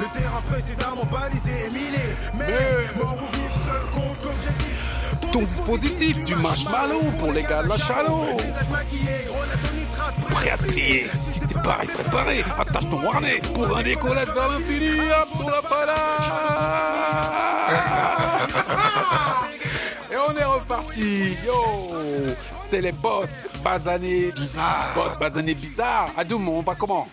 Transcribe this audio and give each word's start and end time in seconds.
Le 0.00 0.06
terrain 0.18 0.40
précédemment 0.50 1.04
balisé 1.10 1.52
et 1.66 1.70
miné. 1.70 1.98
Mais, 2.36 2.98
mort 3.02 3.16
ou 3.16 3.36
vif, 3.36 3.52
seul 3.66 3.82
contre 3.92 4.24
l'objectif. 4.26 5.30
Ton 5.32 5.40
dispositif 5.42 6.24
du 6.24 6.34
marshmallow 6.36 7.02
pour 7.18 7.32
les 7.32 7.42
gars 7.42 7.62
de 7.62 7.68
la 7.68 7.78
chalo. 7.78 8.22
Visage 8.38 8.68
maquillé, 8.70 9.26
grenade 9.26 9.58
au 9.70 9.76
nitrate, 9.76 10.14
Prêt 10.30 10.50
à 10.50 10.56
plier, 10.56 11.06
si 11.18 11.40
t'es 11.40 11.54
pas 11.54 11.78
préparé, 11.92 12.44
attache 12.58 12.88
ton 12.88 13.00
harnais 13.10 13.40
pour 13.54 13.76
un 13.76 13.82
décollage 13.82 14.28
vers 14.28 14.48
l'infini, 14.48 15.00
hop 15.00 15.28
sur 15.38 15.50
la 15.50 15.62
pala. 15.62 15.94
Et 20.10 20.16
on 20.16 20.34
est 20.34 20.44
reparti, 20.44 21.36
yo 21.46 21.90
C'est 22.54 22.80
les 22.80 22.92
boss 22.92 23.28
basanés, 23.62 24.32
Bizarre. 24.34 24.92
boss 24.94 25.18
basanés 25.18 25.54
bizarres. 25.54 26.10
Adoum, 26.16 26.48
on 26.48 26.62
va 26.62 26.74
comment? 26.74 27.08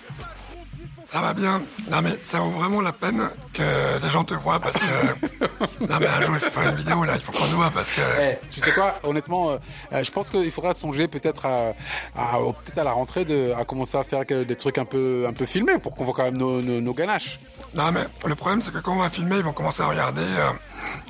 Ça 1.16 1.22
va 1.22 1.34
bien. 1.34 1.62
Non 1.90 2.02
mais 2.04 2.20
ça 2.22 2.42
vaut 2.42 2.50
vraiment 2.50 2.82
la 2.82 2.92
peine 2.92 3.30
que 3.54 3.64
les 4.04 4.10
gens 4.10 4.26
te 4.26 4.34
voient 4.34 4.60
parce 4.60 4.78
que... 4.78 5.80
non 5.88 5.96
mais 5.98 6.08
un 6.08 6.22
jour 6.22 6.36
il 6.36 6.40
faut 6.42 6.60
faire 6.60 6.70
une 6.72 6.76
vidéo 6.76 7.06
là, 7.06 7.14
il 7.16 7.22
faut 7.22 7.32
qu'on 7.32 7.48
nous 7.52 7.56
voit 7.56 7.70
parce 7.70 7.90
que... 7.94 8.02
Eh, 8.20 8.38
tu 8.52 8.60
sais 8.60 8.74
quoi, 8.74 8.96
honnêtement, 9.02 9.52
euh, 9.52 10.04
je 10.04 10.12
pense 10.12 10.30
qu'il 10.30 10.52
faudra 10.52 10.76
songer 10.76 11.08
peut-être 11.08 11.46
à, 11.46 11.72
peut-être 12.14 12.80
à 12.80 12.84
la 12.84 12.92
rentrée 12.92 13.24
de, 13.24 13.54
à 13.58 13.64
commencer 13.64 13.98
à 13.98 14.04
faire 14.04 14.26
des 14.26 14.56
trucs 14.58 14.78
un 14.78 14.84
peu, 14.84 15.26
un 15.26 15.32
peu 15.32 15.46
filmés 15.46 15.80
pour 15.80 15.96
qu'on 15.96 16.04
voit 16.04 16.14
quand 16.14 16.26
même 16.26 16.36
nos, 16.36 16.62
nos, 16.62 16.82
nos 16.82 16.94
ganaches. 16.94 17.40
Non 17.76 17.92
mais 17.92 18.06
le 18.26 18.36
problème 18.36 18.62
c'est 18.62 18.72
que 18.72 18.80
quand 18.80 18.94
on 18.94 19.00
va 19.00 19.10
filmer, 19.10 19.38
ils 19.38 19.44
vont 19.44 19.52
commencer 19.54 19.82
à 19.84 19.88
regarder... 19.88 20.22
euh, 20.24 20.50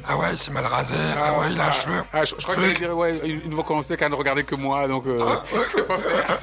Ah 0.07 0.17
ouais, 0.17 0.27
il 0.31 0.37
s'est 0.37 0.51
mal 0.51 0.65
rasé. 0.65 0.95
Ah 1.17 1.33
ouais, 1.39 1.51
il 1.51 1.59
a 1.61 1.67
un 1.67 1.71
cheveu. 1.71 2.01
Ah, 2.11 2.25
je, 2.25 2.33
je 2.37 2.43
crois 2.43 2.55
qu'il 2.55 2.73
dire, 2.73 2.97
ouais, 2.97 3.21
ils 3.23 3.55
vont 3.55 3.61
commencer 3.63 3.95
qu'à 3.97 4.09
ne 4.09 4.15
regarder 4.15 4.43
que 4.43 4.55
moi, 4.55 4.87
donc 4.87 5.05
euh, 5.05 5.19
c'est 5.71 5.85
pas 5.87 5.97
fair. 5.99 6.39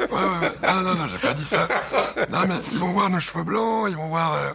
Ouais, 0.00 0.06
ouais, 0.18 0.38
ouais. 0.42 0.52
Ah, 0.62 0.74
non, 0.74 0.82
non, 0.82 0.94
non, 0.94 1.08
j'ai 1.10 1.26
pas 1.26 1.34
dit 1.34 1.44
ça. 1.46 1.66
Non, 2.30 2.40
mais 2.46 2.54
ils 2.72 2.78
vont 2.78 2.90
voir 2.92 3.08
nos 3.10 3.20
cheveux 3.20 3.44
blancs, 3.44 3.86
ils 3.88 3.96
vont 3.96 4.08
voir... 4.08 4.34
euh, 4.34 4.52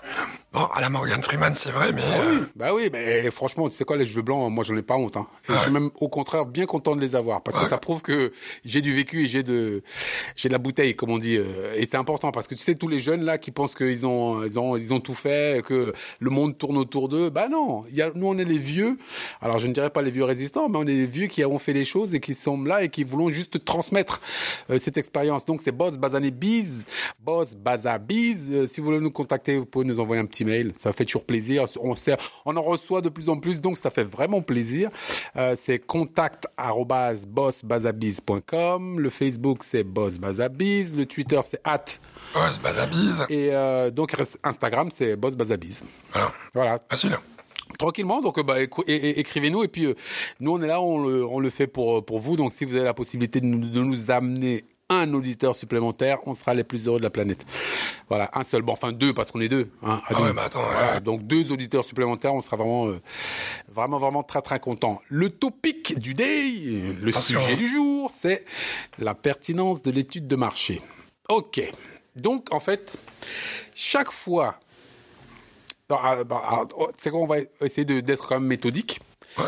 Bon, 0.52 0.61
à 0.73 0.81
la 0.81 0.89
Morgan 0.89 1.22
Freeman, 1.22 1.53
c'est 1.53 1.69
vrai, 1.69 1.92
mais... 1.94 2.02
euh, 2.02 2.39
Bah 2.55 2.73
oui, 2.73 2.89
mais 2.92 3.30
franchement, 3.30 3.69
tu 3.69 3.75
sais 3.75 3.83
quoi, 3.83 3.97
les 3.97 4.05
cheveux 4.08 4.23
blancs, 4.23 4.52
moi 4.52 4.64
j'en 4.64 4.75
ai 4.75 4.81
pas 4.81 4.95
honte. 4.95 5.16
Hein. 5.16 5.28
Et 5.47 5.53
je 5.53 5.59
suis 5.59 5.72
même 5.72 5.91
au 6.00 6.09
contraire 6.09 6.47
bien 6.47 6.66
content 6.66 6.95
de 6.95 7.02
les 7.02 7.16
avoir 7.16 7.44
parce 7.44 7.56
que 7.59 7.67
ça 7.67 7.78
prouve 7.78 8.02
que 8.02 8.31
j'ai 8.66 8.81
du 8.81 8.91
vécu 8.95 9.25
et 9.25 9.28
j'ai 9.28 9.44
de 9.44 9.83
j'ai 10.36 10.50
de 10.50 10.53
la 10.53 10.58
bouteille, 10.58 10.95
comme 10.95 11.11
on 11.11 11.19
dit. 11.19 11.38
euh, 11.38 11.73
Et 11.75 11.86
c'est 11.86 11.97
important 11.97 12.31
parce 12.31 12.47
que 12.47 12.56
tu 12.56 12.64
sais 12.64 12.73
tous 12.73 12.88
les 12.88 13.00
jeunes 13.00 13.23
là 13.25 13.38
qui 13.38 13.52
pensent 13.52 13.75
qu'ils 13.75 14.08
ont 14.08 14.44
ils 14.44 14.58
ont 14.58 14.75
ils 14.75 14.91
ont 14.91 15.00
tout 15.00 15.14
fait, 15.14 15.64
que 15.64 15.94
le 16.19 16.30
monde 16.31 16.58
tourne 16.58 16.78
autour 16.78 17.09
d'eux. 17.09 17.30
Bah 17.30 17.47
non, 17.47 17.84
il 17.91 17.97
y 17.97 18.02
a, 18.02 18.09
nous 18.16 18.25
on 18.25 18.38
est 18.39 18.44
les 18.45 18.58
vieux. 18.58 18.97
Alors 19.41 19.59
je 19.59 19.67
ne 19.67 19.73
dirais 19.73 19.91
pas 19.91 20.02
les 20.02 20.09
vieux 20.11 20.23
résistants, 20.23 20.67
mais 20.67 20.80
on 20.80 20.84
est 20.84 20.86
les 20.88 21.06
vieux 21.06 21.28
qui 21.28 21.44
avons 21.44 21.59
fait 21.59 21.73
les 21.73 21.86
choses 21.86 22.16
et 22.16 22.19
qui 22.19 22.34
sont 22.34 22.59
là 22.63 22.84
et 22.84 22.89
qui 22.89 23.03
voulons 23.03 23.30
juste 23.30 23.63
transmettre 23.66 24.19
euh, 24.72 24.80
cette 24.80 24.97
expérience. 24.97 25.45
Donc 25.45 25.61
c'est 25.63 25.72
Boss 25.72 25.97
Bazané 25.97 26.31
Biz, 26.31 26.86
Boss 27.19 27.53
Baza 27.56 28.00
Biz. 28.00 28.47
Euh, 28.52 28.66
si 28.67 28.81
vous 28.81 28.88
voulez 28.88 29.00
nous 29.00 29.11
contacter, 29.11 29.56
vous 29.58 29.66
pouvez 29.67 29.86
nous 29.86 30.00
envoyer 30.00 30.19
un 30.22 30.25
petit 30.25 30.38
mail. 30.45 30.73
Ça 30.77 30.91
fait 30.93 31.05
toujours 31.05 31.25
plaisir. 31.25 31.65
On 31.81 31.95
sert, 31.95 32.17
on 32.45 32.55
en 32.57 32.61
reçoit 32.61 33.01
de 33.01 33.09
plus 33.09 33.29
en 33.29 33.37
plus, 33.37 33.59
donc 33.61 33.77
ça 33.77 33.91
fait 33.91 34.03
vraiment 34.03 34.41
plaisir. 34.41 34.89
Euh, 35.35 35.55
c'est 35.57 35.79
contact 35.79 36.45
bossbazabiz.com. 37.27 38.99
Le 38.99 39.09
Facebook 39.09 39.63
c'est 39.63 39.83
Boss 39.83 40.17
Bazabiz. 40.19 40.95
Le 40.95 41.05
Twitter 41.05 41.39
c'est 41.47 41.61
at 41.63 41.85
Boss, 42.33 42.59
bazabise. 42.59 43.25
et 43.29 43.49
euh, 43.53 43.89
donc 43.91 44.15
Instagram 44.43 44.89
c'est 44.91 45.15
Boss 45.15 45.35
Bazabiz. 45.35 45.83
Voilà. 46.13 46.31
Voilà, 46.53 46.79
Facile. 46.89 47.17
tranquillement. 47.77 48.21
Donc, 48.21 48.39
bah, 48.45 48.57
écrivez-nous 48.87 49.63
et 49.63 49.67
puis 49.67 49.85
euh, 49.85 49.95
nous 50.39 50.51
on 50.51 50.61
est 50.61 50.67
là, 50.67 50.81
on 50.81 51.03
le, 51.03 51.25
on 51.25 51.39
le 51.39 51.49
fait 51.49 51.67
pour 51.67 52.05
pour 52.05 52.19
vous. 52.19 52.35
Donc, 52.35 52.53
si 52.53 52.65
vous 52.65 52.75
avez 52.75 52.85
la 52.85 52.93
possibilité 52.93 53.41
de 53.41 53.45
nous, 53.45 53.59
de 53.69 53.81
nous 53.81 54.11
amener 54.11 54.63
un 54.91 55.13
auditeur 55.13 55.55
supplémentaire, 55.55 56.17
on 56.25 56.33
sera 56.33 56.53
les 56.53 56.63
plus 56.63 56.87
heureux 56.87 56.97
de 56.99 57.03
la 57.03 57.09
planète. 57.09 57.45
Voilà, 58.09 58.29
un 58.33 58.43
seul. 58.43 58.61
Bon, 58.63 58.73
enfin 58.73 58.91
deux 58.91 59.13
parce 59.13 59.31
qu'on 59.31 59.39
est 59.41 59.49
deux. 59.49 59.69
Hein, 59.83 60.01
Ah 60.07 60.13
deux. 60.15 60.23
ouais, 60.23 60.33
bah 60.33 60.43
attends, 60.45 60.63
Voilà, 60.63 60.93
ouais. 60.95 61.01
donc 61.01 61.23
deux 61.27 61.51
auditeurs 61.51 61.85
supplémentaires, 61.85 62.33
on 62.33 62.41
sera 62.41 62.57
vraiment 62.57 62.87
euh, 62.87 62.99
vraiment 63.67 63.99
vraiment 63.99 64.23
très 64.23 64.41
très 64.41 64.59
content. 64.59 64.99
Le 65.09 65.29
topic 65.29 65.99
du 65.99 66.13
day, 66.16 66.51
le 67.01 67.09
Attention. 67.09 67.39
sujet 67.39 67.55
du 67.55 67.67
jour, 67.67 68.11
c'est 68.13 68.45
la 68.97 69.13
pertinence 69.13 69.81
de 69.83 69.91
l'étude 69.91 70.28
de 70.28 70.35
marché. 70.35 70.81
Ok. 71.29 71.61
Donc 72.16 72.51
en 72.51 72.59
fait, 72.59 72.97
chaque 73.75 74.11
fois 74.11 74.59
ah, 75.91 76.23
bah, 76.23 76.41
ah, 76.45 76.63
oh, 76.78 76.89
c'est 76.97 77.09
quoi, 77.09 77.19
on 77.19 77.25
va 77.28 77.38
essayer 77.61 77.85
de- 77.85 77.99
d'être 77.99 78.28
quand 78.28 78.35
même 78.39 78.47
méthodique. 78.47 78.99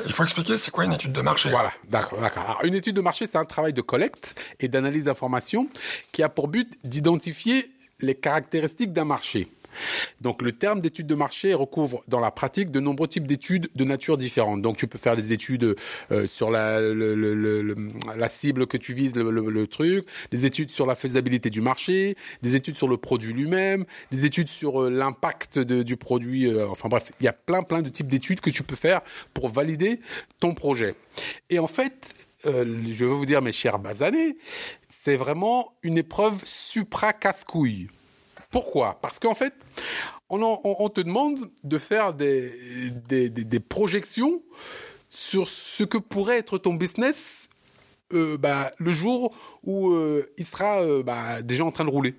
Il 0.06 0.14
faut 0.14 0.24
expliquer 0.24 0.58
c'est 0.58 0.72
quoi 0.72 0.86
une 0.86 0.94
étude 0.94 1.12
de 1.12 1.22
marché? 1.22 1.50
Voilà, 1.50 1.72
d'accord, 1.90 2.22
d'accord. 2.22 2.44
Alors, 2.44 2.64
une 2.64 2.76
étude 2.76 2.96
de 2.96 3.02
marché, 3.02 3.28
c'est 3.28 3.38
un 3.38 3.46
travail 3.46 3.74
de 3.74 3.82
collecte 3.82 4.40
et 4.60 4.68
d'analyse 4.68 5.06
d'informations 5.06 5.68
qui 6.12 6.24
a 6.24 6.30
pour 6.30 6.48
but 6.48 6.72
d'identifier 6.84 7.70
les 8.00 8.16
caractéristiques 8.16 8.94
d'un 8.94 9.06
marché. 9.06 9.48
Donc 10.22 10.42
le 10.42 10.52
terme 10.52 10.82
d'étude 10.82 11.08
de 11.08 11.16
marché 11.16 11.54
recouvre 11.54 12.04
dans 12.08 12.20
la 12.20 12.32
pratique 12.32 12.72
de 12.72 12.80
nombreux 12.80 13.08
types 13.08 13.28
d'études 13.28 13.70
de 13.76 13.84
nature 13.84 14.18
différente. 14.18 14.62
Donc 14.62 14.78
tu 14.78 14.88
peux 14.88 14.98
faire 14.98 15.16
des 15.16 15.34
études 15.34 15.76
euh, 16.12 16.28
sur 16.28 16.52
la, 16.52 16.80
le- 16.82 17.16
le- 17.16 17.34
le- 17.36 17.62
le- 17.62 17.76
la 18.18 18.30
cible 18.30 18.68
que 18.68 18.78
tu 18.78 18.94
vises, 18.94 19.16
le, 19.16 19.68
truc, 19.68 20.06
des 20.32 20.46
études 20.46 20.72
sur 20.72 20.86
la 20.86 20.96
faisabilité 20.96 21.50
du 21.50 21.62
marché, 21.62 22.16
des 22.42 22.56
études 22.56 22.76
sur 22.78 22.88
le 22.88 22.98
produit 22.98 23.34
lui-même, 23.34 23.86
des 24.12 24.26
études 24.26 24.50
sur 24.50 24.84
euh, 24.84 24.90
l'impact 24.90 25.60
du 25.60 25.98
produit. 25.98 26.48
euh, 26.48 26.68
enfin 26.70 26.90
bref, 26.90 27.12
il 27.20 27.26
y 27.26 27.30
a 27.30 27.34
plein 27.34 27.64
plein 27.64 27.82
de 27.82 27.90
types 27.90 28.08
d'études 28.08 28.42
que 28.42 28.50
tu 28.50 28.64
peux 28.64 28.76
faire 28.76 29.02
pour 29.34 29.50
valider 29.50 30.00
ton 30.40 30.54
projet. 30.54 30.96
Et 31.50 31.60
en 31.60 31.68
fait, 31.68 31.94
je 32.44 33.06
veux 33.06 33.12
vous 33.12 33.26
dire, 33.26 33.42
mes 33.42 33.52
chers 33.52 33.78
basanés, 33.80 34.36
c'est 34.88 35.16
vraiment 35.16 35.74
une 35.84 35.98
épreuve 35.98 36.42
supra 36.44 37.14
casse-couille. 37.14 37.88
Pourquoi? 38.52 39.00
Parce 39.02 39.18
qu'en 39.18 39.34
fait, 39.34 39.54
on, 40.30 40.90
te 40.90 41.02
demande 41.02 41.50
de 41.64 41.78
faire 41.78 42.14
des, 42.14 42.52
des, 43.08 43.30
des- 43.30 43.60
projections 43.60 44.42
sur 45.10 45.48
ce 45.48 45.84
que 45.84 45.98
pourrait 45.98 46.38
être 46.38 46.58
ton 46.58 46.74
business 46.74 47.50
euh, 48.14 48.38
bah, 48.38 48.72
le 48.78 48.92
jour 48.92 49.34
où 49.64 49.92
euh, 49.92 50.26
il 50.38 50.46
sera 50.46 50.82
euh, 50.82 51.02
bah, 51.02 51.42
déjà 51.42 51.64
en 51.64 51.72
train 51.72 51.86
de 51.86 51.90
rouler. 51.90 52.16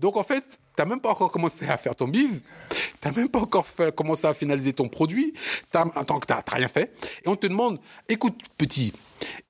Donc 0.00 0.16
en 0.16 0.24
fait, 0.24 0.44
t'as 0.74 0.84
même 0.84 1.00
pas 1.00 1.10
encore 1.10 1.30
commencé 1.30 1.66
à 1.68 1.76
faire 1.76 1.94
ton 1.94 2.08
bise, 2.08 2.44
t'as 3.00 3.12
même 3.12 3.28
pas 3.28 3.40
encore 3.40 3.66
commencé 3.94 4.26
à 4.26 4.34
finaliser 4.34 4.72
ton 4.72 4.88
produit, 4.88 5.32
t'as, 5.70 5.84
tant 6.04 6.18
que 6.18 6.26
t'as 6.26 6.42
rien 6.48 6.66
fait, 6.68 6.92
et 7.24 7.28
on 7.28 7.36
te 7.36 7.46
demande, 7.46 7.78
écoute 8.08 8.36
petit, 8.58 8.92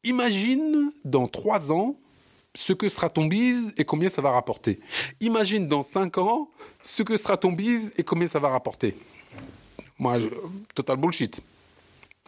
imagine 0.04 0.92
dans 1.04 1.26
trois 1.26 1.72
ans 1.72 1.96
ce 2.54 2.72
que 2.72 2.88
sera 2.88 3.08
ton 3.08 3.26
bise 3.26 3.72
et 3.76 3.84
combien 3.84 4.08
ça 4.08 4.22
va 4.22 4.30
rapporter. 4.30 4.80
Imagine 5.20 5.68
dans 5.68 5.82
cinq 5.82 6.18
ans 6.18 6.48
ce 6.82 7.02
que 7.02 7.16
sera 7.16 7.36
ton 7.36 7.52
bise 7.52 7.92
et 7.96 8.04
combien 8.04 8.28
ça 8.28 8.38
va 8.38 8.48
rapporter. 8.48 8.94
Moi, 9.98 10.18
je, 10.18 10.26
total 10.74 10.96
bullshit. 10.96 11.40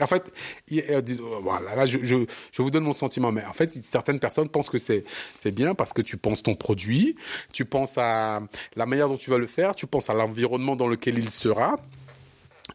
En 0.01 0.09
fait, 0.09 0.33
euh, 0.73 1.01
euh, 1.09 1.17
voilà, 1.41 1.77
là, 1.77 1.87
je, 1.87 1.99
je, 2.03 2.17
je 2.51 2.63
vous 2.63 2.71
donne 2.71 2.83
mon 2.83 2.93
sentiment, 2.93 3.31
mais 3.31 3.45
en 3.45 3.53
fait, 3.53 3.73
certaines 3.73 4.19
personnes 4.19 4.49
pensent 4.49 4.71
que 4.71 4.79
c'est 4.79 5.05
c'est 5.39 5.53
bien 5.53 5.75
parce 5.75 5.93
que 5.93 6.03
tu 6.03 6.17
penses 6.17 6.43
ton 6.43 6.57
produit, 6.57 7.15
tu 7.53 7.65
penses 7.65 7.97
à 7.97 8.43
la 8.75 8.87
manière 8.87 9.09
dont 9.09 9.17
tu 9.17 9.31
vas 9.31 9.39
le 9.39 9.47
faire, 9.47 9.77
tu 9.77 9.87
penses 9.87 10.11
à 10.11 10.15
l'environnement 10.15 10.75
dans 10.75 10.89
lequel 10.89 11.19
il 11.19 11.31
sera. 11.31 11.79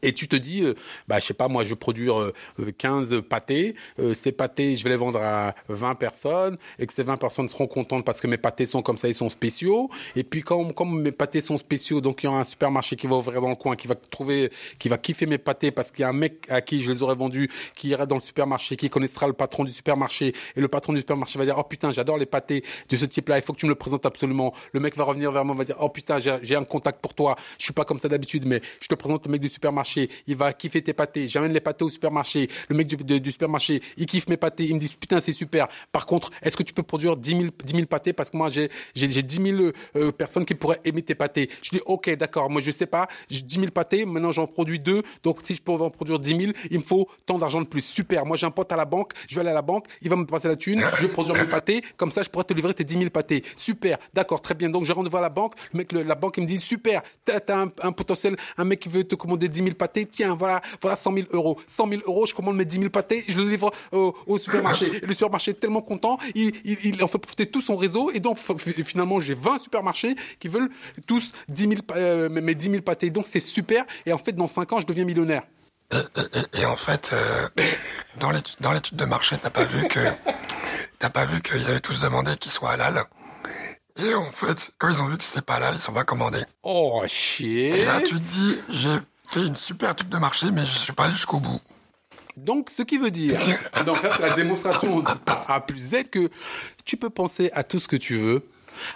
Et 0.02 0.14
tu 0.14 0.28
te 0.28 0.36
dis, 0.36 0.64
euh, 0.64 0.74
bah, 1.08 1.20
je 1.20 1.26
sais 1.26 1.34
pas, 1.34 1.48
moi, 1.48 1.64
je 1.64 1.70
vais 1.70 1.76
produire 1.76 2.20
euh, 2.20 2.34
euh, 2.60 2.72
15 2.78 3.22
pâtés. 3.28 3.76
Euh, 4.00 4.14
ces 4.14 4.32
pâtés, 4.32 4.76
je 4.76 4.84
vais 4.84 4.92
les 4.92 4.96
vendre 4.96 5.20
à 5.22 5.56
20 5.68 5.96
personnes 5.96 6.58
et 6.78 6.88
que 6.88 6.94
ces 6.94 7.04
20 7.04 7.18
personnes 7.18 7.48
seront 7.48 7.68
contentes 7.68 8.06
parce 8.06 8.22
que 8.22 8.28
mes 8.28 8.38
pâtés 8.38 8.66
sont 8.66 8.82
comme 8.82 8.98
ça, 8.98 9.08
ils 9.08 9.16
sont 9.16 9.30
spéciaux. 9.30 9.90
Et 10.16 10.24
puis, 10.24 10.42
comme, 10.42 10.74
comme 10.74 11.02
mes 11.02 11.12
pâtés 11.12 11.42
sont 11.42 11.58
spéciaux, 11.58 12.02
donc 12.02 12.24
il 12.24 12.28
y 12.28 12.30
aura 12.30 12.42
un 12.42 12.46
supermarché 12.46 12.96
qui 12.96 13.08
va 13.08 13.16
ouvrir 13.18 13.42
dans 13.42 13.50
le 13.50 13.56
coin, 13.56 13.76
qui 13.76 13.88
va 13.88 13.96
trouver, 13.96 14.52
qui 14.78 14.90
va 14.90 14.98
kiffer 14.98 15.26
mes 15.26 15.38
pâtés 15.38 15.72
parce 15.72 15.92
qu'il 15.92 16.02
y 16.02 16.06
a 16.06 16.10
un 16.10 16.14
mec 16.14 16.46
à 16.50 16.62
qui 16.62 16.82
je 16.82 16.92
les 16.92 17.04
aurais 17.04 17.16
vendus, 17.16 17.50
qui 17.76 17.90
ira 17.90 18.06
dans 18.06 18.16
le 18.16 18.22
supermarché, 18.22 18.76
qui 18.78 18.90
connaîtra 18.90 19.28
le 19.28 19.34
patron 19.34 19.64
du 19.64 19.72
supermarché. 19.72 20.34
Et 20.56 20.62
le 20.62 20.68
patron 20.68 20.94
du 20.94 21.00
supermarché 21.00 21.38
va 21.40 21.46
dire, 21.46 21.58
oh 21.58 21.64
putain, 21.64 21.92
j'adore 21.92 22.18
les 22.18 22.26
pâtés 22.26 22.64
de 22.88 22.96
ce 22.96 23.06
type-là, 23.06 23.38
il 23.38 23.42
faut 23.42 23.54
que 23.54 23.60
tu 23.60 23.66
me 23.66 23.72
le 23.72 23.76
présentes 23.76 24.06
absolument. 24.06 24.54
Le 24.72 24.80
mec 24.80 24.96
va 24.96 25.04
revenir 25.04 25.32
vers 25.32 25.44
moi, 25.44 25.56
va 25.56 25.66
dire, 25.66 25.78
oh 25.80 25.90
putain, 25.90 26.20
j'ai 26.20 26.56
un 26.56 26.64
contact 26.64 27.02
pour 27.02 27.14
toi. 27.14 27.36
Je 27.58 27.66
suis 27.66 27.74
pas 27.74 27.86
comme 27.86 28.00
ça 28.00 28.08
d'habitude, 28.08 28.46
mais 28.46 28.62
je 28.82 28.88
te 28.88 28.96
présente 28.96 29.26
le 29.26 29.32
mec 29.32 29.42
du 29.42 29.50
supermarché. 29.50 29.89
Il 30.28 30.36
va 30.36 30.54
kiffer 30.54 30.82
tes 30.82 30.94
pâtés. 30.94 31.28
J'amène 31.28 31.54
les 31.54 31.60
pâtés 31.60 31.84
au 31.84 31.90
supermarché. 31.90 32.50
Le 32.70 32.76
mec 32.76 32.88
du, 32.88 33.32
supermarché, 33.32 33.82
il 33.98 34.06
kiffe 34.06 34.28
mes 34.28 34.38
pâtés. 34.38 34.66
Il 34.66 34.76
me 34.76 34.80
dit, 34.80 34.96
putain, 35.00 35.20
c'est 35.22 35.34
super. 35.34 35.68
Par 35.92 36.06
contre, 36.06 36.32
est-ce 36.42 36.56
que 36.58 36.64
tu 36.64 36.74
peux 36.74 36.84
produire 36.84 37.18
10 37.18 37.30
000, 37.32 37.44
10 37.64 37.74
000 37.74 37.86
pâtés? 37.86 38.14
Parce 38.14 38.30
que 38.30 38.38
moi, 38.38 38.50
j'ai, 38.50 38.70
j'ai, 38.96 39.10
j'ai 39.10 39.24
10 39.24 39.36
000 39.58 39.72
euh, 39.96 40.12
personnes 40.12 40.46
qui 40.46 40.56
pourraient 40.56 40.80
aimer 40.86 41.02
tes 41.02 41.16
pâtés. 41.16 41.50
Je 41.62 41.70
dis, 41.72 41.82
ok, 41.86 42.10
d'accord. 42.16 42.50
Moi, 42.50 42.62
je 42.62 42.72
sais 42.72 42.86
pas. 42.88 43.08
J'ai 43.30 43.42
10 43.42 43.56
000 43.56 43.72
pâtés. 43.72 44.06
Maintenant, 44.06 44.32
j'en 44.32 44.48
produis 44.48 44.80
deux. 44.80 45.04
Donc, 45.24 45.40
si 45.44 45.56
je 45.56 45.62
peux 45.62 45.72
en 45.72 45.90
produire 45.90 46.20
10 46.20 46.30
000, 46.42 46.52
il 46.72 46.80
me 46.80 46.84
faut 46.84 47.08
tant 47.26 47.38
d'argent 47.38 47.62
de 47.62 47.68
plus. 47.68 47.82
Super. 47.82 48.26
Moi, 48.26 48.38
j'ai 48.38 48.46
un 48.46 48.52
pote 48.52 48.72
à 48.72 48.76
la 48.76 48.86
banque. 48.86 49.14
Je 49.28 49.36
vais 49.36 49.42
aller 49.42 49.50
à 49.52 49.54
la 49.54 49.62
banque. 49.62 49.86
Il 50.02 50.10
va 50.10 50.16
me 50.16 50.26
passer 50.26 50.48
la 50.48 50.56
thune. 50.56 50.84
Je 50.98 51.08
vais 51.08 51.12
produire 51.14 51.36
mes 51.36 51.46
pâtés. 51.46 51.82
Comme 51.98 52.12
ça, 52.12 52.24
je 52.24 52.30
pourrais 52.30 52.46
te 52.46 52.54
livrer 52.54 52.74
tes 52.74 52.84
10 52.84 52.94
000 52.98 53.10
pâtés. 53.10 53.44
Super. 53.56 53.98
D'accord. 54.14 54.42
Très 54.42 54.54
bien. 54.56 54.70
Donc, 54.70 54.86
je 54.86 54.92
rentre 54.94 55.10
voir 55.10 55.22
la 55.22 55.30
banque. 55.30 55.54
Le 55.74 55.78
mec, 55.80 55.92
le- 55.92 56.04
la 56.04 56.16
banque, 56.16 56.38
il 56.38 56.42
me 56.44 56.48
dit, 56.48 56.60
super. 56.60 57.02
T'as, 57.26 57.40
t'as 57.40 57.58
un, 57.64 57.72
un 57.82 57.92
potentiel, 57.92 58.36
un 58.58 58.66
mec 58.66 58.80
qui 58.80 58.90
veut 58.90 59.04
te 59.04 59.16
commander 59.16 59.50
10 59.50 59.60
000 59.64 59.76
pâtés. 59.80 60.06
Tiens, 60.06 60.36
voilà, 60.36 60.62
voilà 60.82 60.96
100 60.96 61.14
000 61.14 61.28
euros. 61.32 61.58
100 61.68 61.90
000 61.90 62.02
euros, 62.06 62.28
je 62.28 62.36
commande 62.36 62.56
mes 62.58 62.66
10 62.66 62.78
000 62.78 62.90
pâtés, 62.92 63.26
je 63.28 63.40
le 63.40 63.50
livre 63.50 63.72
au, 63.92 64.16
au 64.28 64.38
supermarché. 64.38 64.86
Et 65.02 65.06
le 65.08 65.14
supermarché 65.16 65.52
est 65.52 65.60
tellement 65.60 65.82
content, 65.82 66.20
il, 66.36 66.52
il, 66.64 66.78
il 66.84 67.04
en 67.04 67.08
fait 67.08 67.18
profiter 67.18 67.48
tout 67.48 67.62
son 67.62 67.76
réseau. 67.76 68.12
Et 68.14 68.20
donc, 68.20 68.38
finalement, 68.86 69.20
j'ai 69.20 69.34
20 69.34 69.58
supermarchés 69.60 70.16
qui 70.40 70.48
veulent 70.48 70.70
tous 71.08 71.32
10 71.48 71.62
000, 71.70 71.82
pa- 71.82 71.96
euh, 71.96 72.30
mes 72.30 72.54
10 72.56 72.70
000 72.70 72.82
pâtés. 72.84 73.10
Donc, 73.10 73.26
c'est 73.28 73.40
super. 73.40 73.86
Et 74.06 74.14
en 74.14 74.18
fait, 74.20 74.34
dans 74.34 74.48
5 74.48 74.72
ans, 74.74 74.82
je 74.82 74.86
deviens 74.86 75.06
millionnaire. 75.06 75.44
Et, 75.92 75.98
et- 75.98 76.62
et 76.62 76.66
en 76.66 76.76
fait, 76.76 77.10
euh, 77.14 77.48
dans 78.20 78.30
l'étude 78.32 78.56
dans 78.60 78.74
de 78.74 79.06
marché, 79.10 79.36
t'as 79.42 79.50
pas 79.50 79.64
vu 79.66 79.88
que 79.88 80.00
t'as 81.00 81.10
pas 81.10 81.26
vu 81.26 81.42
qu'ils 81.42 81.66
avaient 81.66 81.80
tous 81.80 82.00
demandé 82.00 82.36
qu'ils 82.38 82.52
soient 82.52 82.72
halal. 82.72 83.04
Et 83.98 84.14
en 84.14 84.32
fait, 84.32 84.70
quand 84.78 84.90
ils 84.90 85.02
ont 85.02 85.08
vu 85.08 85.18
que 85.18 85.24
c'était 85.24 85.42
pas 85.42 85.56
halal, 85.56 85.74
ils 85.76 85.82
sont 85.82 85.92
pas 85.94 86.04
commandés. 86.04 86.44
Oh, 86.64 87.02
Et 87.04 87.08
chier. 87.08 87.86
là, 87.86 88.00
tu 88.02 88.16
te 88.16 88.20
dis, 88.20 88.56
j'ai 88.70 88.96
fait 89.30 89.46
une 89.46 89.56
super 89.56 89.92
étude 89.92 90.10
de 90.10 90.18
marché, 90.18 90.52
mais 90.52 90.66
je 90.66 90.78
suis 90.78 90.94
pas 90.94 91.06
allé 91.06 91.14
jusqu'au 91.14 91.40
bout. 91.40 91.62
Donc, 92.36 92.70
ce 92.70 92.84
qui 92.84 92.98
veut 92.98 93.12
dire, 93.12 93.40
donc 93.86 94.02
là, 94.02 94.12
c'est 94.16 94.22
la 94.22 94.34
démonstration 94.34 95.04
A 95.48 95.62
plus 95.62 95.92
Z 95.92 96.10
que 96.12 96.30
tu 96.86 96.98
peux 96.98 97.10
penser 97.10 97.52
à 97.54 97.64
tout 97.64 97.80
ce 97.80 97.88
que 97.88 97.96
tu 97.96 98.18
veux. 98.18 98.44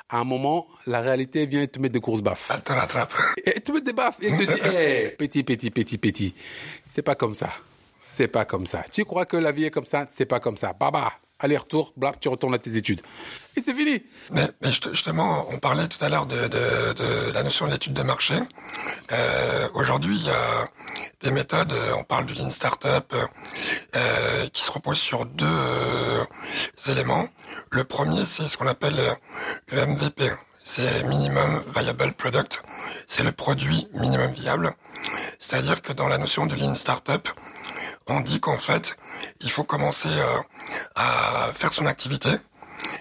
À 0.09 0.19
un 0.19 0.23
moment, 0.23 0.65
la 0.85 1.01
réalité 1.01 1.45
vient 1.45 1.65
te 1.67 1.77
mettre 1.79 1.93
des 1.93 1.99
grosses 1.99 2.21
baffes. 2.21 2.51
Elle 2.53 2.61
te 2.61 2.71
rattrape. 2.71 3.11
Et 3.43 3.59
te 3.59 3.71
met 3.71 3.81
des 3.81 3.93
baffes 3.93 4.17
et 4.21 4.29
te 4.29 4.43
dit, 4.43 4.75
hé, 4.75 5.09
petit, 5.17 5.43
petit, 5.43 5.71
petit, 5.71 5.97
petit. 5.97 6.35
C'est 6.85 7.01
pas 7.01 7.15
comme 7.15 7.35
ça. 7.35 7.49
C'est 7.99 8.27
pas 8.27 8.45
comme 8.45 8.65
ça. 8.65 8.83
Tu 8.91 9.03
crois 9.03 9.25
que 9.25 9.37
la 9.37 9.51
vie 9.51 9.65
est 9.65 9.71
comme 9.71 9.85
ça? 9.85 10.05
C'est 10.11 10.25
pas 10.25 10.39
comme 10.39 10.57
ça. 10.57 10.73
Baba. 10.73 11.11
Aller-retour, 11.43 11.91
blap, 11.97 12.19
tu 12.21 12.29
retournes 12.29 12.53
à 12.55 12.57
tes 12.57 12.77
études. 12.77 13.01
Et 13.57 13.61
c'est 13.61 13.73
fini. 13.75 14.01
Mais, 14.31 14.49
mais 14.61 14.69
juste- 14.69 14.89
justement, 14.93 15.45
on 15.51 15.59
parlait 15.59 15.87
tout 15.89 16.03
à 16.03 16.07
l'heure 16.07 16.25
de, 16.25 16.47
de, 16.47 16.93
de 16.93 17.31
la 17.33 17.43
notion 17.43 17.67
de 17.67 17.71
l'étude 17.73 17.93
de 17.93 18.01
marché. 18.01 18.35
Euh, 19.11 19.67
Aujourd'hui, 19.73 20.15
il 20.15 20.25
y 20.25 20.29
a 20.29 20.65
des 21.21 21.31
méthodes, 21.31 21.73
euh, 21.73 21.93
on 21.99 22.03
parle 22.05 22.25
du 22.27 22.33
Lean 22.33 22.49
Startup, 22.49 23.13
euh, 23.95 24.47
qui 24.53 24.63
se 24.63 24.71
repose 24.71 24.97
sur 24.97 25.25
deux 25.25 25.45
euh, 25.45 26.23
éléments. 26.87 27.27
Le 27.71 27.83
premier, 27.83 28.25
c'est 28.25 28.47
ce 28.47 28.55
qu'on 28.57 28.67
appelle 28.67 28.97
euh, 28.97 29.13
le 29.73 29.85
MVP. 29.85 30.31
C'est 30.63 31.03
Minimum 31.07 31.61
Viable 31.75 32.13
Product. 32.13 32.63
C'est 33.05 33.23
le 33.23 33.33
produit 33.33 33.85
minimum 33.93 34.31
viable. 34.31 34.73
C'est-à-dire 35.39 35.81
que 35.81 35.91
dans 35.91 36.07
la 36.07 36.17
notion 36.17 36.45
de 36.45 36.55
Lean 36.55 36.73
Startup, 36.75 37.27
on 38.07 38.21
dit 38.21 38.39
qu'en 38.39 38.57
fait, 38.57 38.97
il 39.41 39.51
faut 39.51 39.63
commencer 39.63 40.09
euh, 40.09 40.37
à 40.95 41.51
faire 41.53 41.73
son 41.73 41.85
activité 41.85 42.29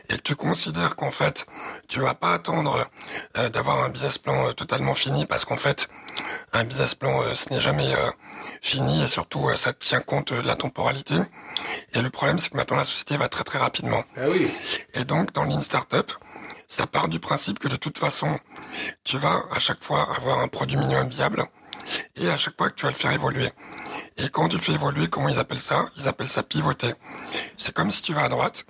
et 0.09 0.17
que 0.17 0.23
tu 0.23 0.37
considères 0.37 0.97
qu'en 0.97 1.11
fait, 1.11 1.47
tu 1.89 2.01
vas 2.01 2.15
pas 2.15 2.33
attendre 2.33 2.89
euh, 3.37 3.49
d'avoir 3.49 3.83
un 3.85 3.89
business 3.89 4.19
plan 4.19 4.49
euh, 4.49 4.53
totalement 4.53 4.95
fini 4.95 5.27
parce 5.27 5.45
qu'en 5.45 5.57
fait, 5.57 5.89
un 6.53 6.65
business 6.65 6.95
plan, 6.95 7.23
euh, 7.23 7.35
ce 7.35 7.53
n'est 7.53 7.61
jamais 7.61 7.93
euh, 7.93 8.11
fini 8.61 9.03
et 9.03 9.09
surtout, 9.09 9.49
euh, 9.49 9.57
ça 9.57 9.73
tient 9.73 10.01
compte 10.01 10.33
de 10.33 10.47
la 10.47 10.57
temporalité. 10.57 11.15
Et 11.95 12.03
le 12.03 12.11
problème, 12.11 12.39
c'est 12.39 12.51
que 12.51 12.57
maintenant, 12.57 12.77
la 12.77 12.85
société 12.85 13.17
va 13.17 13.29
très 13.29 13.45
très 13.45 13.59
rapidement. 13.59 14.05
Ah 14.17 14.29
oui. 14.29 14.51
Et 14.95 15.05
donc, 15.05 15.33
dans 15.33 15.45
Lean 15.45 15.61
Startup, 15.61 16.11
ça 16.69 16.87
part 16.87 17.09
du 17.09 17.21
principe 17.21 17.59
que 17.59 17.69
de 17.69 17.77
toute 17.77 17.99
façon, 17.99 18.39
tu 19.05 19.19
vas 19.19 19.43
à 19.51 19.59
chaque 19.59 19.83
fois 19.83 20.09
avoir 20.17 20.41
un 20.41 20.49
produit 20.49 20.77
minimum 20.77 21.09
viable 21.09 21.45
et 22.17 22.31
à 22.31 22.37
chaque 22.37 22.57
fois 22.57 22.71
que 22.71 22.75
tu 22.75 22.85
vas 22.85 22.91
le 22.91 22.97
faire 22.97 23.13
évoluer. 23.13 23.51
Et 24.19 24.29
quand 24.29 24.49
tu 24.49 24.57
le 24.57 24.63
fais 24.63 24.73
évoluer, 24.73 25.09
comment 25.09 25.29
ils 25.29 25.39
appellent 25.39 25.61
ça? 25.61 25.87
Ils 25.97 26.09
appellent 26.09 26.29
ça 26.29 26.43
pivoter. 26.43 26.93
C'est 27.57 27.73
comme 27.73 27.91
si 27.91 28.03
tu 28.03 28.13
vas 28.13 28.25
à 28.25 28.29
droite, 28.29 28.65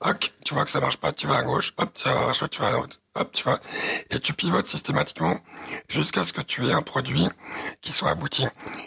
hop, 0.00 0.24
tu 0.44 0.54
vois 0.54 0.64
que 0.64 0.70
ça 0.70 0.80
marche 0.80 0.96
pas, 0.98 1.12
tu 1.12 1.26
vas 1.26 1.38
à 1.38 1.42
gauche, 1.42 1.72
hop, 1.78 1.90
ça 1.94 2.14
marche 2.14 2.40
pas, 2.40 2.48
tu 2.48 2.60
vas 2.60 2.68
à 2.68 2.72
droite, 2.72 3.00
hop, 3.14 3.32
tu 3.32 3.42
vois, 3.44 3.60
et 4.10 4.20
tu 4.20 4.32
pivotes 4.32 4.66
systématiquement 4.66 5.36
jusqu'à 5.88 6.24
ce 6.24 6.32
que 6.32 6.40
tu 6.42 6.66
aies 6.66 6.72
un 6.72 6.82
produit 6.82 7.28
qui 7.80 7.92
soit 7.92 8.10
abouti. 8.10 8.46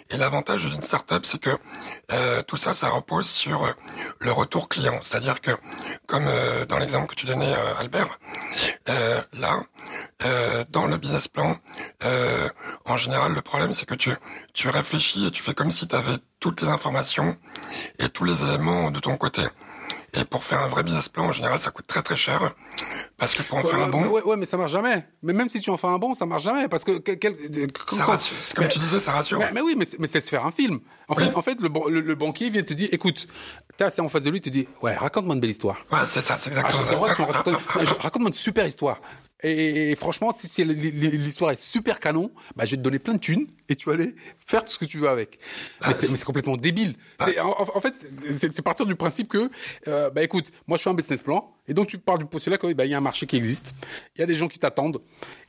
Et 0.09 0.17
l'avantage 0.17 0.65
d'une 0.65 0.83
startup, 0.83 1.25
c'est 1.25 1.39
que 1.39 1.51
euh, 2.11 2.41
tout 2.43 2.57
ça, 2.57 2.73
ça 2.73 2.89
repose 2.89 3.27
sur 3.27 3.63
euh, 3.63 3.71
le 4.19 4.31
retour 4.31 4.69
client. 4.69 4.99
C'est-à-dire 5.03 5.41
que, 5.41 5.51
comme 6.07 6.25
euh, 6.27 6.65
dans 6.65 6.77
l'exemple 6.77 7.07
que 7.07 7.15
tu 7.15 7.25
donnais, 7.25 7.53
euh, 7.53 7.79
Albert, 7.79 8.19
euh, 8.89 9.21
là, 9.33 9.59
dans 10.69 10.85
le 10.85 10.97
business 10.97 11.27
plan, 11.27 11.57
en 12.85 12.97
général, 12.97 13.33
le 13.33 13.41
problème, 13.41 13.73
c'est 13.73 13.85
que 13.85 13.95
tu, 13.95 14.11
tu 14.53 14.67
réfléchis 14.67 15.25
et 15.25 15.31
tu 15.31 15.41
fais 15.41 15.53
comme 15.53 15.71
si 15.71 15.87
tu 15.87 15.95
avais 15.95 16.17
toutes 16.39 16.61
les 16.61 16.67
informations 16.67 17.37
et 17.99 18.09
tous 18.09 18.25
les 18.25 18.43
éléments 18.43 18.91
de 18.91 18.99
ton 18.99 19.15
côté. 19.17 19.43
Et 20.13 20.23
pour 20.25 20.43
faire 20.43 20.61
un 20.61 20.67
vrai 20.67 20.83
business 20.83 21.07
plan, 21.09 21.25
en 21.25 21.31
général, 21.31 21.59
ça 21.59 21.71
coûte 21.71 21.85
très 21.87 22.01
très 22.01 22.17
cher. 22.17 22.53
Parce 23.17 23.35
que 23.35 23.41
pour 23.43 23.57
en 23.59 23.63
faire 23.63 23.79
un 23.79 23.89
bon, 23.89 24.03
Ouais, 24.07 24.23
ouais, 24.23 24.37
mais 24.37 24.45
ça 24.45 24.57
marche 24.57 24.71
jamais. 24.71 25.05
Mais 25.23 25.33
même 25.33 25.49
si 25.49 25.59
tu 25.61 25.69
en 25.69 25.77
fais 25.77 25.87
un 25.87 25.97
bon, 25.97 26.13
ça 26.15 26.25
marche 26.25 26.43
jamais 26.43 26.67
parce 26.67 26.83
que 26.83 26.97
quel, 26.99 27.35
quand- 27.87 27.95
ça 27.95 28.05
rassure. 28.05 28.35
Comme 28.55 28.65
mais- 28.65 28.71
tu 28.71 28.79
disais, 28.79 28.99
ça 28.99 29.11
rassure. 29.11 29.37
Mais, 29.39 29.51
mais 29.53 29.61
oui, 29.61 29.75
mais 29.77 29.85
c'est, 29.85 29.99
mais 29.99 30.07
c'est 30.07 30.21
se 30.21 30.29
faire 30.29 30.45
un 30.45 30.51
film. 30.51 30.79
En 31.07 31.15
fait, 31.15 31.33
en 31.35 31.41
fait, 31.41 31.59
le, 31.61 31.69
le, 31.89 32.01
le 32.01 32.15
banquier 32.15 32.49
vient 32.49 32.63
te 32.63 32.73
dire, 32.73 32.89
écoute, 32.91 33.27
t'es 33.77 33.83
assis 33.83 34.01
en 34.01 34.09
face 34.09 34.23
de 34.23 34.29
lui, 34.29 34.41
te 34.41 34.49
dit, 34.49 34.67
ouais, 34.81 34.95
raconte-moi 34.95 35.35
une 35.35 35.41
belle 35.41 35.49
histoire. 35.49 35.77
Ouais, 35.91 35.99
c'est 36.07 36.21
ça, 36.21 36.37
c'est 36.39 36.51
Ah, 36.55 36.59
exactement 36.67 37.03
tu 37.15 37.21
me 37.21 37.85
ça. 37.85 37.93
raconte-moi 37.99 38.27
une 38.29 38.33
super 38.33 38.65
histoire. 38.67 38.99
Et, 39.41 39.91
et 39.91 39.95
franchement, 39.95 40.33
si, 40.35 40.47
si 40.49 40.65
l'histoire 40.65 41.51
est 41.51 41.59
super 41.59 41.99
canon, 41.99 42.29
bah, 42.57 42.65
je 42.65 42.71
vais 42.71 42.77
te 42.77 42.81
donner 42.81 42.99
plein 42.99 43.13
de 43.13 43.19
thunes 43.19 43.47
et 43.69 43.75
tu 43.75 43.87
vas 43.87 43.95
aller 43.95 44.13
faire 44.45 44.63
tout 44.65 44.71
ce 44.71 44.77
que 44.77 44.83
tu 44.85 44.97
veux 44.97 45.07
avec. 45.07 45.39
Mais 45.87 45.93
c'est, 45.93 46.09
mais 46.11 46.17
c'est 46.17 46.25
complètement 46.25 46.57
débile. 46.57 46.95
C'est, 47.23 47.39
en, 47.39 47.55
en 47.57 47.81
fait, 47.81 47.93
c'est, 47.95 48.61
partir 48.61 48.85
du 48.85 48.95
principe 48.95 49.29
que, 49.29 49.49
euh, 49.87 50.09
bah 50.09 50.23
écoute, 50.23 50.47
moi 50.67 50.77
je 50.77 50.83
fais 50.83 50.89
un 50.89 50.93
business 50.93 51.21
plan 51.23 51.53
et 51.69 51.73
donc 51.73 51.87
tu 51.87 51.97
pars 51.99 52.17
du 52.17 52.25
postulat 52.25 52.57
qu'il 52.57 52.73
bah, 52.73 52.85
il 52.85 52.91
y 52.91 52.93
a 52.93 52.97
un 52.97 53.01
marché 53.01 53.27
qui 53.27 53.37
existe, 53.37 53.73
il 54.15 54.19
y 54.19 54.23
a 54.23 54.25
des 54.25 54.35
gens 54.35 54.47
qui 54.49 54.59
t'attendent, 54.59 54.99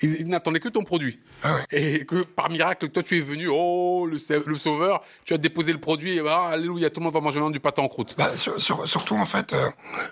ils, 0.02 0.20
ils 0.20 0.28
n'attendaient 0.28 0.60
que 0.60 0.68
ton 0.68 0.84
produit. 0.84 1.18
Ah 1.42 1.56
ouais. 1.56 1.64
Et 1.72 2.06
que 2.06 2.22
par 2.22 2.48
miracle, 2.48 2.88
toi 2.90 3.02
tu 3.02 3.16
es 3.18 3.20
venu, 3.20 3.48
oh, 3.50 4.06
le, 4.08 4.18
sa- 4.18 4.38
le 4.38 4.56
sauveur, 4.56 5.02
tu 5.24 5.34
as 5.34 5.38
déposé 5.38 5.72
le 5.72 5.80
produit 5.80 6.16
et 6.16 6.20
bah, 6.22 6.48
alléluia, 6.52 6.90
tout 6.90 7.00
le 7.00 7.04
monde 7.04 7.14
va 7.14 7.20
manger 7.20 7.40
du 7.50 7.58
pâté 7.58 7.80
en 7.80 7.88
croûte. 7.88 8.14
Bah, 8.16 8.36
sur- 8.36 8.60
sur- 8.60 8.86
surtout 8.86 9.16
en 9.16 9.26
fait, 9.26 9.52
euh, 9.52 9.68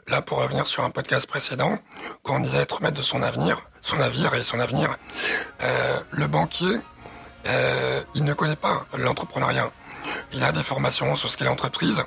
là 0.08 0.20
pour 0.20 0.38
revenir 0.42 0.66
sur 0.66 0.82
un 0.82 0.90
podcast 0.90 1.26
précédent, 1.28 1.78
quand 2.24 2.36
on 2.36 2.40
disait 2.40 2.58
être 2.58 2.82
maître 2.82 2.96
de 2.96 3.02
son 3.02 3.22
avenir, 3.22 3.67
son 3.82 3.96
navire 3.96 4.34
et 4.34 4.42
son 4.42 4.60
avenir, 4.60 4.96
euh, 5.62 6.00
le 6.10 6.26
banquier, 6.26 6.80
euh, 7.46 8.00
il 8.14 8.24
ne 8.24 8.34
connaît 8.34 8.56
pas 8.56 8.86
l'entrepreneuriat. 8.96 9.70
Il 10.32 10.42
a 10.42 10.52
des 10.52 10.62
formations 10.62 11.16
sur 11.16 11.28
ce 11.28 11.36
qu'est 11.36 11.44
l'entreprise, 11.44 12.04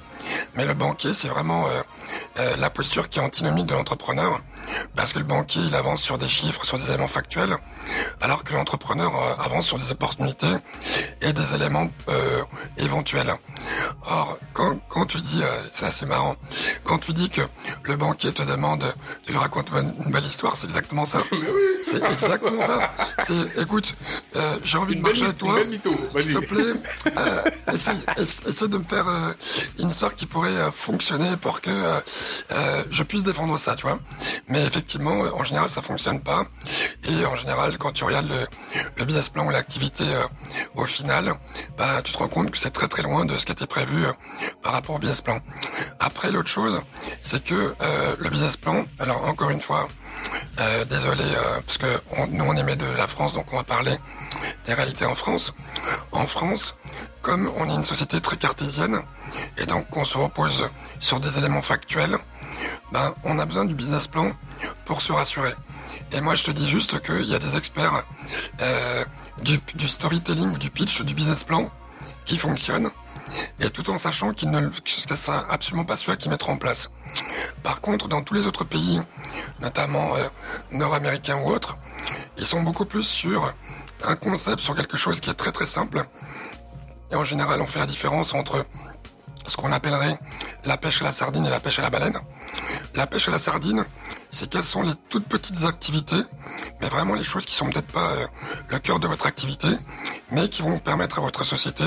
mais 0.56 0.65
le 0.65 0.73
banquier, 0.73 1.13
c'est 1.13 1.27
vraiment 1.27 1.68
euh, 1.68 1.81
euh, 2.39 2.56
la 2.57 2.69
posture 2.69 3.09
qui 3.09 3.19
est 3.19 3.21
antinomique 3.21 3.68
de 3.68 3.75
l'entrepreneur, 3.75 4.41
parce 4.95 5.13
que 5.13 5.19
le 5.19 5.25
banquier, 5.25 5.61
il 5.67 5.75
avance 5.75 6.01
sur 6.01 6.17
des 6.17 6.27
chiffres, 6.27 6.65
sur 6.65 6.77
des 6.77 6.87
éléments 6.89 7.07
factuels, 7.07 7.55
alors 8.21 8.43
que 8.43 8.53
l'entrepreneur 8.53 9.11
euh, 9.15 9.43
avance 9.43 9.65
sur 9.67 9.77
des 9.79 9.91
opportunités 9.91 10.55
et 11.21 11.33
des 11.33 11.55
éléments 11.55 11.89
euh, 12.09 12.41
éventuels. 12.77 13.33
Or, 14.05 14.37
quand, 14.53 14.77
quand 14.89 15.05
tu 15.05 15.21
dis, 15.21 15.41
euh, 15.43 15.47
c'est 15.73 15.85
assez 15.85 16.05
marrant, 16.05 16.35
quand 16.83 16.97
tu 16.99 17.13
dis 17.13 17.29
que 17.29 17.41
le 17.83 17.95
banquier 17.95 18.31
te 18.33 18.43
demande, 18.43 18.83
tu 19.25 19.31
lui 19.31 19.39
racontes 19.39 19.69
une, 19.71 20.11
belle 20.11 20.25
histoire, 20.25 20.55
c'est 20.55 20.67
exactement 20.67 21.05
ça. 21.05 21.19
C'est 21.83 22.03
exactement 22.13 22.62
ça. 22.65 22.91
C'est, 23.25 23.62
écoute, 23.62 23.95
euh, 24.38 24.57
j'ai 24.63 24.77
envie 24.77 24.93
Une 24.93 25.00
de 25.01 25.03
marcher 25.07 25.25
avec 25.25 25.38
toi. 25.38 25.55
S'il 26.21 26.33
te 26.36 26.45
plaît, 26.45 26.74
euh, 27.17 27.74
essaye, 27.74 27.97
essa- 28.17 28.47
essaye 28.50 28.69
de 28.69 28.77
me 28.77 28.83
faire 28.83 29.07
euh, 29.09 29.33
une 29.79 29.89
histoire 29.89 30.15
qui 30.15 30.25
pourrait 30.25 30.71
fonctionner 30.74 31.36
pour 31.38 31.59
que 31.59 31.71
je 32.89 33.03
puisse 33.03 33.24
défendre 33.24 33.57
ça, 33.57 33.75
tu 33.75 33.88
vois. 33.88 34.00
Mais 34.51 34.63
effectivement, 34.65 35.24
euh, 35.24 35.31
en 35.34 35.43
général, 35.46 35.70
ça 35.70 35.81
fonctionne 35.81 36.20
pas. 36.20 36.43
Et 37.08 37.25
en 37.25 37.36
général, 37.38 37.77
quand 37.77 37.91
tu 37.93 38.03
regardes 38.03 38.27
le, 38.29 38.46
le 38.98 39.05
business 39.05 39.29
plan 39.29 39.46
ou 39.48 39.50
l'activité 39.50 40.03
euh, 40.05 40.24
au 40.75 40.84
final, 40.86 41.34
bah, 41.77 42.01
tu 42.03 42.12
te 42.12 42.17
rends 42.17 42.27
compte 42.27 42.51
que 42.51 42.58
c'est 42.58 42.72
très 42.72 42.89
très 42.89 43.01
loin 43.01 43.24
de 43.25 43.38
ce 43.38 43.46
qui 43.46 43.53
était 43.53 43.65
prévu 43.65 44.05
euh, 44.05 44.12
par 44.62 44.74
rapport 44.74 44.96
au 44.96 45.00
business 45.00 45.22
plan. 45.22 45.39
Après, 46.00 46.31
l'autre 46.31 46.50
chose, 46.50 46.81
c'est 47.24 47.43
que 47.43 47.74
euh, 47.81 48.15
le 48.20 48.29
business 48.29 48.58
plan, 48.58 48.84
alors 49.00 49.25
encore 49.25 49.51
une 49.51 49.62
fois, 49.62 49.88
euh, 50.60 50.84
désolé, 50.86 51.24
euh, 51.24 51.62
parce 51.65 51.77
que 51.77 52.01
on- 52.17 52.27
nous 52.27 52.46
on 52.46 52.55
émet 52.58 52.75
de 52.75 52.86
la 52.98 53.08
France, 53.08 53.34
donc 53.34 53.46
on 53.53 53.55
va 53.58 53.63
parler 53.63 53.98
des 54.65 54.74
réalités 54.74 55.05
en 55.05 55.15
France. 55.15 55.53
En 56.12 56.27
France, 56.27 56.75
comme 57.22 57.50
on 57.58 57.70
est 57.70 57.74
une 57.74 57.84
société 57.84 58.20
très 58.20 58.36
cartésienne, 58.38 59.00
et 59.58 59.65
donc 59.65 59.89
qu'on 59.89 60.03
se 60.05 60.17
repose 60.17 60.70
sur 61.00 61.20
des 61.22 61.38
éléments 61.38 61.62
factuels, 61.62 62.17
ben 62.91 63.13
on 63.23 63.39
a 63.39 63.45
besoin 63.45 63.65
du 63.65 63.75
business 63.75 64.07
plan 64.07 64.31
pour 64.85 65.01
se 65.01 65.11
rassurer. 65.11 65.53
Et 66.11 66.21
moi 66.21 66.35
je 66.35 66.43
te 66.43 66.51
dis 66.51 66.69
juste 66.69 67.01
qu'il 67.01 67.25
y 67.25 67.35
a 67.35 67.39
des 67.39 67.55
experts 67.55 68.03
euh, 68.61 69.05
du, 69.43 69.59
du 69.75 69.87
storytelling, 69.87 70.57
du 70.57 70.69
pitch, 70.69 71.01
du 71.01 71.13
business 71.13 71.43
plan 71.43 71.69
qui 72.25 72.37
fonctionnent, 72.37 72.89
et 73.59 73.69
tout 73.69 73.89
en 73.89 73.97
sachant 73.97 74.33
qu'ils 74.33 74.51
ne 74.51 74.69
que 74.69 75.15
ce 75.15 75.31
absolument 75.49 75.85
pas 75.85 75.95
ceux 75.95 76.15
qui 76.15 76.29
mettront 76.29 76.53
en 76.53 76.57
place. 76.57 76.91
Par 77.63 77.81
contre, 77.81 78.07
dans 78.07 78.21
tous 78.21 78.33
les 78.33 78.45
autres 78.45 78.63
pays, 78.63 79.01
notamment 79.59 80.15
euh, 80.15 80.27
nord-américains 80.71 81.37
ou 81.43 81.49
autres, 81.49 81.77
ils 82.37 82.45
sont 82.45 82.61
beaucoup 82.61 82.85
plus 82.85 83.03
sur 83.03 83.53
un 84.03 84.15
concept, 84.15 84.61
sur 84.61 84.75
quelque 84.75 84.97
chose 84.97 85.19
qui 85.19 85.29
est 85.29 85.35
très 85.35 85.51
très 85.51 85.65
simple. 85.65 86.05
Et 87.11 87.15
en 87.15 87.25
général, 87.25 87.61
on 87.61 87.67
fait 87.67 87.79
la 87.79 87.85
différence 87.85 88.33
entre 88.33 88.65
ce 89.45 89.57
qu'on 89.57 89.71
appellerait 89.71 90.17
la 90.65 90.77
pêche 90.77 91.01
à 91.01 91.05
la 91.05 91.11
sardine 91.11 91.45
et 91.45 91.49
la 91.49 91.59
pêche 91.59 91.79
à 91.79 91.81
la 91.81 91.89
baleine. 91.89 92.17
La 92.95 93.07
pêche 93.07 93.29
à 93.29 93.31
la 93.31 93.39
sardine, 93.39 93.86
c'est 94.31 94.50
quelles 94.50 94.65
sont 94.65 94.81
les 94.81 94.93
toutes 95.10 95.25
petites 95.25 95.63
activités, 95.63 96.21
mais 96.81 96.89
vraiment 96.89 97.15
les 97.15 97.24
choses 97.24 97.45
qui 97.45 97.55
sont 97.55 97.69
peut-être 97.69 97.91
pas 97.91 98.12
euh, 98.12 98.27
le 98.69 98.79
cœur 98.79 99.00
de 99.00 99.07
votre 99.07 99.27
activité, 99.27 99.67
mais 100.31 100.50
qui 100.50 100.62
vont 100.62 100.77
permettre 100.77 101.19
à 101.19 101.21
votre 101.21 101.45
société 101.45 101.86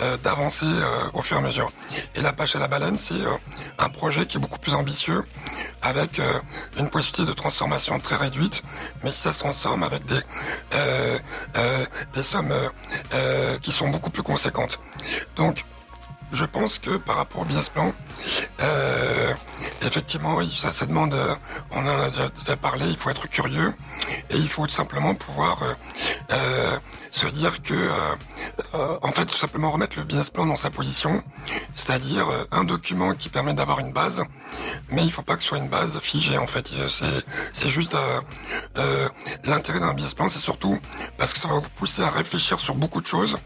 euh, 0.00 0.16
d'avancer 0.18 0.66
euh, 0.66 1.10
au 1.14 1.22
fur 1.22 1.36
et 1.36 1.40
à 1.40 1.42
mesure. 1.42 1.72
Et 2.14 2.20
la 2.20 2.32
pêche 2.32 2.54
à 2.54 2.60
la 2.60 2.68
baleine, 2.68 2.98
c'est 2.98 3.20
un 3.78 3.88
projet 3.88 4.26
qui 4.26 4.36
est 4.36 4.40
beaucoup 4.40 4.60
plus 4.60 4.74
ambitieux, 4.74 5.24
avec 5.82 6.20
une 6.78 6.88
possibilité 6.88 7.24
de 7.24 7.32
transformation 7.32 7.98
très 7.98 8.16
réduite, 8.16 8.62
mais 9.02 9.12
ça 9.12 9.32
se 9.32 9.40
transforme 9.40 9.82
avec 9.82 10.04
des 10.06 10.20
des 12.14 12.22
sommes 12.22 12.52
qui 13.62 13.72
sont 13.72 13.88
beaucoup 13.88 14.10
plus 14.10 14.22
conséquentes. 14.22 14.78
Donc 15.36 15.64
je 16.32 16.44
pense 16.44 16.78
que 16.78 16.96
par 16.96 17.16
rapport 17.16 17.42
au 17.42 17.44
business 17.44 17.68
plan, 17.68 17.92
euh, 18.60 19.32
effectivement, 19.82 20.38
ça, 20.44 20.72
ça 20.72 20.86
demande, 20.86 21.14
euh, 21.14 21.34
on 21.72 21.80
en 21.86 22.00
a 22.00 22.10
déjà, 22.10 22.56
parlé, 22.56 22.86
il 22.88 22.96
faut 22.96 23.10
être 23.10 23.28
curieux 23.28 23.72
et 24.30 24.36
il 24.36 24.48
faut 24.48 24.66
tout 24.66 24.74
simplement 24.74 25.14
pouvoir 25.14 25.62
euh 26.32 26.78
se 27.10 27.26
dire 27.26 27.62
que, 27.62 27.74
euh, 27.74 28.98
en 29.02 29.12
fait, 29.12 29.26
tout 29.26 29.36
simplement 29.36 29.70
remettre 29.70 29.98
le 29.98 30.04
business 30.04 30.30
plan 30.30 30.46
dans 30.46 30.56
sa 30.56 30.70
position, 30.70 31.22
c'est-à-dire 31.74 32.28
un 32.50 32.64
document 32.64 33.14
qui 33.14 33.28
permet 33.28 33.54
d'avoir 33.54 33.80
une 33.80 33.92
base, 33.92 34.24
mais 34.90 35.04
il 35.04 35.12
faut 35.12 35.22
pas 35.22 35.36
que 35.36 35.42
ce 35.42 35.48
soit 35.48 35.58
une 35.58 35.68
base 35.68 35.98
figée, 36.00 36.38
en 36.38 36.46
fait. 36.46 36.70
C'est 37.52 37.68
juste 37.68 37.96
l'intérêt 39.44 39.80
d'un 39.80 39.94
business 39.94 40.14
plan, 40.14 40.28
c'est 40.28 40.38
surtout 40.38 40.78
parce 41.16 41.32
que 41.32 41.40
ça 41.40 41.48
va 41.48 41.54
vous 41.54 41.68
pousser 41.76 42.02
à 42.02 42.10
réfléchir 42.10 42.60
sur 42.60 42.74
beaucoup 42.74 43.00
de 43.00 43.06
choses 43.06 43.38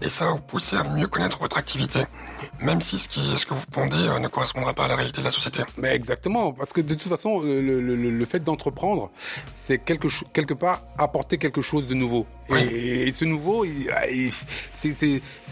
et 0.00 0.08
ça 0.08 0.26
va 0.26 0.32
vous 0.32 0.40
pousser 0.40 0.76
à 0.76 0.84
mieux 0.84 1.06
connaître 1.06 1.38
votre 1.38 1.58
activité, 1.58 2.00
même 2.60 2.80
si 2.80 2.98
ce, 2.98 3.08
qui, 3.08 3.20
ce 3.36 3.46
que 3.46 3.54
vous 3.54 3.66
pondez 3.70 3.96
euh, 3.96 4.18
ne 4.18 4.28
correspondra 4.28 4.72
pas 4.74 4.84
à 4.84 4.88
la 4.88 4.96
réalité 4.96 5.20
de 5.20 5.26
la 5.26 5.30
société. 5.30 5.62
Mais 5.76 5.94
exactement, 5.94 6.52
parce 6.52 6.72
que 6.72 6.80
de 6.80 6.94
toute 6.94 7.08
façon, 7.08 7.40
le, 7.40 7.60
le, 7.60 7.96
le 7.96 8.24
fait 8.24 8.42
d'entreprendre, 8.42 9.10
c'est 9.52 9.78
quelque, 9.78 10.08
quelque 10.32 10.54
part 10.54 10.82
apporter 10.96 11.38
quelque 11.38 11.62
chose 11.62 11.88
de 11.88 11.94
nouveau. 11.94 12.26
Et, 12.50 12.97
ce 13.10 13.24
nouveau, 13.24 13.64
c'est 14.72 14.92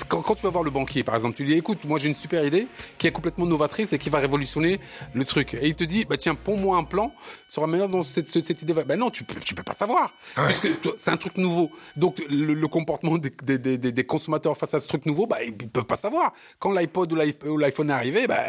quand, 0.08 0.22
quand 0.22 0.34
tu 0.34 0.42
vas 0.42 0.50
voir 0.50 0.64
le 0.64 0.70
banquier, 0.70 1.04
par 1.04 1.14
exemple, 1.14 1.36
tu 1.36 1.44
lui 1.44 1.52
dis, 1.52 1.58
écoute, 1.58 1.84
moi 1.84 1.98
j'ai 1.98 2.08
une 2.08 2.14
super 2.14 2.44
idée 2.44 2.66
qui 2.98 3.06
est 3.06 3.12
complètement 3.12 3.46
novatrice 3.46 3.92
et 3.92 3.98
qui 3.98 4.10
va 4.10 4.18
révolutionner 4.18 4.80
le 5.14 5.24
truc. 5.24 5.54
Et 5.54 5.68
il 5.68 5.74
te 5.74 5.84
dit, 5.84 6.04
bah 6.04 6.16
tiens, 6.16 6.34
ponds-moi 6.34 6.76
un 6.76 6.84
plan 6.84 7.12
sur 7.46 7.62
la 7.62 7.68
manière 7.68 7.88
dont 7.88 8.02
cette, 8.02 8.28
cette, 8.28 8.62
idée 8.62 8.72
va. 8.72 8.84
Ben 8.84 8.98
non, 8.98 9.10
tu 9.10 9.24
peux, 9.24 9.40
tu 9.40 9.54
peux 9.54 9.62
pas 9.62 9.74
savoir, 9.74 10.14
parce 10.34 10.60
que 10.60 10.68
c'est 10.98 11.10
un 11.10 11.16
truc 11.16 11.38
nouveau. 11.38 11.70
Donc 11.96 12.22
le, 12.28 12.54
le 12.54 12.68
comportement 12.68 13.18
des, 13.18 13.30
des, 13.42 13.58
des, 13.58 13.92
des 13.92 14.04
consommateurs 14.04 14.56
face 14.56 14.74
à 14.74 14.80
ce 14.80 14.88
truc 14.88 15.06
nouveau, 15.06 15.26
bah, 15.26 15.42
ils 15.42 15.54
peuvent 15.54 15.86
pas 15.86 15.96
savoir. 15.96 16.32
Quand 16.58 16.72
l'iPod 16.72 17.12
ou 17.12 17.56
l'iPhone 17.58 17.90
est 17.90 17.92
arrivé, 17.92 18.26
bah, 18.26 18.42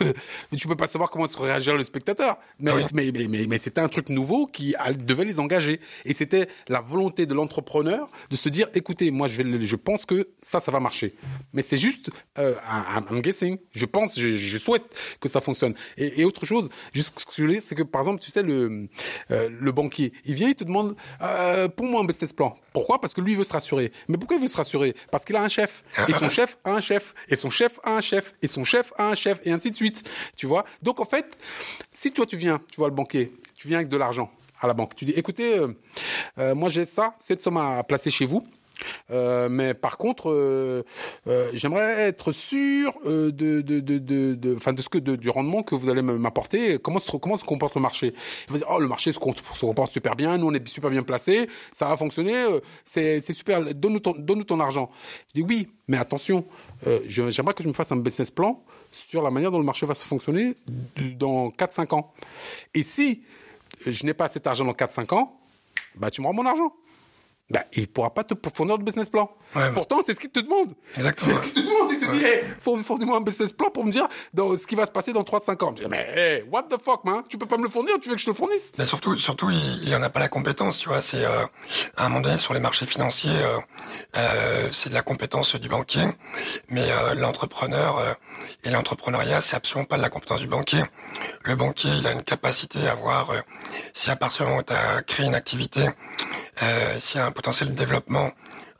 tu 0.56 0.68
peux 0.68 0.76
pas 0.76 0.86
savoir 0.86 1.10
comment 1.10 1.26
se 1.26 1.38
réagir 1.38 1.76
le 1.76 1.84
spectateur. 1.84 2.38
Mais, 2.58 2.72
mais, 2.92 3.12
mais, 3.12 3.46
mais, 3.46 3.58
c'était 3.58 3.80
un 3.80 3.88
truc 3.88 4.08
nouveau 4.08 4.46
qui 4.46 4.74
devait 4.98 5.24
les 5.24 5.40
engager. 5.40 5.80
Et 6.04 6.14
c'était 6.14 6.48
la 6.68 6.80
volonté 6.80 7.26
de 7.26 7.34
l'entrepreneur 7.34 8.08
de 8.30 8.36
se 8.36 8.48
dire, 8.48 8.68
écoutez, 8.74 9.10
moi, 9.10 9.26
je, 9.26 9.42
vais, 9.42 9.60
je 9.60 9.76
pense 9.76 10.06
que 10.06 10.28
ça, 10.40 10.60
ça 10.60 10.70
va 10.70 10.80
marcher. 10.80 11.14
Mais 11.52 11.62
c'est 11.62 11.76
juste 11.76 12.10
euh, 12.38 12.54
un, 12.68 13.20
guessing. 13.20 13.58
Je 13.72 13.86
pense, 13.86 14.18
je, 14.18 14.36
je, 14.36 14.58
souhaite 14.58 14.84
que 15.20 15.28
ça 15.28 15.40
fonctionne. 15.40 15.74
Et, 15.96 16.20
et 16.20 16.24
autre 16.24 16.46
chose, 16.46 16.68
juste 16.92 17.18
ce 17.18 17.26
que 17.26 17.32
je 17.36 17.42
voulais, 17.42 17.62
c'est 17.64 17.74
que 17.74 17.82
par 17.82 18.02
exemple, 18.02 18.20
tu 18.20 18.30
sais, 18.30 18.42
le, 18.42 18.88
euh, 19.32 19.48
le 19.50 19.72
banquier, 19.72 20.12
il 20.24 20.34
vient, 20.34 20.48
il 20.48 20.54
te 20.54 20.64
demande, 20.64 20.94
euh, 21.22 21.68
pour 21.68 21.86
moi 21.86 22.02
un 22.02 22.04
business 22.04 22.32
plan. 22.32 22.56
Pourquoi? 22.72 23.00
Parce 23.00 23.14
que 23.14 23.20
lui, 23.20 23.32
il 23.32 23.38
veut 23.38 23.44
se 23.44 23.52
rassurer. 23.52 23.92
Mais 24.08 24.16
pourquoi 24.16 24.36
il 24.36 24.42
veut 24.42 24.48
se 24.48 24.56
rassurer? 24.56 24.94
Parce 25.10 25.24
qu'il 25.24 25.34
a 25.34 25.42
un 25.42 25.48
chef. 25.48 25.82
Et 26.08 26.12
son 26.12 26.28
chef 26.28 26.58
a 26.64 26.74
un 26.74 26.80
chef. 26.80 27.14
Et 27.28 27.34
son 27.34 27.50
chef 27.50 27.80
a 27.82 27.96
un 27.96 28.00
chef. 28.00 28.34
Et 28.42 28.46
son 28.46 28.64
chef 28.64 28.92
a 28.96 29.10
un 29.10 29.14
chef. 29.16 29.40
Et 29.44 29.50
ainsi 29.50 29.72
de 29.72 29.76
suite. 29.76 30.08
Tu 30.36 30.46
vois? 30.46 30.64
Donc, 30.82 31.00
en 31.00 31.04
fait, 31.04 31.36
si 31.90 32.12
toi, 32.12 32.26
tu 32.26 32.36
viens, 32.36 32.60
tu 32.70 32.76
vois 32.76 32.88
le 32.88 32.94
banquier, 32.94 33.32
tu 33.56 33.66
viens 33.66 33.78
avec 33.78 33.88
de 33.88 33.96
l'argent 33.96 34.30
à 34.60 34.66
la 34.66 34.74
banque. 34.74 34.94
Tu 34.94 35.04
dis, 35.04 35.12
écoutez, 35.12 35.58
euh, 35.58 35.68
euh, 36.38 36.54
moi 36.54 36.68
j'ai 36.68 36.86
ça, 36.86 37.12
cette 37.18 37.40
somme 37.40 37.56
à 37.56 37.82
placer 37.82 38.10
chez 38.10 38.24
vous. 38.24 38.44
Euh, 39.10 39.48
mais 39.48 39.74
par 39.74 39.98
contre, 39.98 40.30
euh, 40.30 40.82
euh, 41.26 41.50
j'aimerais 41.54 42.08
être 42.08 42.32
sûr 42.32 42.92
de, 43.04 43.30
de, 43.30 43.60
de, 43.60 43.80
de, 43.80 44.34
de, 44.34 44.56
enfin 44.56 44.72
de 44.72 44.82
ce 44.82 44.88
que 44.88 44.98
de, 44.98 45.16
du 45.16 45.30
rendement 45.30 45.62
que 45.62 45.74
vous 45.74 45.90
allez 45.90 46.02
m'apporter. 46.02 46.78
Comment 46.78 46.98
se 46.98 47.16
comment 47.16 47.36
se 47.36 47.44
comporte 47.44 47.74
le 47.74 47.80
marché? 47.80 48.14
Il 48.48 48.52
va 48.52 48.58
dire 48.58 48.68
oh 48.70 48.78
le 48.78 48.88
marché 48.88 49.12
se, 49.12 49.18
comporte 49.18 49.92
super 49.92 50.16
bien, 50.16 50.38
nous 50.38 50.46
on 50.46 50.54
est 50.54 50.66
super 50.68 50.90
bien 50.90 51.02
placés, 51.02 51.48
ça 51.72 51.88
va 51.88 51.96
fonctionner, 51.96 52.34
c'est 52.84 53.20
c'est 53.20 53.32
super. 53.32 53.74
Donne-nous 53.74 54.00
ton 54.00 54.14
donne-nous 54.16 54.44
ton 54.44 54.60
argent. 54.60 54.90
Je 55.28 55.40
dis 55.40 55.46
oui, 55.46 55.68
mais 55.88 55.96
attention, 55.96 56.44
j'aimerais 57.06 57.54
que 57.54 57.62
je 57.62 57.68
me 57.68 57.74
fasse 57.74 57.92
un 57.92 57.96
business 57.96 58.30
plan 58.30 58.62
sur 58.92 59.22
la 59.22 59.30
manière 59.30 59.50
dont 59.50 59.58
le 59.58 59.64
marché 59.64 59.86
va 59.86 59.94
se 59.94 60.04
fonctionner 60.04 60.54
dans 61.16 61.48
4-5 61.50 61.94
ans. 61.94 62.12
Et 62.74 62.82
si 62.82 63.22
je 63.86 64.04
n'ai 64.04 64.14
pas 64.14 64.28
cet 64.28 64.46
argent 64.46 64.64
dans 64.64 64.72
4-5 64.72 65.14
ans, 65.14 65.40
bah 65.96 66.10
tu 66.10 66.20
me 66.20 66.26
rends 66.26 66.32
mon 66.32 66.46
argent 66.46 66.72
bah, 67.50 67.62
il 67.72 67.88
pourra 67.88 68.14
pas 68.14 68.24
te 68.24 68.34
fournir 68.54 68.78
de 68.78 68.84
business 68.84 69.08
plan. 69.10 69.30
Pourtant, 69.74 70.00
c'est 70.06 70.14
ce 70.14 70.20
qu'il 70.20 70.30
te 70.30 70.40
demande. 70.40 70.72
Exactement. 70.96 71.30
C'est 71.34 71.36
ce 71.36 71.52
qu'il 71.52 71.52
te 71.52 71.60
demande. 71.68 71.90
Il 71.90 71.98
te 71.98 72.10
dit, 72.12 72.24
hey, 72.24 72.44
fournis-moi 72.60 73.16
un 73.16 73.20
business 73.20 73.52
plan 73.52 73.70
pour 73.70 73.84
me 73.84 73.90
dire 73.90 74.06
dans 74.32 74.56
ce 74.56 74.66
qui 74.66 74.76
va 74.76 74.86
se 74.86 74.92
passer 74.92 75.12
dans 75.12 75.22
3-5 75.22 75.64
ans. 75.64 75.74
Je 75.76 75.82
dis, 75.82 75.88
mais 75.90 76.06
hey, 76.14 76.44
what 76.50 76.64
the 76.64 76.80
fuck, 76.82 77.04
man? 77.04 77.22
Tu 77.28 77.36
peux 77.36 77.46
pas 77.46 77.58
me 77.58 77.64
le 77.64 77.68
fournir 77.68 77.94
Tu 78.00 78.08
veux 78.08 78.14
que 78.14 78.20
je 78.20 78.26
te 78.26 78.30
le 78.30 78.36
fournisse? 78.36 78.72
Mais 78.78 78.86
surtout, 78.86 79.16
surtout, 79.16 79.50
il, 79.50 79.82
il 79.88 79.94
en 79.96 80.02
a 80.02 80.10
pas 80.10 80.20
la 80.20 80.28
compétence, 80.28 80.78
tu 80.78 80.88
vois. 80.88 81.02
C'est 81.02 81.24
euh, 81.24 81.44
à 81.96 82.06
un 82.06 82.08
moment 82.08 82.20
donné 82.20 82.38
sur 82.38 82.54
les 82.54 82.60
marchés 82.60 82.86
financiers, 82.86 83.30
euh, 83.34 83.58
euh, 84.16 84.68
c'est 84.72 84.90
de 84.90 84.94
la 84.94 85.02
compétence 85.02 85.56
du 85.56 85.68
banquier, 85.68 86.04
mais 86.68 86.84
euh, 86.90 87.14
l'entrepreneur 87.14 87.98
euh, 87.98 88.12
et 88.62 88.70
l'entrepreneuriat, 88.70 89.40
c'est 89.40 89.56
absolument 89.56 89.86
pas 89.86 89.96
de 89.96 90.02
la 90.02 90.10
compétence 90.10 90.40
du 90.40 90.46
banquier. 90.46 90.82
Le 91.42 91.56
banquier, 91.56 91.90
il 91.98 92.06
a 92.06 92.12
une 92.12 92.22
capacité 92.22 92.86
à 92.86 92.94
voir 92.94 93.30
euh, 93.30 93.40
si 93.94 94.10
à 94.10 94.16
partir 94.16 94.44
du 94.44 94.50
moment 94.50 94.60
où 94.60 94.64
tu 94.64 94.72
as 94.72 95.02
créé 95.02 95.26
une 95.26 95.34
activité, 95.34 95.88
s'il 96.98 97.18
y 97.18 97.22
a 97.22 97.26
un 97.26 97.30
potentiel 97.32 97.70
de 97.70 97.74
développement 97.74 98.30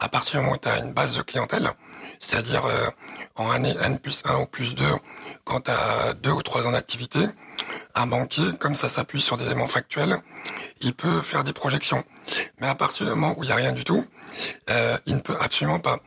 à 0.00 0.08
partir 0.08 0.32
du 0.32 0.44
moment 0.44 0.56
où 0.56 0.58
tu 0.58 0.68
as 0.68 0.78
une 0.78 0.92
base 0.92 1.12
de 1.12 1.22
clientèle, 1.22 1.70
c'est-à-dire 2.18 2.64
euh, 2.64 2.88
en 3.36 3.50
année 3.50 3.74
N 3.82 3.98
plus 3.98 4.22
1 4.24 4.38
ou 4.38 4.46
plus 4.46 4.74
2, 4.74 4.84
quand 5.44 5.62
tu 5.62 5.70
as 5.70 6.14
2 6.14 6.30
ou 6.30 6.42
3 6.42 6.66
ans 6.66 6.72
d'activité, 6.72 7.20
un 7.94 8.06
banquier, 8.06 8.56
comme 8.58 8.76
ça 8.76 8.88
s'appuie 8.88 9.20
sur 9.20 9.36
des 9.36 9.46
éléments 9.46 9.68
factuels, 9.68 10.20
il 10.80 10.94
peut 10.94 11.20
faire 11.20 11.44
des 11.44 11.52
projections. 11.52 12.02
Mais 12.60 12.66
à 12.66 12.74
partir 12.74 13.06
du 13.06 13.10
moment 13.12 13.34
où 13.36 13.44
il 13.44 13.46
n'y 13.46 13.52
a 13.52 13.56
rien 13.56 13.72
du 13.72 13.84
tout, 13.84 14.06
euh, 14.70 14.96
il 15.06 15.16
ne 15.16 15.20
peut 15.20 15.36
absolument 15.40 15.80
pas. 15.80 15.98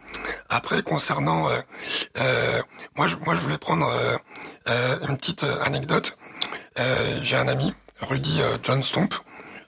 Après, 0.49 0.81
concernant... 0.81 1.49
Euh, 1.49 1.59
euh 2.17 2.61
moi, 2.95 3.07
je, 3.07 3.15
moi, 3.17 3.35
je 3.35 3.41
voulais 3.41 3.57
prendre 3.57 3.91
euh, 4.67 4.97
une 5.07 5.17
petite 5.17 5.43
anecdote. 5.43 6.17
J'ai 7.21 7.37
un 7.37 7.47
ami, 7.47 7.73
Rudy 8.01 8.41
John 8.63 8.83
Stomp, 8.83 9.13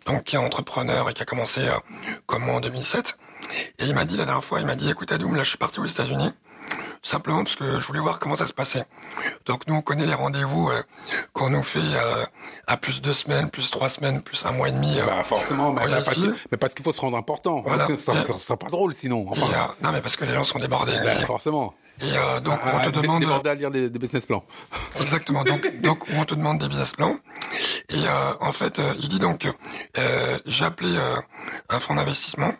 donc 0.06 0.24
qui 0.24 0.36
est 0.36 0.40
entrepreneur 0.40 1.10
et 1.10 1.14
qui 1.14 1.22
a 1.22 1.26
commencé 1.26 1.62
comme 2.26 2.44
moi 2.44 2.56
en 2.56 2.60
2007. 2.62 3.18
Et 3.80 3.86
il 3.86 3.96
m'a 3.96 4.06
dit 4.06 4.18
la 4.18 4.26
dernière 4.26 4.44
fois, 4.44 4.60
il 4.60 4.66
m'a 4.66 4.76
dit, 4.76 4.90
écoute 4.90 5.12
Adoum, 5.12 5.36
là 5.36 5.44
je 5.44 5.50
suis 5.50 5.58
parti 5.58 5.80
aux 5.80 5.86
États-Unis, 5.86 6.32
simplement 7.06 7.44
parce 7.44 7.56
que 7.56 7.80
je 7.80 7.86
voulais 7.86 8.00
voir 8.00 8.20
comment 8.20 8.36
ça 8.36 8.48
se 8.48 8.54
passait. 8.54 8.84
Donc 9.46 9.68
nous 9.68 9.76
on 9.76 9.82
connaît 9.82 10.08
les 10.08 10.14
rendez-vous 10.14 10.70
euh, 10.70 10.82
qu'on 11.34 11.52
nous 11.52 11.62
fait 11.62 11.80
euh, 11.80 12.26
à 12.66 12.78
plus 12.78 13.00
de 13.00 13.02
deux 13.02 13.14
semaines, 13.14 13.50
plus 13.50 13.70
trois 13.70 13.90
semaines, 13.90 14.22
plus 14.22 14.44
un 14.46 14.52
mois 14.52 14.70
et 14.70 14.72
demi. 14.72 15.00
Euh, 15.00 15.06
bah 15.06 15.24
forcément, 15.24 15.72
mais, 15.72 16.58
parce 16.58 16.74
qu'il 16.74 16.84
faut 16.84 16.92
se 16.92 17.02
rendre 17.02 17.18
important. 17.18 17.62
Voilà. 17.66 17.86
Ça, 17.96 18.16
ça, 18.16 18.58
pas 18.58 18.70
drôle 18.70 18.94
sinon. 18.94 19.26
Enfin. 19.30 19.46
non 19.84 19.92
mais 19.92 20.02
parce 20.02 20.16
que 20.16 20.26
les 20.26 20.34
gens 20.34 20.46
sont 20.46 20.60
débordés. 20.60 20.94
Bah, 21.04 21.12
forcément. 21.26 21.74
Et 22.02 22.06
euh, 22.06 22.40
donc 22.40 22.60
on 22.66 22.80
te 22.80 23.00
demande 23.00 23.20
débordé 23.20 23.50
à 23.52 23.56
lire 23.56 23.72
des, 23.72 23.90
des, 23.90 24.00
business 24.00 24.26
plans. 24.26 24.44
Exactement. 25.02 25.44
Donc 25.44 25.82
donc 25.82 26.00
on 26.18 26.26
te 26.26 26.34
demande 26.34 26.58
des 26.58 26.68
business 26.68 26.92
plans. 26.92 27.18
Et 27.90 28.04
en 28.42 28.52
fait 28.52 28.82
il 29.00 29.10
dit 29.10 29.20
donc 29.20 29.48
j'ai 30.46 30.66
appelé 30.66 30.98
un 31.70 31.80
fonds 31.80 31.96
d'investissement 31.96 32.52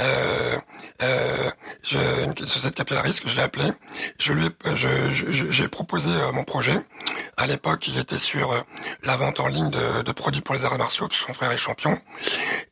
euh, 0.00 0.56
euh, 1.02 1.50
je, 1.82 1.98
une 2.24 2.48
société 2.48 2.70
de 2.70 2.74
capital 2.74 3.04
risque, 3.04 3.26
je 3.26 3.36
l'ai 3.36 3.42
appelé. 3.42 3.70
Je 4.18 4.32
lui 4.32 4.48
j'ai 4.74 5.68
proposé 5.68 6.10
euh, 6.10 6.32
mon 6.32 6.44
projet. 6.44 6.78
À 7.36 7.46
l'époque, 7.46 7.88
il 7.88 7.98
était 7.98 8.18
sur 8.18 8.52
euh, 8.52 8.60
la 9.02 9.16
vente 9.16 9.40
en 9.40 9.46
ligne 9.46 9.70
de, 9.70 10.12
produits 10.12 10.40
pour 10.40 10.54
les 10.54 10.64
arts 10.64 10.78
martiaux, 10.78 11.08
son 11.10 11.32
frère 11.32 11.50
est 11.52 11.58
champion. 11.58 11.98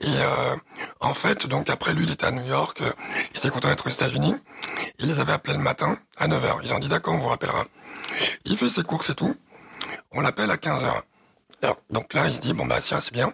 Et 0.01 0.07
euh, 0.07 0.57
en 1.01 1.15
fait, 1.15 1.47
donc 1.47 1.71
après 1.71 1.95
lui, 1.95 2.05
il 2.05 2.13
était 2.13 2.27
à 2.27 2.31
New 2.31 2.45
York, 2.45 2.81
il 3.33 3.39
était 3.39 3.51
content 3.51 3.69
d'être 3.69 3.87
aux 3.87 3.91
États-Unis. 3.91 4.35
Il 4.99 5.09
les 5.09 5.21
avait 5.21 5.33
appelés 5.33 5.57
le 5.57 5.63
matin 5.63 5.99
à 6.17 6.29
9h. 6.29 6.61
Ils 6.65 6.73
ont 6.73 6.79
dit 6.79 6.89
d'accord, 6.89 7.15
on 7.15 7.19
vous 7.19 7.29
rappellera. 7.29 7.65
Il 8.45 8.57
fait 8.57 8.69
ses 8.69 8.83
courses 8.83 9.11
et 9.11 9.15
tout. 9.15 9.35
On 10.13 10.21
l'appelle 10.21 10.51
à 10.51 10.57
15h. 10.57 11.03
Donc 11.91 12.15
là, 12.15 12.29
il 12.29 12.35
se 12.35 12.41
dit, 12.41 12.55
bon 12.55 12.67
bah 12.67 12.79
tiens, 12.81 13.01
c'est 13.01 13.13
bien. 13.13 13.33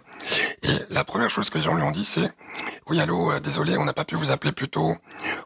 Et 0.63 0.73
la 0.91 1.05
première 1.05 1.31
chose 1.31 1.51
que 1.51 1.59
les 1.59 1.65
gens 1.65 1.75
lui 1.75 1.83
ont 1.83 1.91
dit, 1.91 2.05
c'est 2.05 2.33
oui, 2.87 3.01
allô, 3.01 3.33
euh, 3.33 3.41
désolé, 3.41 3.79
on 3.79 3.85
n'a 3.85 3.95
pas 3.95 4.05
pu 4.05 4.15
vous 4.15 4.31
appeler 4.31 4.53
plus 4.53 4.69
tôt. 4.69 4.95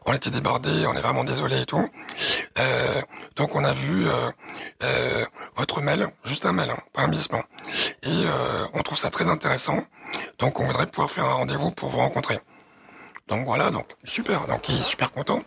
On 0.05 0.13
était 0.13 0.29
débordés, 0.29 0.85
on 0.87 0.93
est 0.93 1.01
vraiment 1.01 1.23
désolé 1.23 1.61
et 1.61 1.65
tout. 1.65 1.89
Euh, 2.57 3.01
donc 3.37 3.55
on 3.55 3.63
a 3.63 3.73
vu 3.73 4.05
euh, 4.83 5.25
votre 5.55 5.81
mail, 5.81 6.07
juste 6.25 6.45
un 6.45 6.51
mail, 6.51 6.69
hein, 6.69 6.79
pas 6.91 7.03
un. 7.03 7.11
Et 8.03 8.25
on 8.73 8.81
trouve 8.83 8.97
ça 8.97 9.09
très 9.09 9.27
intéressant. 9.29 9.83
Donc 10.37 10.59
on 10.59 10.65
voudrait 10.65 10.87
pouvoir 10.87 11.09
faire 11.09 11.25
un 11.25 11.33
rendez-vous 11.33 11.71
pour 11.71 11.89
vous 11.89 11.99
rencontrer. 11.99 12.39
Donc 13.27 13.45
voilà, 13.45 13.71
donc 13.71 13.85
super, 14.03 14.47
donc 14.47 14.67
il 14.69 14.75
est 14.79 14.83
super 14.83 15.11
content. 15.11 15.41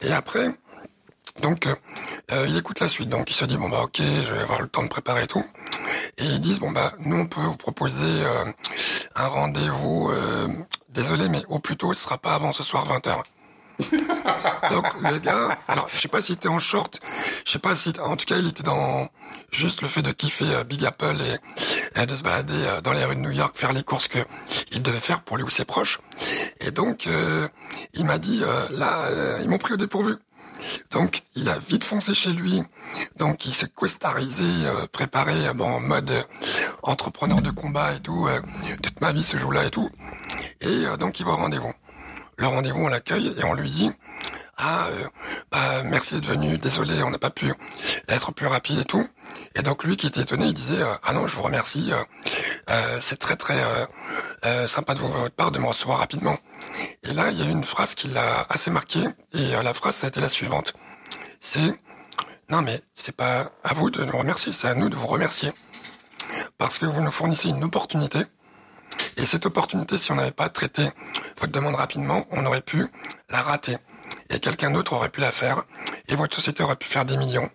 Et 0.00 0.12
après, 0.12 0.48
Donc, 1.40 1.66
euh, 1.66 2.46
il 2.48 2.56
écoute 2.56 2.80
la 2.80 2.88
suite. 2.88 3.08
Donc, 3.08 3.30
il 3.30 3.34
se 3.34 3.44
dit, 3.44 3.56
bon, 3.56 3.68
bah, 3.68 3.82
ok, 3.84 4.00
je 4.00 4.32
vais 4.32 4.40
avoir 4.40 4.60
le 4.60 4.68
temps 4.68 4.82
de 4.82 4.88
préparer 4.88 5.26
tout. 5.26 5.44
Et 6.18 6.24
ils 6.24 6.40
disent, 6.40 6.58
bon, 6.58 6.70
bah, 6.70 6.92
nous, 7.00 7.16
on 7.16 7.26
peut 7.26 7.40
vous 7.40 7.56
proposer 7.56 8.02
euh, 8.04 8.44
un 9.16 9.26
rendez-vous. 9.28 10.10
Euh, 10.10 10.48
désolé, 10.90 11.28
mais 11.28 11.42
au 11.48 11.58
plus 11.58 11.76
tôt, 11.76 11.94
ce 11.94 12.02
sera 12.02 12.18
pas 12.18 12.34
avant 12.34 12.52
ce 12.52 12.62
soir 12.62 12.86
20h. 12.86 13.22
Donc 14.70 14.86
le 15.00 15.18
gars, 15.18 15.58
alors 15.66 15.88
je 15.88 15.98
sais 15.98 16.06
pas 16.06 16.22
s'il 16.22 16.36
était 16.36 16.48
en 16.48 16.60
short, 16.60 17.00
je 17.44 17.50
sais 17.50 17.58
pas 17.58 17.74
si, 17.74 17.92
en 18.00 18.16
tout 18.16 18.26
cas 18.26 18.36
il 18.36 18.46
était 18.46 18.62
dans 18.62 19.08
juste 19.50 19.82
le 19.82 19.88
fait 19.88 20.02
de 20.02 20.12
kiffer 20.12 20.62
Big 20.68 20.84
Apple 20.84 21.16
et, 21.96 22.06
de 22.06 22.16
se 22.16 22.22
balader 22.22 22.54
dans 22.84 22.92
les 22.92 23.04
rues 23.04 23.16
de 23.16 23.20
New 23.20 23.32
York, 23.32 23.56
faire 23.56 23.72
les 23.72 23.82
courses 23.82 24.06
que 24.06 24.20
il 24.70 24.82
devait 24.82 25.00
faire 25.00 25.22
pour 25.22 25.36
lui 25.36 25.42
ou 25.42 25.50
ses 25.50 25.64
proches. 25.64 26.00
Et 26.60 26.70
donc 26.70 27.08
il 27.94 28.04
m'a 28.04 28.18
dit 28.18 28.42
là, 28.70 29.08
ils 29.42 29.48
m'ont 29.48 29.58
pris 29.58 29.72
au 29.72 29.78
dépourvu. 29.78 30.16
Donc, 30.90 31.22
il 31.34 31.48
a 31.48 31.58
vite 31.58 31.84
foncé 31.84 32.14
chez 32.14 32.30
lui. 32.30 32.62
Donc, 33.16 33.46
il 33.46 33.54
s'est 33.54 33.70
questarisé, 33.74 34.66
euh, 34.66 34.86
préparé 34.90 35.46
euh, 35.46 35.54
bon, 35.54 35.66
en 35.66 35.80
mode 35.80 36.10
euh, 36.10 36.22
entrepreneur 36.82 37.40
de 37.40 37.50
combat 37.50 37.94
et 37.94 38.00
tout. 38.00 38.28
toute 38.82 39.00
ma 39.00 39.12
vie 39.12 39.24
se 39.24 39.36
joue 39.36 39.50
là 39.50 39.64
et 39.64 39.70
tout. 39.70 39.90
Et 40.60 40.84
donc, 40.98 41.20
il 41.20 41.26
va 41.26 41.32
au 41.32 41.36
rendez-vous. 41.36 41.72
Le 42.36 42.46
rendez-vous, 42.46 42.84
on 42.84 42.88
l'accueille 42.88 43.34
et 43.36 43.44
on 43.44 43.54
lui 43.54 43.70
dit 43.70 43.90
ah 44.58 44.88
bah, 45.50 45.82
merci 45.84 46.14
d'être 46.14 46.26
venu, 46.26 46.58
désolé, 46.58 47.02
on 47.02 47.10
n'a 47.10 47.18
pas 47.18 47.30
pu 47.30 47.52
être 48.08 48.32
plus 48.32 48.46
rapide 48.46 48.80
et 48.80 48.84
tout. 48.84 49.08
Et 49.56 49.62
donc 49.62 49.82
lui 49.82 49.96
qui 49.96 50.06
était 50.06 50.20
étonné, 50.20 50.46
il 50.46 50.54
disait 50.54 50.82
ah 51.02 51.12
non, 51.14 51.26
je 51.26 51.36
vous 51.36 51.42
remercie, 51.42 51.90
c'est 53.00 53.18
très 53.18 53.36
très 53.36 53.60
sympa 54.66 54.94
de 54.94 55.00
votre 55.00 55.30
part 55.30 55.50
de 55.50 55.58
me 55.58 55.66
recevoir 55.66 55.98
rapidement. 55.98 56.38
Et 57.02 57.12
là, 57.12 57.30
il 57.30 57.38
y 57.38 57.42
a 57.42 57.50
une 57.50 57.64
phrase 57.64 57.94
qui 57.94 58.08
l'a 58.08 58.46
assez 58.48 58.70
marqué, 58.70 59.00
et 59.34 59.54
euh, 59.54 59.62
la 59.62 59.74
phrase, 59.74 59.96
ça 59.96 60.06
a 60.06 60.08
été 60.08 60.20
la 60.20 60.28
suivante. 60.28 60.74
C'est, 61.40 61.78
non 62.48 62.62
mais 62.62 62.80
c'est 62.94 63.16
pas 63.16 63.50
à 63.64 63.74
vous 63.74 63.90
de 63.90 64.04
nous 64.04 64.16
remercier, 64.16 64.52
c'est 64.52 64.68
à 64.68 64.74
nous 64.74 64.88
de 64.88 64.96
vous 64.96 65.06
remercier. 65.06 65.52
Parce 66.58 66.78
que 66.78 66.86
vous 66.86 67.00
nous 67.00 67.10
fournissez 67.10 67.48
une 67.48 67.64
opportunité, 67.64 68.20
et 69.16 69.26
cette 69.26 69.46
opportunité, 69.46 69.98
si 69.98 70.12
on 70.12 70.16
n'avait 70.16 70.30
pas 70.30 70.48
traité 70.48 70.88
votre 71.38 71.52
demande 71.52 71.74
rapidement, 71.74 72.26
on 72.30 72.44
aurait 72.46 72.62
pu 72.62 72.86
la 73.30 73.42
rater 73.42 73.76
et 74.32 74.40
quelqu'un 74.40 74.70
d'autre 74.70 74.94
aurait 74.94 75.10
pu 75.10 75.20
la 75.20 75.30
faire, 75.30 75.64
et 76.08 76.16
votre 76.16 76.34
société 76.34 76.62
aurait 76.62 76.76
pu 76.76 76.88
faire 76.88 77.04
des 77.04 77.16
millions. 77.16 77.48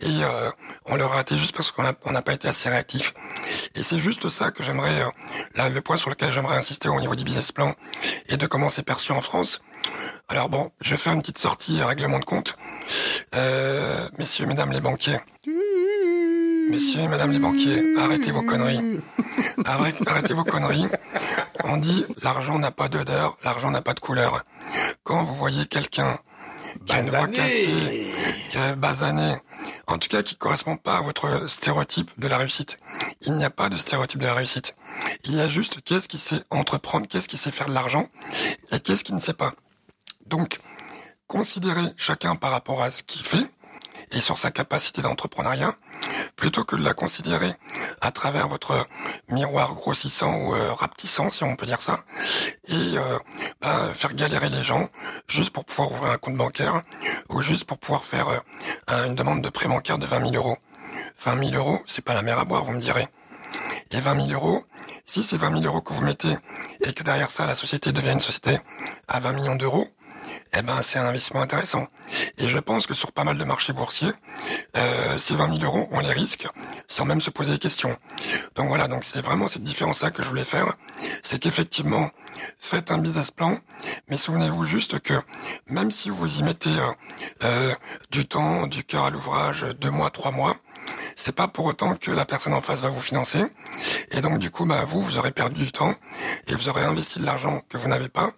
Et 0.00 0.22
euh, 0.22 0.50
on 0.84 0.96
l'aurait 0.96 1.16
raté 1.16 1.38
juste 1.38 1.56
parce 1.56 1.70
qu'on 1.70 1.82
n'a 1.82 2.22
pas 2.22 2.32
été 2.32 2.48
assez 2.48 2.68
réactif. 2.68 3.14
Et 3.74 3.82
c'est 3.82 3.98
juste 3.98 4.28
ça 4.28 4.50
que 4.50 4.62
j'aimerais, 4.62 5.02
euh, 5.02 5.10
là, 5.54 5.68
le 5.68 5.80
point 5.80 5.96
sur 5.96 6.10
lequel 6.10 6.32
j'aimerais 6.32 6.56
insister 6.56 6.88
au 6.88 7.00
niveau 7.00 7.14
du 7.14 7.24
business 7.24 7.52
plan 7.52 7.74
et 8.28 8.36
de 8.36 8.46
comment 8.46 8.68
c'est 8.68 8.82
perçu 8.82 9.12
en 9.12 9.20
France. 9.20 9.60
Alors 10.28 10.48
bon, 10.48 10.72
je 10.80 10.96
faire 10.96 11.12
une 11.12 11.20
petite 11.20 11.38
sortie 11.38 11.80
règlement 11.82 12.18
de 12.18 12.24
compte. 12.24 12.56
Euh, 13.36 14.08
messieurs, 14.18 14.46
mesdames 14.46 14.72
les 14.72 14.80
banquiers. 14.80 15.20
Messieurs 16.68 17.00
et 17.00 17.08
madame 17.08 17.30
les 17.30 17.38
banquiers, 17.38 17.94
arrêtez 17.96 18.32
vos 18.32 18.42
conneries. 18.42 19.00
Arrêtez, 19.64 20.34
vos 20.34 20.44
conneries. 20.44 20.86
On 21.64 21.76
dit 21.76 22.04
l'argent 22.22 22.58
n'a 22.58 22.70
pas 22.70 22.88
d'odeur, 22.88 23.36
l'argent 23.44 23.70
n'a 23.70 23.82
pas 23.82 23.94
de 23.94 24.00
couleur. 24.00 24.44
Quand 25.02 25.24
vous 25.24 25.34
voyez 25.34 25.66
quelqu'un 25.66 26.18
qui 26.84 26.92
a 26.92 27.00
une 27.00 27.08
voix 27.08 27.28
cassée, 27.28 28.12
qui 28.50 28.58
a 28.58 28.74
basané, 28.74 29.36
en 29.86 29.98
tout 29.98 30.08
cas 30.08 30.22
qui 30.22 30.36
correspond 30.36 30.76
pas 30.76 30.98
à 30.98 31.00
votre 31.02 31.48
stéréotype 31.48 32.10
de 32.18 32.28
la 32.28 32.38
réussite. 32.38 32.78
Il 33.22 33.34
n'y 33.34 33.44
a 33.44 33.50
pas 33.50 33.68
de 33.68 33.76
stéréotype 33.76 34.20
de 34.20 34.26
la 34.26 34.34
réussite. 34.34 34.74
Il 35.24 35.34
y 35.34 35.40
a 35.40 35.48
juste 35.48 35.82
qu'est-ce 35.82 36.08
qui 36.08 36.18
sait 36.18 36.42
entreprendre, 36.50 37.06
qu'est-ce 37.08 37.28
qui 37.28 37.36
sait 37.36 37.52
faire 37.52 37.68
de 37.68 37.74
l'argent 37.74 38.08
et 38.72 38.80
qu'est-ce 38.80 39.04
qui 39.04 39.12
ne 39.12 39.20
sait 39.20 39.34
pas. 39.34 39.52
Donc, 40.26 40.58
considérez 41.26 41.92
chacun 41.96 42.36
par 42.36 42.50
rapport 42.50 42.82
à 42.82 42.90
ce 42.90 43.02
qu'il 43.02 43.24
fait 43.24 43.46
et 44.12 44.20
sur 44.20 44.38
sa 44.38 44.50
capacité 44.50 45.02
d'entrepreneuriat, 45.02 45.74
plutôt 46.36 46.64
que 46.64 46.76
de 46.76 46.82
la 46.82 46.94
considérer 46.94 47.52
à 48.00 48.10
travers 48.10 48.48
votre 48.48 48.86
miroir 49.28 49.74
grossissant 49.74 50.34
ou 50.36 50.54
euh, 50.54 50.72
rapetissant, 50.72 51.30
si 51.30 51.44
on 51.44 51.56
peut 51.56 51.66
dire 51.66 51.80
ça, 51.80 52.04
et 52.68 52.98
euh, 52.98 53.18
bah, 53.60 53.90
faire 53.94 54.14
galérer 54.14 54.50
les 54.50 54.64
gens 54.64 54.88
juste 55.28 55.50
pour 55.50 55.64
pouvoir 55.64 55.92
ouvrir 55.92 56.12
un 56.12 56.18
compte 56.18 56.36
bancaire 56.36 56.82
ou 57.30 57.42
juste 57.42 57.64
pour 57.64 57.78
pouvoir 57.78 58.04
faire 58.04 58.28
euh, 58.90 59.06
une 59.06 59.14
demande 59.14 59.42
de 59.42 59.48
prêt 59.48 59.68
bancaire 59.68 59.98
de 59.98 60.06
20 60.06 60.30
000 60.30 60.34
euros. 60.34 60.58
20 61.24 61.50
000 61.50 61.56
euros, 61.56 61.82
c'est 61.86 62.04
pas 62.04 62.14
la 62.14 62.22
mer 62.22 62.38
à 62.38 62.44
boire, 62.44 62.64
vous 62.64 62.72
me 62.72 62.80
direz. 62.80 63.08
Et 63.90 64.00
20 64.00 64.28
000 64.28 64.32
euros, 64.32 64.64
si 65.04 65.22
c'est 65.22 65.36
20 65.36 65.62
000 65.62 65.64
euros 65.64 65.80
que 65.80 65.92
vous 65.92 66.02
mettez 66.02 66.36
et 66.80 66.92
que 66.92 67.02
derrière 67.02 67.30
ça, 67.30 67.46
la 67.46 67.54
société 67.54 67.92
devient 67.92 68.12
une 68.12 68.20
société 68.20 68.58
à 69.08 69.20
20 69.20 69.32
millions 69.32 69.56
d'euros, 69.56 69.88
eh 70.54 70.62
ben 70.62 70.80
c'est 70.82 70.98
un 70.98 71.06
investissement 71.06 71.42
intéressant. 71.42 71.86
Et 72.38 72.48
je 72.48 72.58
pense 72.58 72.86
que 72.86 72.94
sur 72.94 73.12
pas 73.12 73.24
mal 73.24 73.38
de 73.38 73.44
marchés 73.44 73.72
boursiers, 73.72 74.12
euh, 74.76 75.18
ces 75.18 75.34
20 75.34 75.58
000 75.58 75.64
euros, 75.64 75.88
on 75.92 76.00
les 76.00 76.12
risque 76.12 76.46
sans 76.88 77.04
même 77.04 77.20
se 77.20 77.30
poser 77.30 77.52
des 77.52 77.58
questions. 77.58 77.96
Donc 78.54 78.68
voilà, 78.68 78.88
donc 78.88 79.04
c'est 79.04 79.20
vraiment 79.20 79.48
cette 79.48 79.64
différence-là 79.64 80.10
que 80.10 80.22
je 80.22 80.28
voulais 80.28 80.44
faire, 80.44 80.74
c'est 81.22 81.38
qu'effectivement, 81.38 82.10
faites 82.58 82.90
un 82.90 82.98
business 82.98 83.30
plan, 83.30 83.58
mais 84.08 84.16
souvenez-vous 84.16 84.64
juste 84.64 85.00
que 85.00 85.14
même 85.68 85.90
si 85.90 86.10
vous 86.10 86.38
y 86.38 86.42
mettez 86.42 86.70
euh, 86.70 86.92
euh, 87.44 87.74
du 88.10 88.26
temps, 88.26 88.66
du 88.66 88.84
cœur 88.84 89.04
à 89.04 89.10
l'ouvrage, 89.10 89.66
deux 89.80 89.90
mois, 89.90 90.10
trois 90.10 90.32
mois, 90.32 90.56
c'est 91.16 91.34
pas 91.34 91.48
pour 91.48 91.64
autant 91.64 91.96
que 91.96 92.10
la 92.10 92.24
personne 92.24 92.54
en 92.54 92.60
face 92.60 92.80
va 92.80 92.90
vous 92.90 93.00
financer. 93.00 93.44
Et 94.12 94.20
donc 94.20 94.38
du 94.38 94.50
coup, 94.50 94.64
bah, 94.64 94.84
vous, 94.86 95.02
vous 95.02 95.16
aurez 95.16 95.32
perdu 95.32 95.64
du 95.64 95.72
temps 95.72 95.94
et 96.46 96.54
vous 96.54 96.68
aurez 96.68 96.84
investi 96.84 97.18
de 97.18 97.24
l'argent 97.24 97.62
que 97.68 97.78
vous 97.78 97.88
n'avez 97.88 98.08
pas 98.08 98.32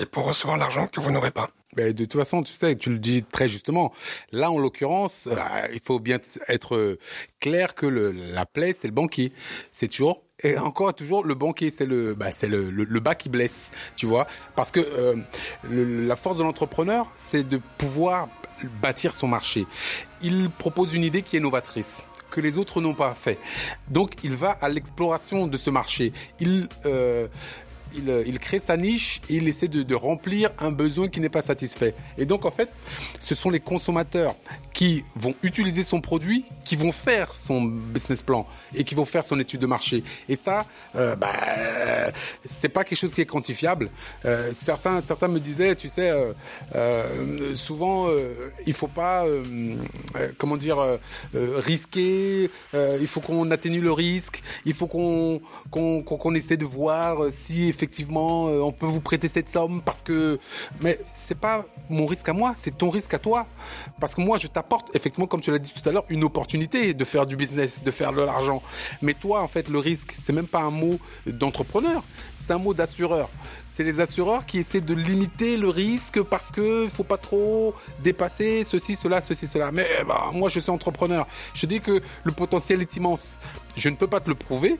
et 0.00 0.06
pour 0.06 0.26
recevoir 0.26 0.56
l'argent 0.56 0.86
que 0.86 1.00
vous 1.00 1.10
n'aurez 1.10 1.30
pas. 1.30 1.50
Mais 1.76 1.92
de 1.92 2.04
toute 2.04 2.18
façon, 2.18 2.42
tu 2.42 2.52
sais, 2.52 2.76
tu 2.76 2.90
le 2.90 2.98
dis 2.98 3.22
très 3.22 3.48
justement. 3.48 3.92
Là, 4.32 4.50
en 4.50 4.58
l'occurrence, 4.58 5.28
euh, 5.30 5.36
il 5.72 5.80
faut 5.80 6.00
bien 6.00 6.18
être 6.48 6.98
clair 7.40 7.74
que 7.74 7.86
le, 7.86 8.10
la 8.10 8.46
plaie, 8.46 8.72
c'est 8.72 8.88
le 8.88 8.94
banquier. 8.94 9.32
C'est 9.72 9.88
toujours 9.88 10.22
et 10.42 10.56
encore 10.56 10.94
toujours 10.94 11.24
le 11.24 11.34
banquier, 11.34 11.70
c'est 11.70 11.86
le, 11.86 12.14
bah, 12.14 12.30
c'est 12.30 12.46
le, 12.46 12.70
le, 12.70 13.00
bas 13.00 13.16
qui 13.16 13.28
blesse, 13.28 13.72
tu 13.96 14.06
vois, 14.06 14.26
parce 14.54 14.70
que 14.70 14.78
euh, 14.78 15.16
la 15.68 16.14
force 16.14 16.36
de 16.36 16.44
l'entrepreneur, 16.44 17.08
c'est 17.16 17.42
de 17.42 17.60
pouvoir 17.76 18.28
bâtir 18.80 19.14
son 19.14 19.26
marché. 19.26 19.66
Il 20.22 20.48
propose 20.50 20.94
une 20.94 21.02
idée 21.02 21.22
qui 21.22 21.36
est 21.36 21.40
novatrice 21.40 22.04
que 22.30 22.40
les 22.40 22.58
autres 22.58 22.80
n'ont 22.80 22.94
pas 22.94 23.14
fait. 23.14 23.38
Donc 23.88 24.12
il 24.22 24.32
va 24.32 24.50
à 24.50 24.68
l'exploration 24.68 25.46
de 25.46 25.56
ce 25.56 25.70
marché. 25.70 26.12
Il 26.40 26.68
euh, 26.84 27.26
il, 27.96 28.10
euh, 28.10 28.22
il, 28.26 28.38
crée 28.38 28.58
sa 28.58 28.76
niche 28.76 29.20
et 29.28 29.36
il 29.36 29.48
essaie 29.48 29.68
de, 29.68 29.82
de 29.82 29.94
remplir 29.94 30.50
un 30.58 30.70
besoin 30.70 31.08
qui 31.08 31.20
n'est 31.20 31.28
pas 31.28 31.42
satisfait. 31.42 31.94
Et 32.16 32.26
donc 32.26 32.44
en 32.44 32.50
fait, 32.50 32.70
ce 33.20 33.34
sont 33.34 33.50
les 33.50 33.60
consommateurs 33.60 34.34
qui 34.72 35.02
vont 35.16 35.34
utiliser 35.42 35.82
son 35.82 36.00
produit, 36.00 36.44
qui 36.64 36.76
vont 36.76 36.92
faire 36.92 37.34
son 37.34 37.62
business 37.62 38.22
plan 38.22 38.46
et 38.74 38.84
qui 38.84 38.94
vont 38.94 39.04
faire 39.04 39.24
son 39.24 39.40
étude 39.40 39.60
de 39.60 39.66
marché. 39.66 40.04
Et 40.28 40.36
ça, 40.36 40.66
euh, 40.94 41.16
bah, 41.16 41.32
c'est 42.44 42.68
pas 42.68 42.84
quelque 42.84 42.98
chose 42.98 43.12
qui 43.12 43.20
est 43.20 43.26
quantifiable. 43.26 43.90
Euh, 44.24 44.50
certains, 44.52 45.02
certains 45.02 45.26
me 45.26 45.40
disaient, 45.40 45.74
tu 45.74 45.88
sais, 45.88 46.10
euh, 46.10 46.32
euh 46.74 47.54
souvent 47.54 48.08
euh, 48.08 48.52
il 48.66 48.72
faut 48.72 48.88
pas, 48.88 49.24
comment 50.36 50.56
dire, 50.56 50.78
risquer. 51.34 52.50
il 52.74 53.06
faut 53.06 53.20
qu'on 53.20 53.50
atténue 53.50 53.80
le 53.80 53.92
risque. 53.92 54.42
Il 54.64 54.74
faut 54.74 54.86
qu'on 54.86 55.40
qu'on 55.70 56.02
qu'on 56.02 56.34
essaie 56.34 56.56
de 56.56 56.64
voir 56.64 57.32
si 57.32 57.72
effectivement 57.78 58.48
euh, 58.48 58.60
on 58.60 58.72
peut 58.72 58.86
vous 58.86 59.00
prêter 59.00 59.28
cette 59.28 59.48
somme 59.48 59.82
parce 59.84 60.02
que 60.02 60.40
mais 60.80 60.98
c'est 61.12 61.38
pas 61.38 61.64
mon 61.90 62.06
risque 62.06 62.28
à 62.28 62.32
moi, 62.32 62.54
c'est 62.56 62.76
ton 62.76 62.90
risque 62.90 63.14
à 63.14 63.20
toi 63.20 63.46
parce 64.00 64.16
que 64.16 64.20
moi 64.20 64.36
je 64.38 64.48
t'apporte 64.48 64.94
effectivement 64.96 65.28
comme 65.28 65.40
tu 65.40 65.52
l'as 65.52 65.60
dit 65.60 65.72
tout 65.72 65.88
à 65.88 65.92
l'heure 65.92 66.04
une 66.08 66.24
opportunité 66.24 66.92
de 66.92 67.04
faire 67.04 67.26
du 67.26 67.36
business, 67.36 67.82
de 67.84 67.90
faire 67.92 68.12
de 68.12 68.22
l'argent. 68.22 68.62
Mais 69.00 69.14
toi 69.14 69.42
en 69.42 69.48
fait 69.48 69.68
le 69.68 69.78
risque, 69.78 70.12
c'est 70.18 70.32
même 70.32 70.48
pas 70.48 70.60
un 70.60 70.70
mot 70.70 70.98
d'entrepreneur, 71.26 72.02
c'est 72.44 72.52
un 72.52 72.58
mot 72.58 72.74
d'assureur. 72.74 73.30
C'est 73.70 73.84
les 73.84 74.00
assureurs 74.00 74.44
qui 74.44 74.58
essaient 74.58 74.80
de 74.80 74.94
limiter 74.94 75.56
le 75.56 75.68
risque 75.68 76.22
parce 76.22 76.50
que 76.50 76.88
faut 76.88 77.04
pas 77.04 77.18
trop 77.18 77.74
dépasser 78.02 78.64
ceci, 78.64 78.96
cela, 78.96 79.22
ceci, 79.22 79.46
cela. 79.46 79.70
Mais 79.70 79.86
bah, 80.06 80.30
moi, 80.32 80.48
je 80.48 80.58
suis 80.58 80.70
entrepreneur. 80.70 81.26
Je 81.54 81.66
dis 81.66 81.80
que 81.80 82.00
le 82.24 82.32
potentiel 82.32 82.80
est 82.80 82.96
immense. 82.96 83.38
Je 83.76 83.88
ne 83.88 83.96
peux 83.96 84.06
pas 84.06 84.20
te 84.20 84.28
le 84.28 84.34
prouver. 84.34 84.78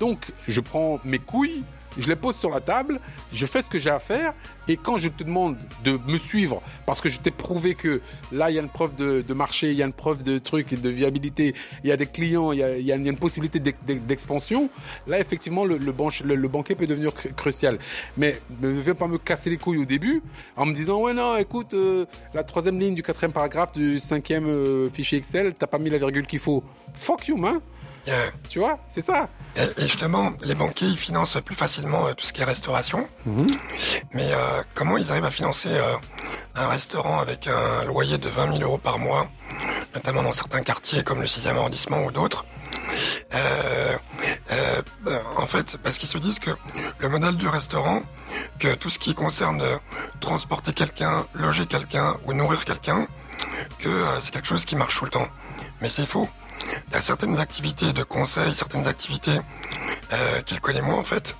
Donc, 0.00 0.26
je 0.46 0.60
prends 0.60 1.00
mes 1.04 1.18
couilles, 1.18 1.62
je 1.98 2.08
les 2.08 2.16
pose 2.16 2.36
sur 2.36 2.50
la 2.50 2.60
table, 2.60 3.00
je 3.32 3.46
fais 3.46 3.62
ce 3.62 3.70
que 3.70 3.78
j'ai 3.78 3.90
à 3.90 3.98
faire, 3.98 4.34
et 4.68 4.76
quand 4.76 4.98
je 4.98 5.08
te 5.08 5.24
demande 5.24 5.56
de 5.84 5.98
me 6.06 6.18
suivre, 6.18 6.62
parce 6.86 7.00
que 7.00 7.08
je 7.08 7.18
t'ai 7.20 7.30
prouvé 7.30 7.74
que 7.74 8.00
là, 8.32 8.50
il 8.50 8.56
y 8.56 8.58
a 8.58 8.62
une 8.62 8.68
preuve 8.68 8.94
de, 8.94 9.34
marché, 9.34 9.70
il 9.70 9.76
y 9.76 9.82
a 9.82 9.86
une 9.86 9.92
preuve 9.92 10.22
de 10.22 10.38
truc, 10.38 10.80
de 10.80 10.88
viabilité, 10.88 11.54
il 11.84 11.88
y 11.88 11.92
a 11.92 11.96
des 11.96 12.06
clients, 12.06 12.52
il 12.52 12.58
y 12.58 12.92
a, 12.92 12.96
une 12.96 13.16
possibilité 13.16 13.60
d'expansion, 13.60 14.70
là, 15.06 15.20
effectivement, 15.20 15.64
le, 15.64 15.78
le, 15.78 16.48
banquier 16.48 16.74
peut 16.74 16.86
devenir 16.86 17.12
crucial. 17.36 17.78
Mais 18.16 18.40
ne 18.60 18.68
viens 18.68 18.94
pas 18.94 19.08
me 19.08 19.18
casser 19.18 19.50
les 19.50 19.56
couilles 19.56 19.78
au 19.78 19.84
début 19.84 20.22
en 20.56 20.66
me 20.66 20.72
disant, 20.72 21.00
ouais, 21.02 21.12
non, 21.12 21.36
écoute, 21.36 21.74
euh, 21.74 22.06
la 22.34 22.42
troisième 22.42 22.78
ligne 22.78 22.94
du 22.94 23.02
quatrième 23.02 23.32
paragraphe 23.32 23.72
du 23.72 24.00
cinquième 24.00 24.46
euh, 24.46 24.88
fichier 24.88 25.18
Excel, 25.18 25.54
t'as 25.54 25.66
pas 25.66 25.78
mis 25.78 25.90
la 25.90 25.98
virgule 25.98 26.26
qu'il 26.26 26.38
faut. 26.38 26.64
Fuck 26.94 27.28
you, 27.28 27.36
man 27.36 27.60
Euh, 28.08 28.30
tu 28.48 28.60
vois, 28.60 28.78
c'est 28.86 29.00
ça. 29.00 29.28
Et, 29.56 29.66
justement, 29.78 30.32
les 30.42 30.54
banquiers, 30.54 30.88
ils 30.88 30.98
financent 30.98 31.38
plus 31.44 31.56
facilement 31.56 32.06
euh, 32.06 32.12
tout 32.12 32.24
ce 32.24 32.32
qui 32.32 32.40
est 32.40 32.44
restauration. 32.44 33.08
Mhm. 33.24 33.50
Mais 34.12 34.28
euh, 34.32 34.62
comment 34.74 34.96
ils 34.96 35.10
arrivent 35.10 35.24
à 35.24 35.30
financer 35.30 35.70
un 36.54 36.68
restaurant 36.68 37.18
avec 37.20 37.48
un 37.48 37.84
loyer 37.84 38.18
de 38.18 38.28
20 38.28 38.58
000 38.58 38.62
euros 38.62 38.78
par 38.78 38.98
mois, 38.98 39.28
notamment 39.94 40.22
dans 40.22 40.32
certains 40.32 40.62
quartiers 40.62 41.02
comme 41.02 41.20
le 41.20 41.26
6e 41.26 41.56
arrondissement 41.56 42.04
ou 42.04 42.10
d'autres? 42.10 42.44
En 45.38 45.46
fait, 45.46 45.76
parce 45.82 45.98
qu'ils 45.98 46.08
se 46.08 46.18
disent 46.18 46.38
que 46.38 46.50
le 46.98 47.08
modèle 47.08 47.36
du 47.36 47.46
restaurant, 47.46 48.02
que 48.58 48.74
tout 48.74 48.90
ce 48.90 48.98
qui 48.98 49.14
concerne 49.14 49.62
transporter 50.20 50.72
quelqu'un, 50.72 51.26
loger 51.34 51.66
quelqu'un 51.66 52.16
ou 52.24 52.32
nourrir 52.32 52.64
quelqu'un, 52.64 53.06
que 53.78 54.04
c'est 54.20 54.32
quelque 54.32 54.48
chose 54.48 54.64
qui 54.64 54.76
marche 54.76 54.98
tout 54.98 55.04
le 55.04 55.10
temps. 55.10 55.28
Mais 55.80 55.88
c'est 55.88 56.06
faux. 56.06 56.28
Certaines 57.00 57.38
activités 57.38 57.92
de 57.92 58.02
conseil, 58.02 58.54
certaines 58.54 58.88
activités 58.88 59.38
euh, 60.12 60.40
qu'il 60.42 60.60
connaît 60.60 60.82
moins 60.82 60.98
en 60.98 61.02
fait, 61.02 61.36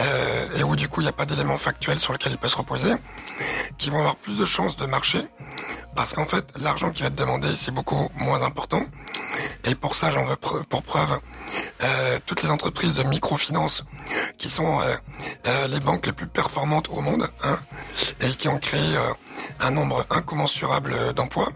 euh, 0.00 0.58
et 0.58 0.62
où 0.62 0.74
du 0.74 0.88
coup 0.88 1.00
il 1.00 1.04
n'y 1.04 1.08
a 1.08 1.12
pas 1.12 1.26
d'éléments 1.26 1.58
factuels 1.58 2.00
sur 2.00 2.12
lesquels 2.12 2.32
il 2.32 2.38
peut 2.38 2.48
se 2.48 2.56
reposer, 2.56 2.94
qui 3.78 3.88
vont 3.90 3.98
avoir 3.98 4.16
plus 4.16 4.36
de 4.36 4.44
chances 4.44 4.76
de 4.76 4.84
marcher, 4.84 5.20
parce 5.94 6.12
qu'en 6.12 6.26
fait 6.26 6.44
l'argent 6.58 6.90
qui 6.90 7.02
va 7.02 7.08
être 7.08 7.14
demandé 7.14 7.48
c'est 7.56 7.70
beaucoup 7.70 8.10
moins 8.16 8.42
important. 8.42 8.82
Et 9.64 9.74
pour 9.74 9.96
ça 9.96 10.10
j'en 10.10 10.24
veux 10.24 10.36
pour 10.36 10.82
preuve 10.82 11.18
euh, 11.82 12.18
toutes 12.26 12.42
les 12.42 12.50
entreprises 12.50 12.94
de 12.94 13.02
microfinance 13.04 13.84
qui 14.38 14.50
sont 14.50 14.80
les 15.68 15.80
banques 15.80 16.06
les 16.06 16.12
plus 16.12 16.26
performantes 16.26 16.88
au 16.90 17.00
monde, 17.00 17.28
hein, 17.42 17.58
et 18.20 18.30
qui 18.30 18.48
ont 18.48 18.58
créé 18.58 18.96
un 19.60 19.70
nombre 19.70 20.04
incommensurable 20.10 21.14
d'emplois. 21.14 21.52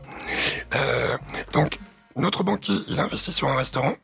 donc 1.53 1.79
notre 2.21 2.45
banquier, 2.45 2.77
il 2.89 3.01
investit 3.01 3.33
sur 3.33 3.49
un 3.49 3.57
restaurant. 3.57 3.95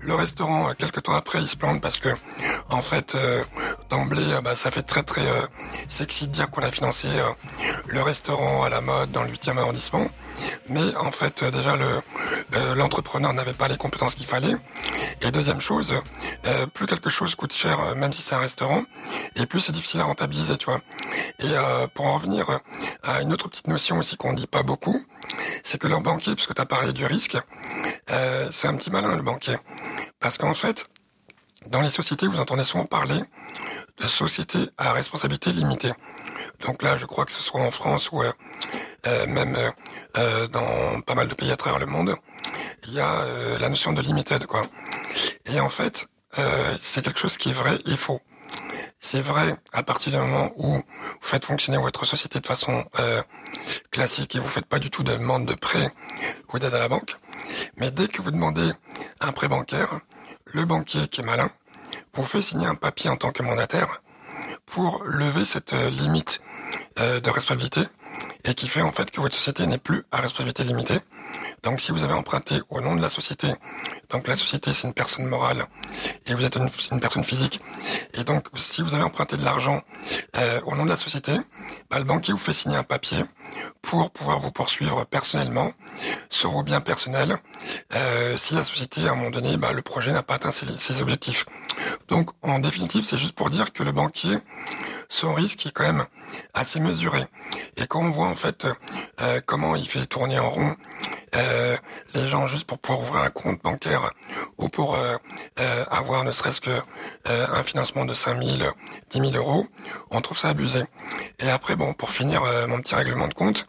Le 0.00 0.14
restaurant, 0.14 0.68
euh, 0.68 0.72
quelques 0.72 1.02
temps 1.02 1.14
après, 1.14 1.40
il 1.40 1.48
se 1.48 1.56
plante 1.56 1.80
parce 1.80 1.98
que, 1.98 2.08
en 2.70 2.82
fait, 2.82 3.14
euh, 3.14 3.42
d'emblée, 3.90 4.32
euh, 4.32 4.40
bah, 4.40 4.56
ça 4.56 4.70
fait 4.70 4.82
très 4.82 5.02
très 5.02 5.26
sexy 5.88 6.28
de 6.28 6.32
dire 6.32 6.50
qu'on 6.50 6.62
a 6.62 6.70
financé 6.70 7.08
le 7.86 8.02
restaurant 8.02 8.62
à 8.62 8.70
la 8.70 8.80
mode 8.80 9.10
dans 9.12 9.22
le 9.22 9.30
8e 9.30 9.58
arrondissement. 9.58 10.08
Mais 10.68 10.94
en 10.96 11.10
fait, 11.10 11.44
déjà, 11.44 11.76
le 11.76 11.86
l'entrepreneur 12.76 13.32
n'avait 13.34 13.52
pas 13.52 13.68
les 13.68 13.76
compétences 13.76 14.14
qu'il 14.14 14.26
fallait. 14.26 14.54
Et 15.20 15.30
deuxième 15.30 15.60
chose, 15.60 15.92
plus 16.74 16.86
quelque 16.86 17.10
chose 17.10 17.34
coûte 17.34 17.52
cher, 17.52 17.94
même 17.96 18.12
si 18.12 18.22
c'est 18.22 18.34
un 18.34 18.40
restaurant, 18.40 18.82
et 19.36 19.46
plus 19.46 19.60
c'est 19.60 19.72
difficile 19.72 20.00
à 20.00 20.04
rentabiliser, 20.04 20.56
tu 20.56 20.66
vois. 20.66 20.80
Et 21.40 21.54
pour 21.94 22.06
en 22.06 22.14
revenir 22.18 22.60
à 23.02 23.22
une 23.22 23.32
autre 23.32 23.48
petite 23.48 23.66
notion 23.66 23.98
aussi 23.98 24.16
qu'on 24.16 24.32
dit 24.32 24.46
pas 24.46 24.62
beaucoup, 24.62 25.04
c'est 25.64 25.78
que 25.78 25.88
leur 25.88 26.00
banquier, 26.00 26.34
puisque 26.34 26.54
tu 26.54 26.62
as 26.62 26.66
parlé 26.66 26.92
du 26.92 27.04
risque, 27.04 27.36
c'est 28.50 28.68
un 28.68 28.76
petit 28.76 28.90
malin 28.90 29.14
le 29.16 29.22
banquier. 29.22 29.57
Parce 30.20 30.38
qu'en 30.38 30.54
fait, 30.54 30.86
dans 31.66 31.80
les 31.80 31.90
sociétés, 31.90 32.26
vous 32.26 32.38
entendez 32.38 32.64
souvent 32.64 32.86
parler 32.86 33.20
de 33.98 34.06
sociétés 34.06 34.70
à 34.78 34.92
responsabilité 34.92 35.52
limitée. 35.52 35.92
Donc 36.64 36.82
là, 36.82 36.96
je 36.96 37.06
crois 37.06 37.24
que 37.24 37.32
ce 37.32 37.42
soit 37.42 37.60
en 37.60 37.70
France 37.70 38.10
ou 38.12 38.22
euh, 38.22 38.32
euh, 39.06 39.26
même 39.26 39.56
euh, 40.16 40.46
dans 40.48 41.00
pas 41.02 41.14
mal 41.14 41.28
de 41.28 41.34
pays 41.34 41.50
à 41.50 41.56
travers 41.56 41.78
le 41.78 41.86
monde, 41.86 42.14
il 42.86 42.94
y 42.94 43.00
a 43.00 43.24
la 43.58 43.68
notion 43.68 43.92
de 43.92 44.00
limited, 44.00 44.46
quoi. 44.46 44.62
Et 45.46 45.60
en 45.60 45.68
fait, 45.68 46.08
c'est 46.80 47.02
quelque 47.04 47.18
chose 47.18 47.36
qui 47.36 47.50
est 47.50 47.52
vrai 47.52 47.78
et 47.86 47.96
faux. 47.96 48.20
C'est 49.00 49.20
vrai 49.20 49.56
à 49.72 49.82
partir 49.82 50.12
du 50.12 50.18
moment 50.18 50.50
où 50.56 50.74
vous 50.74 50.82
faites 51.20 51.44
fonctionner 51.44 51.78
votre 51.78 52.04
société 52.04 52.40
de 52.40 52.46
façon 52.46 52.84
classique 53.90 54.34
et 54.36 54.40
vous 54.40 54.48
faites 54.48 54.66
pas 54.66 54.78
du 54.78 54.90
tout 54.90 55.02
de 55.02 55.12
demande 55.12 55.46
de 55.46 55.54
prêt 55.54 55.92
ou 56.52 56.58
d'aide 56.58 56.74
à 56.74 56.78
la 56.78 56.88
banque. 56.88 57.16
Mais 57.76 57.90
dès 57.90 58.08
que 58.08 58.22
vous 58.22 58.30
demandez 58.30 58.70
un 59.20 59.32
prêt 59.32 59.48
bancaire, 59.48 60.00
le 60.46 60.64
banquier 60.64 61.08
qui 61.08 61.20
est 61.20 61.24
malin 61.24 61.50
vous 62.14 62.24
fait 62.24 62.42
signer 62.42 62.66
un 62.66 62.74
papier 62.74 63.10
en 63.10 63.16
tant 63.16 63.32
que 63.32 63.42
mandataire 63.42 64.02
pour 64.66 65.02
lever 65.04 65.44
cette 65.44 65.72
euh, 65.72 65.90
limite 65.90 66.40
euh, 66.98 67.20
de 67.20 67.30
responsabilité 67.30 67.82
et 68.44 68.54
qui 68.54 68.68
fait 68.68 68.82
en 68.82 68.92
fait 68.92 69.10
que 69.10 69.20
votre 69.20 69.34
société 69.34 69.66
n'est 69.66 69.78
plus 69.78 70.04
à 70.10 70.20
responsabilité 70.20 70.64
limitée. 70.64 70.98
Donc 71.62 71.80
si 71.80 71.92
vous 71.92 72.02
avez 72.02 72.14
emprunté 72.14 72.56
au 72.70 72.80
nom 72.80 72.94
de 72.94 73.02
la 73.02 73.10
société, 73.10 73.48
donc 74.10 74.26
la 74.28 74.36
société 74.36 74.72
c'est 74.72 74.86
une 74.86 74.94
personne 74.94 75.26
morale. 75.26 75.66
Et 76.26 76.34
vous 76.34 76.44
êtes 76.44 76.56
une, 76.56 77.00
personne 77.00 77.24
physique, 77.24 77.60
et 78.14 78.24
donc 78.24 78.48
si 78.54 78.82
vous 78.82 78.94
avez 78.94 79.02
emprunté 79.02 79.36
de 79.36 79.44
l'argent 79.44 79.82
euh, 80.36 80.60
au 80.66 80.74
nom 80.76 80.84
de 80.84 80.90
la 80.90 80.96
société, 80.96 81.32
bah, 81.90 81.98
le 81.98 82.04
banquier 82.04 82.32
vous 82.32 82.38
fait 82.38 82.52
signer 82.52 82.76
un 82.76 82.82
papier 82.82 83.24
pour 83.82 84.10
pouvoir 84.10 84.38
vous 84.40 84.50
poursuivre 84.50 85.04
personnellement 85.06 85.72
sur 86.30 86.52
vos 86.52 86.62
biens 86.62 86.80
personnels. 86.80 87.36
Euh, 87.94 88.36
si 88.36 88.54
la 88.54 88.64
société 88.64 89.06
à 89.08 89.12
un 89.12 89.14
moment 89.16 89.30
donné 89.30 89.56
bah, 89.56 89.72
le 89.72 89.82
projet 89.82 90.12
n'a 90.12 90.22
pas 90.22 90.34
atteint 90.34 90.52
ses, 90.52 90.66
ses 90.78 91.02
objectifs. 91.02 91.46
Donc 92.08 92.30
en 92.42 92.58
définitive 92.58 93.04
c'est 93.04 93.18
juste 93.18 93.34
pour 93.34 93.50
dire 93.50 93.72
que 93.72 93.82
le 93.82 93.92
banquier 93.92 94.38
son 95.08 95.32
risque 95.32 95.66
est 95.66 95.70
quand 95.70 95.84
même 95.84 96.06
assez 96.54 96.80
mesuré. 96.80 97.24
Et 97.76 97.86
quand 97.86 98.00
on 98.00 98.10
voit 98.10 98.26
en 98.26 98.34
fait 98.34 98.66
euh, 99.20 99.40
comment 99.44 99.74
il 99.74 99.88
fait 99.88 100.06
tourner 100.06 100.38
en 100.38 100.50
rond 100.50 100.76
euh, 101.34 101.76
les 102.14 102.28
gens 102.28 102.46
juste 102.46 102.66
pour 102.66 102.78
pouvoir 102.78 103.00
ouvrir 103.08 103.22
un 103.22 103.30
compte 103.30 103.62
bancaire 103.62 104.10
ou 104.58 104.68
pour 104.68 104.96
euh, 104.96 105.16
avoir 105.90 106.24
ne 106.24 106.32
serait-ce 106.32 106.60
que 106.60 106.80
un 107.26 107.62
financement 107.64 108.04
de 108.04 108.14
5 108.14 108.42
000, 108.42 108.70
10 109.10 109.30
000 109.30 109.32
euros, 109.34 109.66
on 110.10 110.20
trouve 110.20 110.38
ça 110.38 110.48
abusé. 110.48 110.84
Et 111.38 111.50
après, 111.50 111.76
bon, 111.76 111.92
pour 111.92 112.10
finir 112.10 112.42
mon 112.68 112.80
petit 112.80 112.94
règlement 112.94 113.28
de 113.28 113.34
compte, 113.34 113.66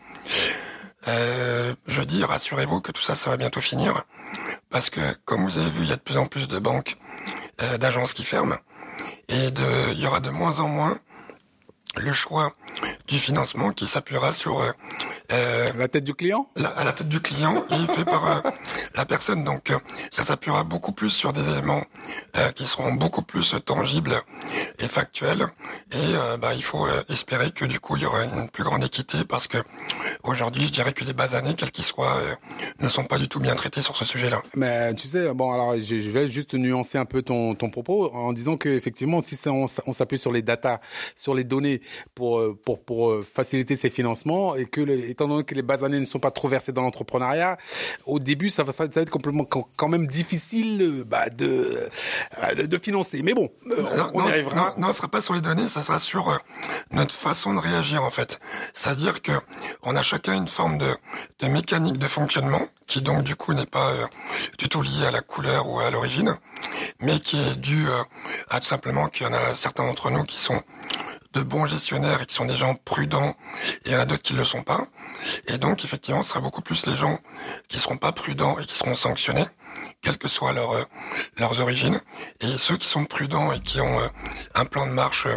je 1.05 2.01
dis, 2.01 2.23
rassurez-vous 2.23 2.79
que 2.81 2.91
tout 2.91 3.01
ça, 3.01 3.15
ça 3.15 3.29
va 3.29 3.37
bientôt 3.37 3.61
finir, 3.61 4.03
parce 4.69 4.89
que 4.89 5.01
comme 5.25 5.43
vous 5.43 5.57
avez 5.57 5.69
vu, 5.69 5.83
il 5.83 5.89
y 5.89 5.93
a 5.93 5.97
de 5.97 6.01
plus 6.01 6.17
en 6.17 6.25
plus 6.25 6.47
de 6.47 6.59
banques, 6.59 6.97
d'agences 7.79 8.13
qui 8.13 8.23
ferment, 8.23 8.57
et 9.27 9.51
de, 9.51 9.91
il 9.91 9.99
y 9.99 10.07
aura 10.07 10.21
de 10.21 10.29
moins 10.29 10.59
en 10.59 10.69
moins 10.69 10.97
le 11.99 12.13
choix 12.13 12.53
du 13.07 13.19
financement 13.19 13.71
qui 13.71 13.87
s'appuiera 13.87 14.33
sur 14.33 14.61
euh, 14.61 14.71
euh, 15.31 15.71
la 15.77 15.87
tête 15.87 16.03
du 16.03 16.13
client? 16.13 16.47
À 16.75 16.83
la 16.83 16.93
tête 16.93 17.09
du 17.09 17.19
client 17.19 17.65
et 17.69 17.93
fait 17.93 18.05
par 18.05 18.27
euh, 18.27 18.51
la 18.95 19.05
personne. 19.05 19.43
Donc 19.43 19.73
ça 20.11 20.23
s'appuiera 20.23 20.63
beaucoup 20.63 20.91
plus 20.91 21.09
sur 21.09 21.33
des 21.33 21.47
éléments 21.51 21.83
qui 22.55 22.65
seront 22.65 22.93
beaucoup 22.93 23.21
plus 23.21 23.55
tangibles 23.65 24.21
et 24.79 24.87
factuels. 24.87 25.45
Et 25.91 26.37
bah, 26.39 26.53
il 26.55 26.63
faut 26.63 26.87
espérer 27.09 27.51
que 27.51 27.65
du 27.65 27.79
coup 27.79 27.95
il 27.97 28.03
y 28.03 28.05
aura 28.05 28.23
une 28.23 28.49
plus 28.49 28.63
grande 28.63 28.83
équité 28.83 29.17
parce 29.27 29.47
que 29.47 29.57
aujourd'hui 30.23 30.67
je 30.67 30.71
dirais 30.71 30.93
que 30.93 31.03
les 31.03 31.13
bases 31.13 31.35
années, 31.35 31.53
quelles 31.55 31.71
qu'ils 31.71 31.83
soient, 31.83 32.17
ne 32.79 32.89
sont 32.89 33.03
pas 33.03 33.17
du 33.17 33.27
tout 33.27 33.39
bien 33.39 33.55
traitées 33.55 33.81
sur 33.81 33.97
ce 33.97 34.05
sujet-là. 34.05 34.41
Mais 34.55 34.93
tu 34.95 35.07
sais, 35.07 35.33
bon 35.33 35.51
alors 35.51 35.75
je, 35.77 36.09
vais 36.09 36.27
juste 36.27 36.53
nuancer 36.53 36.97
un 36.97 37.05
peu 37.05 37.21
ton, 37.21 37.55
ton 37.55 37.69
propos 37.69 38.13
en 38.13 38.33
disant 38.33 38.57
que 38.57 38.69
effectivement 38.69 39.21
si 39.21 39.37
on, 39.47 39.65
on 39.85 39.91
s'appuie 39.91 40.19
sur 40.19 40.31
les 40.31 40.41
datas, 40.41 40.79
sur 41.15 41.33
les 41.33 41.43
données 41.43 41.81
pour 42.15 42.41
pour 42.63 42.83
pour 42.83 43.23
faciliter 43.23 43.75
ces 43.75 43.89
financements 43.89 44.55
et 44.55 44.65
que 44.65 44.81
étant 45.09 45.27
donné 45.27 45.43
que 45.43 45.55
les 45.55 45.61
bases 45.61 45.83
années 45.83 45.99
ne 45.99 46.05
sont 46.05 46.19
pas 46.19 46.31
trop 46.31 46.47
versées 46.47 46.71
dans 46.71 46.81
l'entrepreneuriat, 46.81 47.57
au 48.05 48.19
début, 48.19 48.49
ça 48.49 48.63
va, 48.63 48.71
ça 48.71 48.87
va 48.87 49.01
être 49.01 49.09
complètement 49.09 49.45
quand 49.45 49.87
même 49.87 50.07
difficile 50.07 50.81
euh, 50.81 51.03
bah, 51.05 51.25
euh, 51.41 51.87
de, 52.55 52.65
de 52.65 52.77
financer. 52.77 53.21
Mais 53.23 53.33
bon, 53.33 53.49
euh, 53.71 54.03
on, 54.13 54.25
y 54.25 54.29
arrivera. 54.29 54.55
Non, 54.55 54.73
non, 54.77 54.87
ce 54.91 54.97
sera 54.97 55.07
pas 55.07 55.21
sur 55.21 55.33
les 55.33 55.41
données, 55.41 55.67
ça 55.67 55.83
sera 55.83 55.99
sur 55.99 56.39
notre 56.91 57.13
façon 57.13 57.53
de 57.53 57.59
réagir 57.59 58.03
en 58.03 58.11
fait. 58.11 58.39
C'est-à-dire 58.73 59.21
que 59.21 59.31
on 59.83 59.95
a 59.95 60.01
chacun 60.01 60.35
une 60.35 60.47
forme 60.47 60.77
de, 60.77 60.87
de 61.39 61.47
mécanique 61.47 61.97
de 61.97 62.07
fonctionnement 62.07 62.61
qui 62.87 63.01
donc 63.01 63.23
du 63.23 63.35
coup 63.35 63.53
n'est 63.53 63.67
pas 63.67 63.93
du 64.57 64.67
tout 64.67 64.81
lié 64.81 65.05
à 65.05 65.11
la 65.11 65.21
couleur 65.21 65.69
ou 65.69 65.79
à 65.79 65.91
l'origine, 65.91 66.35
mais 66.99 67.19
qui 67.19 67.37
est 67.37 67.55
dû 67.55 67.85
à 68.49 68.59
tout 68.59 68.65
simplement 68.65 69.07
qu'il 69.07 69.27
y 69.27 69.29
en 69.29 69.33
a 69.33 69.53
certains 69.53 69.85
d'entre 69.85 70.09
nous 70.09 70.23
qui 70.23 70.39
sont 70.39 70.63
de 71.33 71.41
bons 71.41 71.67
gestionnaires 71.67 72.21
et 72.21 72.25
qui 72.25 72.35
sont 72.35 72.45
des 72.45 72.57
gens 72.57 72.75
prudents, 72.75 73.35
et 73.85 73.89
il 73.89 73.91
y 73.91 73.95
en 73.95 73.99
a 73.99 74.05
d'autres 74.05 74.23
qui 74.23 74.33
ne 74.33 74.39
le 74.39 74.45
sont 74.45 74.63
pas. 74.63 74.87
Et 75.47 75.57
donc, 75.57 75.83
effectivement, 75.85 76.23
ce 76.23 76.29
sera 76.29 76.41
beaucoup 76.41 76.61
plus 76.61 76.85
les 76.87 76.97
gens 76.97 77.19
qui 77.67 77.79
seront 77.79 77.97
pas 77.97 78.11
prudents 78.11 78.57
et 78.57 78.65
qui 78.65 78.75
seront 78.75 78.95
sanctionnés, 78.95 79.45
quelles 80.01 80.17
que 80.17 80.27
soient 80.27 80.53
leur, 80.53 80.71
euh, 80.71 80.83
leurs 81.37 81.59
origines. 81.59 82.01
Et 82.41 82.57
ceux 82.57 82.77
qui 82.77 82.87
sont 82.87 83.05
prudents 83.05 83.51
et 83.51 83.59
qui 83.59 83.79
ont 83.79 83.99
euh, 83.99 84.07
un 84.55 84.65
plan 84.65 84.87
de 84.87 84.91
marche 84.91 85.27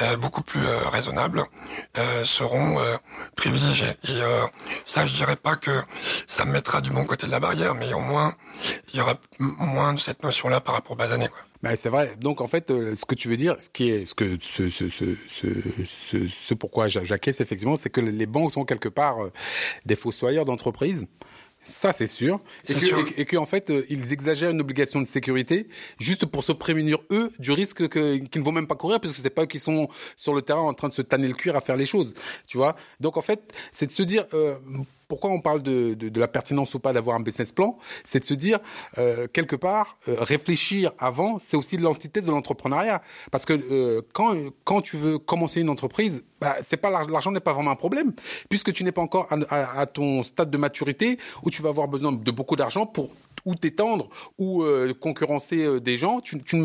euh, 0.00 0.16
beaucoup 0.16 0.42
plus 0.42 0.60
raisonnable 0.90 1.44
seront 2.24 2.78
privilégiés. 3.36 3.92
Et 4.08 4.20
ça, 4.86 5.06
je 5.06 5.14
dirais 5.14 5.36
pas 5.36 5.56
que 5.56 5.70
ça 6.26 6.44
me 6.44 6.52
mettra 6.52 6.80
du 6.80 6.90
bon 6.90 7.04
côté 7.04 7.26
de 7.26 7.30
la 7.30 7.40
barrière, 7.40 7.74
mais 7.74 7.92
au 7.92 8.00
moins, 8.00 8.34
il 8.92 8.98
y 8.98 9.00
aura 9.00 9.14
moins 9.38 9.94
de 9.94 10.00
cette 10.00 10.22
notion-là 10.22 10.60
par 10.60 10.74
rapport 10.74 10.92
aux 10.92 10.96
bas 10.96 11.12
années. 11.12 11.28
Quoi. 11.28 11.40
Ben, 11.62 11.76
c'est 11.76 11.90
vrai. 11.90 12.12
Donc 12.18 12.40
en 12.40 12.48
fait, 12.48 12.70
euh, 12.70 12.94
ce 12.96 13.04
que 13.04 13.14
tu 13.14 13.28
veux 13.28 13.36
dire, 13.36 13.56
ce 13.60 13.70
qui 13.70 13.88
est, 13.88 14.04
ce 14.04 14.14
que 14.14 14.36
ce 14.40 14.68
ce 14.68 14.88
ce 14.88 15.04
ce, 15.28 16.26
ce, 16.26 16.54
pourquoi 16.54 16.88
j'acquiesce 16.88 17.40
effectivement, 17.40 17.76
c'est 17.76 17.90
que 17.90 18.00
les 18.00 18.26
banques 18.26 18.50
sont 18.50 18.64
quelque 18.64 18.88
part 18.88 19.22
euh, 19.22 19.32
des 19.86 19.94
fossoyeurs 19.94 20.44
d'entreprises. 20.44 21.06
Ça, 21.64 21.92
c'est 21.92 22.08
sûr. 22.08 22.40
Et 22.68 22.74
que, 22.74 23.20
et, 23.20 23.24
que, 23.24 23.36
en 23.36 23.46
fait, 23.46 23.70
euh, 23.70 23.86
ils 23.88 24.12
exagèrent 24.12 24.50
une 24.50 24.60
obligation 24.60 25.00
de 25.00 25.04
sécurité 25.04 25.68
juste 26.00 26.26
pour 26.26 26.42
se 26.42 26.50
prémunir, 26.50 26.98
eux, 27.12 27.30
du 27.38 27.52
risque 27.52 27.88
qu'ils 27.88 28.28
ne 28.34 28.44
vont 28.44 28.50
même 28.50 28.66
pas 28.66 28.74
courir, 28.74 28.98
puisque 28.98 29.18
c'est 29.18 29.30
pas 29.30 29.42
eux 29.42 29.46
qui 29.46 29.60
sont 29.60 29.86
sur 30.16 30.34
le 30.34 30.42
terrain 30.42 30.62
en 30.62 30.74
train 30.74 30.88
de 30.88 30.92
se 30.92 31.02
tanner 31.02 31.28
le 31.28 31.34
cuir 31.34 31.54
à 31.54 31.60
faire 31.60 31.76
les 31.76 31.86
choses. 31.86 32.14
Tu 32.48 32.56
vois? 32.56 32.74
Donc, 32.98 33.16
en 33.16 33.22
fait, 33.22 33.54
c'est 33.70 33.86
de 33.86 33.92
se 33.92 34.02
dire, 34.02 34.26
pourquoi 35.12 35.30
on 35.30 35.42
parle 35.42 35.62
de, 35.62 36.18
la 36.18 36.26
pertinence 36.26 36.72
ou 36.74 36.78
pas 36.78 36.94
d'avoir 36.94 37.16
un 37.16 37.20
business 37.20 37.52
plan, 37.52 37.76
c'est 38.02 38.20
de 38.20 38.24
se 38.24 38.32
dire 38.32 38.60
euh, 38.96 39.26
quelque 39.30 39.56
part 39.56 39.98
euh, 40.08 40.16
réfléchir 40.18 40.90
avant, 40.98 41.38
c'est 41.38 41.58
aussi 41.58 41.76
l'antithèse 41.76 42.24
de 42.24 42.30
l'entrepreneuriat, 42.30 43.02
parce 43.30 43.44
que 43.44 43.52
euh, 43.52 44.00
quand 44.14 44.34
quand 44.64 44.80
tu 44.80 44.96
veux 44.96 45.18
commencer 45.18 45.60
une 45.60 45.68
entreprise, 45.68 46.24
bah, 46.42 46.56
c'est 46.60 46.76
pas 46.76 46.90
l'argent 46.90 47.30
n'est 47.30 47.38
pas 47.38 47.52
vraiment 47.52 47.70
un 47.70 47.76
problème, 47.76 48.12
puisque 48.48 48.72
tu 48.72 48.82
n'es 48.82 48.90
pas 48.90 49.00
encore 49.00 49.28
à, 49.48 49.86
ton 49.86 50.24
stade 50.24 50.50
de 50.50 50.58
maturité 50.58 51.16
où 51.44 51.50
tu 51.50 51.62
vas 51.62 51.68
avoir 51.68 51.86
besoin 51.86 52.10
de 52.10 52.30
beaucoup 52.32 52.56
d'argent 52.56 52.84
pour 52.84 53.10
ou 53.44 53.54
t'étendre 53.54 54.08
ou 54.38 54.64
euh, 54.64 54.92
concurrencer 54.92 55.64
euh, 55.64 55.80
des 55.80 55.96
gens. 55.96 56.20
Tu, 56.20 56.42
tu, 56.42 56.56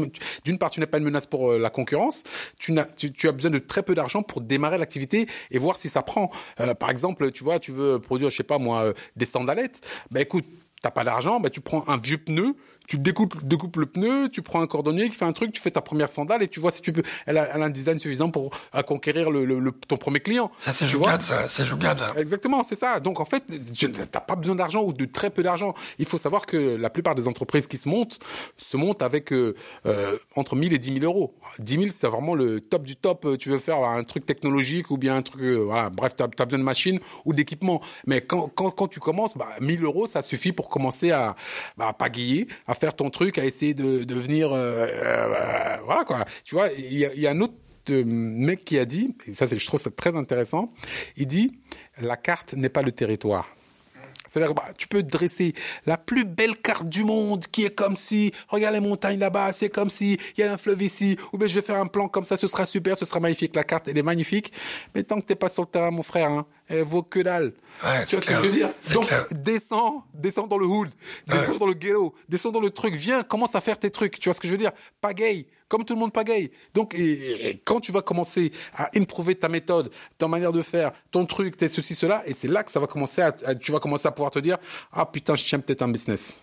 D'une 0.43 0.57
part, 0.57 0.71
tu 0.71 0.79
n'es 0.79 0.87
pas 0.87 0.97
une 0.97 1.03
menace 1.03 1.27
pour 1.27 1.51
euh, 1.51 1.59
la 1.59 1.69
concurrence. 1.69 2.23
Tu, 2.57 2.75
as, 2.79 2.85
tu, 2.85 3.11
tu, 3.11 3.27
as 3.27 3.31
besoin 3.31 3.51
de 3.51 3.59
très 3.59 3.83
peu 3.83 3.93
d'argent 3.93 4.23
pour 4.23 4.41
démarrer 4.41 4.79
l'activité 4.79 5.27
et 5.51 5.59
voir 5.59 5.77
si 5.77 5.89
ça 5.89 6.01
prend. 6.01 6.31
Par 6.79 6.89
exemple, 6.89 7.31
tu 7.31 7.43
vois, 7.43 7.59
tu 7.59 7.71
veux 7.71 7.99
produire, 7.99 8.31
je 8.31 8.37
sais 8.37 8.43
pas 8.43 8.57
moi, 8.57 8.93
des 9.15 9.25
sandalettes. 9.25 9.81
Ben 10.09 10.21
écoute, 10.21 10.45
t'as 10.81 10.91
pas 10.91 11.03
d'argent, 11.03 11.39
ben 11.39 11.49
tu 11.49 11.61
prends 11.61 11.87
un 11.87 11.97
vieux 11.97 12.17
pneu 12.17 12.55
tu 12.87 12.97
découpes, 12.97 13.43
découpes 13.45 13.75
le 13.77 13.85
pneu, 13.85 14.29
tu 14.29 14.41
prends 14.41 14.61
un 14.61 14.67
cordonnier 14.67 15.09
qui 15.09 15.15
fait 15.15 15.25
un 15.25 15.33
truc, 15.33 15.51
tu 15.51 15.61
fais 15.61 15.71
ta 15.71 15.81
première 15.81 16.09
sandale 16.09 16.41
et 16.41 16.47
tu 16.47 16.59
vois 16.59 16.71
si 16.71 16.81
tu 16.81 16.93
peux. 16.93 17.03
Elle 17.25 17.37
a, 17.37 17.49
elle 17.53 17.61
a 17.61 17.65
un 17.65 17.69
design 17.69 17.99
suffisant 17.99 18.31
pour 18.31 18.49
à 18.71 18.83
conquérir 18.83 19.29
le, 19.29 19.45
le, 19.45 19.59
le 19.59 19.71
ton 19.71 19.97
premier 19.97 20.21
client. 20.21 20.49
Ça 20.59 20.73
c'est 20.73 20.87
jougade, 20.87 21.21
ça, 21.21 21.49
c'est 21.49 21.65
jougade. 21.65 22.01
Exactement, 22.15 22.63
c'est 22.63 22.75
ça. 22.75 22.99
Donc 22.99 23.19
en 23.19 23.25
fait, 23.25 23.43
t'as 24.11 24.21
pas 24.21 24.35
besoin 24.35 24.55
d'argent 24.55 24.81
ou 24.83 24.93
de 24.93 25.05
très 25.05 25.29
peu 25.29 25.43
d'argent. 25.43 25.73
Il 25.99 26.05
faut 26.05 26.17
savoir 26.17 26.45
que 26.45 26.57
la 26.57 26.89
plupart 26.89 27.13
des 27.13 27.27
entreprises 27.27 27.67
qui 27.67 27.77
se 27.77 27.89
montent 27.89 28.19
se 28.55 28.77
montent 28.77 29.01
avec 29.01 29.33
euh, 29.33 29.53
euh, 29.85 30.17
entre 30.35 30.55
1000 30.55 30.73
et 30.73 30.77
10 30.77 30.99
000 30.99 31.05
euros. 31.05 31.35
10 31.59 31.73
000, 31.73 31.85
c'est 31.91 32.07
vraiment 32.07 32.35
le 32.35 32.61
top 32.61 32.83
du 32.83 32.95
top. 32.95 33.37
Tu 33.37 33.49
veux 33.49 33.59
faire 33.59 33.83
un 33.83 34.03
truc 34.03 34.25
technologique 34.25 34.91
ou 34.91 34.97
bien 34.97 35.17
un 35.17 35.21
truc, 35.21 35.41
euh, 35.41 35.57
voilà. 35.57 35.89
Bref, 35.89 36.15
t'as 36.15 36.25
as 36.25 36.45
besoin 36.45 36.59
de 36.59 36.63
machines 36.63 36.99
ou 37.25 37.33
d'équipements. 37.33 37.81
Mais 38.05 38.21
quand, 38.21 38.47
quand 38.47 38.71
quand 38.71 38.87
tu 38.87 39.01
commences, 39.01 39.37
bah 39.37 39.49
1000 39.59 39.83
euros, 39.83 40.07
ça 40.07 40.21
suffit 40.21 40.53
pour 40.53 40.69
commencer 40.69 41.11
à 41.11 41.35
bah, 41.77 41.89
à 41.89 41.93
pagayer, 41.93 42.47
à 42.65 42.75
faire 42.77 42.95
ton 42.95 43.09
truc, 43.09 43.37
à 43.37 43.45
essayer 43.45 43.73
de, 43.73 44.03
de 44.03 44.15
venir, 44.15 44.53
euh, 44.53 44.87
euh, 44.89 45.77
voilà 45.85 46.03
quoi. 46.03 46.25
Tu 46.43 46.55
vois, 46.55 46.67
il 46.77 46.97
y 46.97 47.05
a, 47.05 47.13
y 47.13 47.27
a 47.27 47.31
un 47.31 47.41
autre 47.41 47.55
mec 47.89 48.65
qui 48.65 48.77
a 48.79 48.85
dit, 48.85 49.15
et 49.27 49.31
ça 49.31 49.47
c'est, 49.47 49.57
je 49.57 49.65
trouve 49.65 49.79
ça 49.79 49.91
très 49.91 50.15
intéressant, 50.15 50.69
il 51.15 51.27
dit, 51.27 51.59
la 51.99 52.17
carte 52.17 52.53
n'est 52.53 52.69
pas 52.69 52.81
le 52.81 52.91
territoire. 52.91 53.47
C'est-à-dire, 54.27 54.53
bah, 54.53 54.69
tu 54.77 54.87
peux 54.87 55.03
dresser 55.03 55.53
la 55.85 55.97
plus 55.97 56.25
belle 56.25 56.57
carte 56.57 56.87
du 56.87 57.03
monde 57.03 57.45
qui 57.51 57.65
est 57.65 57.73
comme 57.73 57.97
si, 57.97 58.31
regarde 58.49 58.73
les 58.75 58.79
montagnes 58.81 59.19
là-bas, 59.19 59.53
c'est 59.53 59.69
comme 59.69 59.89
si, 59.89 60.17
il 60.37 60.41
y 60.41 60.43
a 60.43 60.51
un 60.51 60.57
fleuve 60.57 60.81
ici, 60.81 61.17
ou 61.33 61.37
bien 61.37 61.47
je 61.47 61.55
vais 61.55 61.61
faire 61.61 61.77
un 61.79 61.87
plan 61.87 62.07
comme 62.07 62.25
ça, 62.25 62.37
ce 62.37 62.47
sera 62.47 62.65
super, 62.65 62.97
ce 62.97 63.05
sera 63.05 63.19
magnifique. 63.19 63.55
La 63.55 63.63
carte, 63.63 63.87
elle 63.87 63.97
est 63.97 64.03
magnifique, 64.03 64.51
mais 64.93 65.03
tant 65.03 65.19
que 65.19 65.25
t'es 65.25 65.35
pas 65.35 65.49
sur 65.49 65.63
le 65.63 65.67
terrain, 65.67 65.91
mon 65.91 66.03
frère, 66.03 66.29
hein, 66.29 66.45
elle 66.67 66.83
vaut 66.83 67.03
que 67.03 67.19
dalle. 67.19 67.53
Ouais, 67.83 68.05
tu 68.05 68.15
vois 68.15 68.21
ce 68.21 68.27
que 68.27 68.33
je 68.35 68.39
veux 68.39 68.49
dire 68.49 68.69
Donc, 68.93 69.07
clair. 69.07 69.25
descends, 69.31 70.03
descends 70.13 70.47
dans 70.47 70.57
le 70.57 70.65
hood, 70.65 70.89
descends 71.27 71.53
ouais. 71.53 71.57
dans 71.59 71.67
le 71.67 71.73
ghetto, 71.73 72.13
descends 72.27 72.51
dans 72.51 72.59
le 72.59 72.69
truc, 72.69 72.95
viens, 72.95 73.23
commence 73.23 73.55
à 73.55 73.61
faire 73.61 73.79
tes 73.79 73.89
trucs. 73.89 74.19
Tu 74.19 74.29
vois 74.29 74.33
ce 74.33 74.41
que 74.41 74.47
je 74.47 74.53
veux 74.53 74.57
dire? 74.57 74.71
Pagaille, 75.01 75.47
comme 75.67 75.83
tout 75.83 75.93
le 75.93 75.99
monde 75.99 76.13
pagaille. 76.13 76.51
Donc, 76.73 76.95
quand 77.65 77.79
tu 77.79 77.91
vas 77.91 78.01
commencer 78.01 78.51
à 78.75 78.89
improver 78.95 79.35
ta 79.35 79.49
méthode, 79.49 79.91
ta 80.17 80.27
manière 80.27 80.53
de 80.53 80.61
faire, 80.61 80.91
ton 81.11 81.25
truc, 81.25 81.57
tes 81.57 81.69
ceci, 81.69 81.95
cela, 81.95 82.23
et 82.25 82.33
c'est 82.33 82.47
là 82.47 82.63
que 82.63 82.71
ça 82.71 82.79
va 82.79 82.87
commencer 82.87 83.21
à, 83.21 83.33
à, 83.45 83.55
tu 83.55 83.71
vas 83.71 83.79
commencer 83.79 84.07
à 84.07 84.11
pouvoir 84.11 84.31
te 84.31 84.39
dire, 84.39 84.57
ah 84.93 85.05
putain, 85.05 85.35
je 85.35 85.45
tiens 85.45 85.59
peut-être 85.59 85.81
un 85.81 85.89
business. 85.89 86.41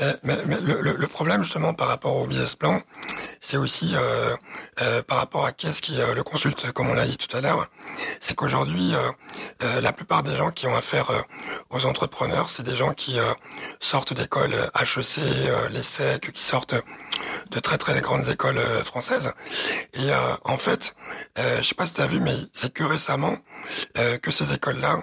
Mais, 0.00 0.16
mais, 0.22 0.38
mais 0.46 0.56
le, 0.60 0.96
le, 0.96 1.06
problème 1.06 1.44
justement 1.44 1.74
par 1.74 1.88
rapport 1.88 2.16
au 2.16 2.26
business 2.26 2.54
plan, 2.54 2.80
c'est 3.40 3.58
aussi 3.58 3.92
euh, 3.94 4.34
euh, 4.80 5.02
par 5.02 5.18
rapport 5.18 5.44
à 5.44 5.52
qui 5.52 5.66
est-ce 5.66 5.82
qui 5.82 6.00
euh, 6.00 6.14
le 6.14 6.22
consulte, 6.22 6.72
comme 6.72 6.88
on 6.88 6.94
l'a 6.94 7.06
dit 7.06 7.18
tout 7.18 7.34
à 7.36 7.42
l'heure, 7.42 7.68
c'est 8.20 8.34
qu'aujourd'hui, 8.34 8.92
la 9.60 9.92
plupart 9.92 10.22
des 10.22 10.36
gens 10.36 10.50
qui 10.50 10.66
ont 10.66 10.76
affaire 10.76 11.10
aux 11.70 11.84
entrepreneurs, 11.84 12.50
c'est 12.50 12.62
des 12.62 12.76
gens 12.76 12.92
qui 12.92 13.18
sortent 13.80 14.12
d'écoles 14.14 14.54
HEC, 14.78 15.18
les 15.70 15.82
SEC, 15.82 16.32
qui 16.32 16.42
sortent 16.42 16.76
de 17.50 17.60
très 17.60 17.78
très 17.78 18.00
grandes 18.00 18.28
écoles 18.28 18.60
françaises. 18.84 19.32
Et 19.94 20.10
en 20.44 20.56
fait, 20.56 20.94
je 21.36 21.62
sais 21.62 21.74
pas 21.74 21.86
si 21.86 21.94
tu 21.94 22.00
as 22.00 22.06
vu, 22.06 22.20
mais 22.20 22.34
c'est 22.52 22.72
que 22.72 22.84
récemment 22.84 23.36
que 24.22 24.30
ces 24.30 24.52
écoles-là 24.52 25.02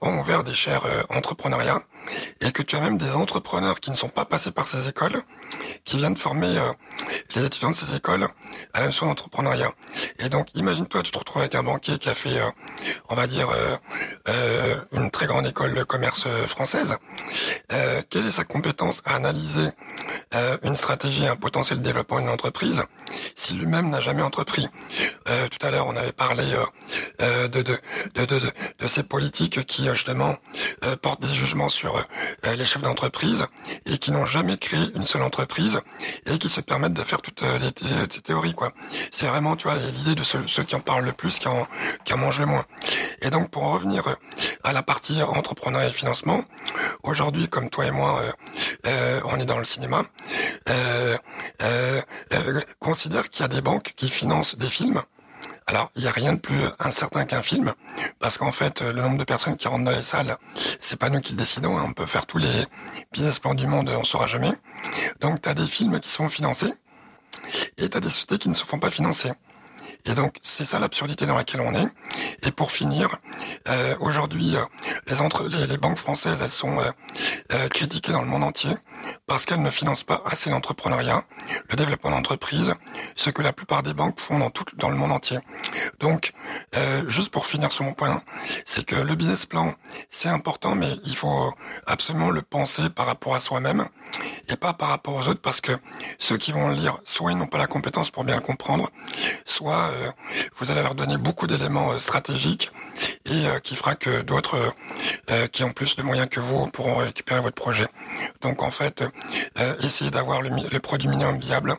ont 0.00 0.18
ouvert 0.20 0.44
des 0.44 0.54
chaires 0.54 0.86
entrepreneuriat 1.08 1.82
et 2.40 2.52
que 2.52 2.62
tu 2.62 2.76
as 2.76 2.80
même 2.80 2.98
des 2.98 3.10
entrepreneurs 3.10 3.80
qui 3.80 3.90
ne 3.90 3.96
sont 3.96 4.08
pas 4.08 4.24
passés 4.24 4.50
par 4.50 4.68
ces 4.68 4.88
écoles, 4.88 5.22
qui 5.84 5.96
viennent 5.96 6.16
former 6.16 6.58
euh, 6.58 6.72
les 7.34 7.44
étudiants 7.44 7.70
de 7.70 7.76
ces 7.76 7.94
écoles 7.94 8.28
à 8.72 8.80
la 8.80 8.86
notion 8.86 9.06
d'entrepreneuriat. 9.06 9.72
Et 10.18 10.28
donc, 10.28 10.48
imagine-toi, 10.54 11.02
tu 11.02 11.10
te 11.10 11.18
retrouves 11.18 11.42
avec 11.42 11.54
un 11.54 11.62
banquier 11.62 11.98
qui 11.98 12.08
a 12.08 12.14
fait, 12.14 12.38
euh, 12.38 12.50
on 13.08 13.14
va 13.14 13.26
dire, 13.26 13.48
euh, 13.50 13.76
euh 14.28 14.76
une 14.92 15.10
très 15.10 15.26
grande 15.26 15.46
école 15.46 15.74
de 15.74 15.82
commerce 15.82 16.24
française. 16.46 16.96
Euh, 17.72 18.02
quelle 18.10 18.26
est 18.26 18.32
sa 18.32 18.44
compétence 18.44 19.02
à 19.04 19.14
analyser 19.14 19.68
une 20.62 20.76
stratégie, 20.76 21.26
un 21.26 21.36
potentiel 21.36 21.78
de 21.78 21.84
développement 21.84 22.20
d'une 22.20 22.28
entreprise 22.28 22.82
si 23.34 23.54
lui-même 23.54 23.90
n'a 23.90 24.00
jamais 24.00 24.22
entrepris? 24.22 24.68
Tout 25.24 25.66
à 25.66 25.70
l'heure, 25.70 25.86
on 25.86 25.96
avait 25.96 26.12
parlé 26.12 26.44
de, 27.18 27.46
de, 27.46 27.62
de, 28.14 28.40
de, 28.78 28.88
ces 28.88 29.02
politiques 29.02 29.64
qui, 29.66 29.88
justement, 29.88 30.36
portent 31.02 31.22
des 31.22 31.34
jugements 31.34 31.68
sur 31.68 31.99
les 32.56 32.64
chefs 32.64 32.82
d'entreprise 32.82 33.46
et 33.86 33.98
qui 33.98 34.12
n'ont 34.12 34.26
jamais 34.26 34.56
créé 34.56 34.80
une 34.94 35.04
seule 35.04 35.22
entreprise 35.22 35.80
et 36.26 36.38
qui 36.38 36.48
se 36.48 36.60
permettent 36.60 36.94
de 36.94 37.02
faire 37.02 37.22
toutes 37.22 37.42
les, 37.42 37.58
les, 37.58 38.00
les 38.00 38.20
théories 38.20 38.54
quoi. 38.54 38.72
C'est 39.12 39.26
vraiment 39.26 39.56
tu 39.56 39.68
vois 39.68 39.76
l'idée 39.76 40.14
de 40.14 40.24
ceux, 40.24 40.40
qui 40.64 40.74
en 40.74 40.80
parlent 40.80 41.04
le 41.04 41.12
plus 41.12 41.38
qui 41.38 41.48
en 41.48 41.66
qui 42.04 42.12
en 42.14 42.18
mangent 42.18 42.40
le 42.40 42.46
moins. 42.46 42.64
Et 43.22 43.30
donc 43.30 43.50
pour 43.50 43.64
en 43.64 43.72
revenir 43.72 44.04
à 44.64 44.72
la 44.72 44.82
partie 44.82 45.22
entrepreneuriat 45.22 45.88
et 45.88 45.92
financement, 45.92 46.44
aujourd'hui 47.02 47.48
comme 47.48 47.70
toi 47.70 47.86
et 47.86 47.90
moi 47.90 48.20
euh, 48.20 48.32
euh, 48.86 49.20
on 49.24 49.38
est 49.38 49.46
dans 49.46 49.58
le 49.58 49.64
cinéma, 49.64 50.04
euh, 50.68 51.16
euh, 51.62 52.02
euh 52.32 52.60
considère 52.78 53.28
qu'il 53.28 53.42
y 53.42 53.44
a 53.44 53.48
des 53.48 53.60
banques 53.60 53.92
qui 53.96 54.08
financent 54.08 54.56
des 54.56 54.68
films. 54.68 55.02
Alors, 55.70 55.92
il 55.94 56.02
n'y 56.02 56.08
a 56.08 56.10
rien 56.10 56.32
de 56.32 56.40
plus 56.40 56.58
incertain 56.80 57.24
qu'un 57.26 57.44
film, 57.44 57.72
parce 58.18 58.38
qu'en 58.38 58.50
fait, 58.50 58.80
le 58.80 59.00
nombre 59.02 59.18
de 59.18 59.22
personnes 59.22 59.56
qui 59.56 59.68
rentrent 59.68 59.84
dans 59.84 59.92
les 59.92 60.02
salles, 60.02 60.36
c'est 60.80 60.98
pas 60.98 61.10
nous 61.10 61.20
qui 61.20 61.30
le 61.30 61.38
décidons. 61.38 61.78
Hein. 61.78 61.84
On 61.86 61.92
peut 61.92 62.06
faire 62.06 62.26
tous 62.26 62.38
les 62.38 62.64
business 63.12 63.38
plans 63.38 63.54
du 63.54 63.68
monde, 63.68 63.88
on 63.96 64.02
saura 64.02 64.26
jamais. 64.26 64.50
Donc, 65.20 65.42
tu 65.42 65.54
des 65.54 65.68
films 65.68 66.00
qui 66.00 66.08
sont 66.08 66.28
financés, 66.28 66.74
et 67.78 67.88
tu 67.88 68.00
des 68.00 68.08
sociétés 68.08 68.38
qui 68.38 68.48
ne 68.48 68.54
se 68.54 68.64
font 68.64 68.80
pas 68.80 68.90
financer. 68.90 69.30
Et 70.04 70.14
donc 70.14 70.36
c'est 70.42 70.64
ça 70.64 70.78
l'absurdité 70.78 71.26
dans 71.26 71.36
laquelle 71.36 71.60
on 71.60 71.74
est. 71.74 71.88
Et 72.42 72.50
pour 72.50 72.72
finir, 72.72 73.08
euh, 73.68 73.94
aujourd'hui, 74.00 74.56
euh, 74.56 74.64
les, 75.06 75.20
entre 75.20 75.46
les, 75.48 75.66
les, 75.66 75.76
banques 75.76 75.98
françaises, 75.98 76.38
elles 76.42 76.50
sont 76.50 76.78
euh, 76.78 76.90
euh 77.52 77.68
critiquées 77.68 78.12
dans 78.12 78.22
le 78.22 78.28
monde 78.28 78.44
entier 78.44 78.74
parce 79.26 79.46
qu'elles 79.46 79.62
ne 79.62 79.70
financent 79.70 80.02
pas 80.02 80.22
assez 80.24 80.50
l'entrepreneuriat, 80.50 81.24
le 81.70 81.76
développement 81.76 82.10
d'entreprise, 82.10 82.74
ce 83.16 83.30
que 83.30 83.42
la 83.42 83.52
plupart 83.52 83.82
des 83.82 83.94
banques 83.94 84.20
font 84.20 84.38
dans 84.38 84.50
tout 84.50 84.64
dans 84.76 84.90
le 84.90 84.96
monde 84.96 85.12
entier. 85.12 85.38
Donc, 86.00 86.32
euh, 86.76 87.08
juste 87.08 87.30
pour 87.30 87.46
finir 87.46 87.72
sur 87.72 87.84
mon 87.84 87.92
point, 87.92 88.22
c'est 88.66 88.84
que 88.84 88.96
le 88.96 89.14
business 89.14 89.46
plan, 89.46 89.74
c'est 90.10 90.28
important, 90.28 90.74
mais 90.74 90.92
il 91.04 91.16
faut 91.16 91.54
absolument 91.86 92.30
le 92.30 92.42
penser 92.42 92.90
par 92.90 93.06
rapport 93.06 93.34
à 93.34 93.40
soi-même 93.40 93.86
et 94.48 94.56
pas 94.56 94.72
par 94.72 94.88
rapport 94.88 95.14
aux 95.14 95.28
autres, 95.28 95.40
parce 95.40 95.60
que 95.60 95.72
ceux 96.18 96.36
qui 96.36 96.52
vont 96.52 96.68
le 96.68 96.74
lire, 96.74 96.98
soit 97.04 97.32
ils 97.32 97.38
n'ont 97.38 97.46
pas 97.46 97.58
la 97.58 97.66
compétence 97.66 98.10
pour 98.10 98.24
bien 98.24 98.36
le 98.36 98.42
comprendre, 98.42 98.90
soit 99.46 99.89
vous 100.56 100.70
allez 100.70 100.82
leur 100.82 100.94
donner 100.94 101.16
beaucoup 101.16 101.46
d'éléments 101.46 101.92
euh, 101.92 101.98
stratégiques 101.98 102.70
et 103.26 103.46
euh, 103.46 103.58
qui 103.60 103.76
fera 103.76 103.94
que 103.94 104.22
d'autres 104.22 104.74
qui 105.52 105.62
ont 105.62 105.70
plus 105.70 105.96
de 105.96 106.02
moyens 106.02 106.28
que 106.28 106.40
vous 106.40 106.66
pourront 106.68 106.96
récupérer 106.96 107.40
votre 107.40 107.54
projet. 107.54 107.86
Donc 108.40 108.62
en 108.62 108.70
fait, 108.70 109.04
essayez 109.82 110.10
d'avoir 110.10 110.42
le, 110.42 110.78
produit 110.80 111.08
minimum 111.08 111.38
viable 111.38 111.76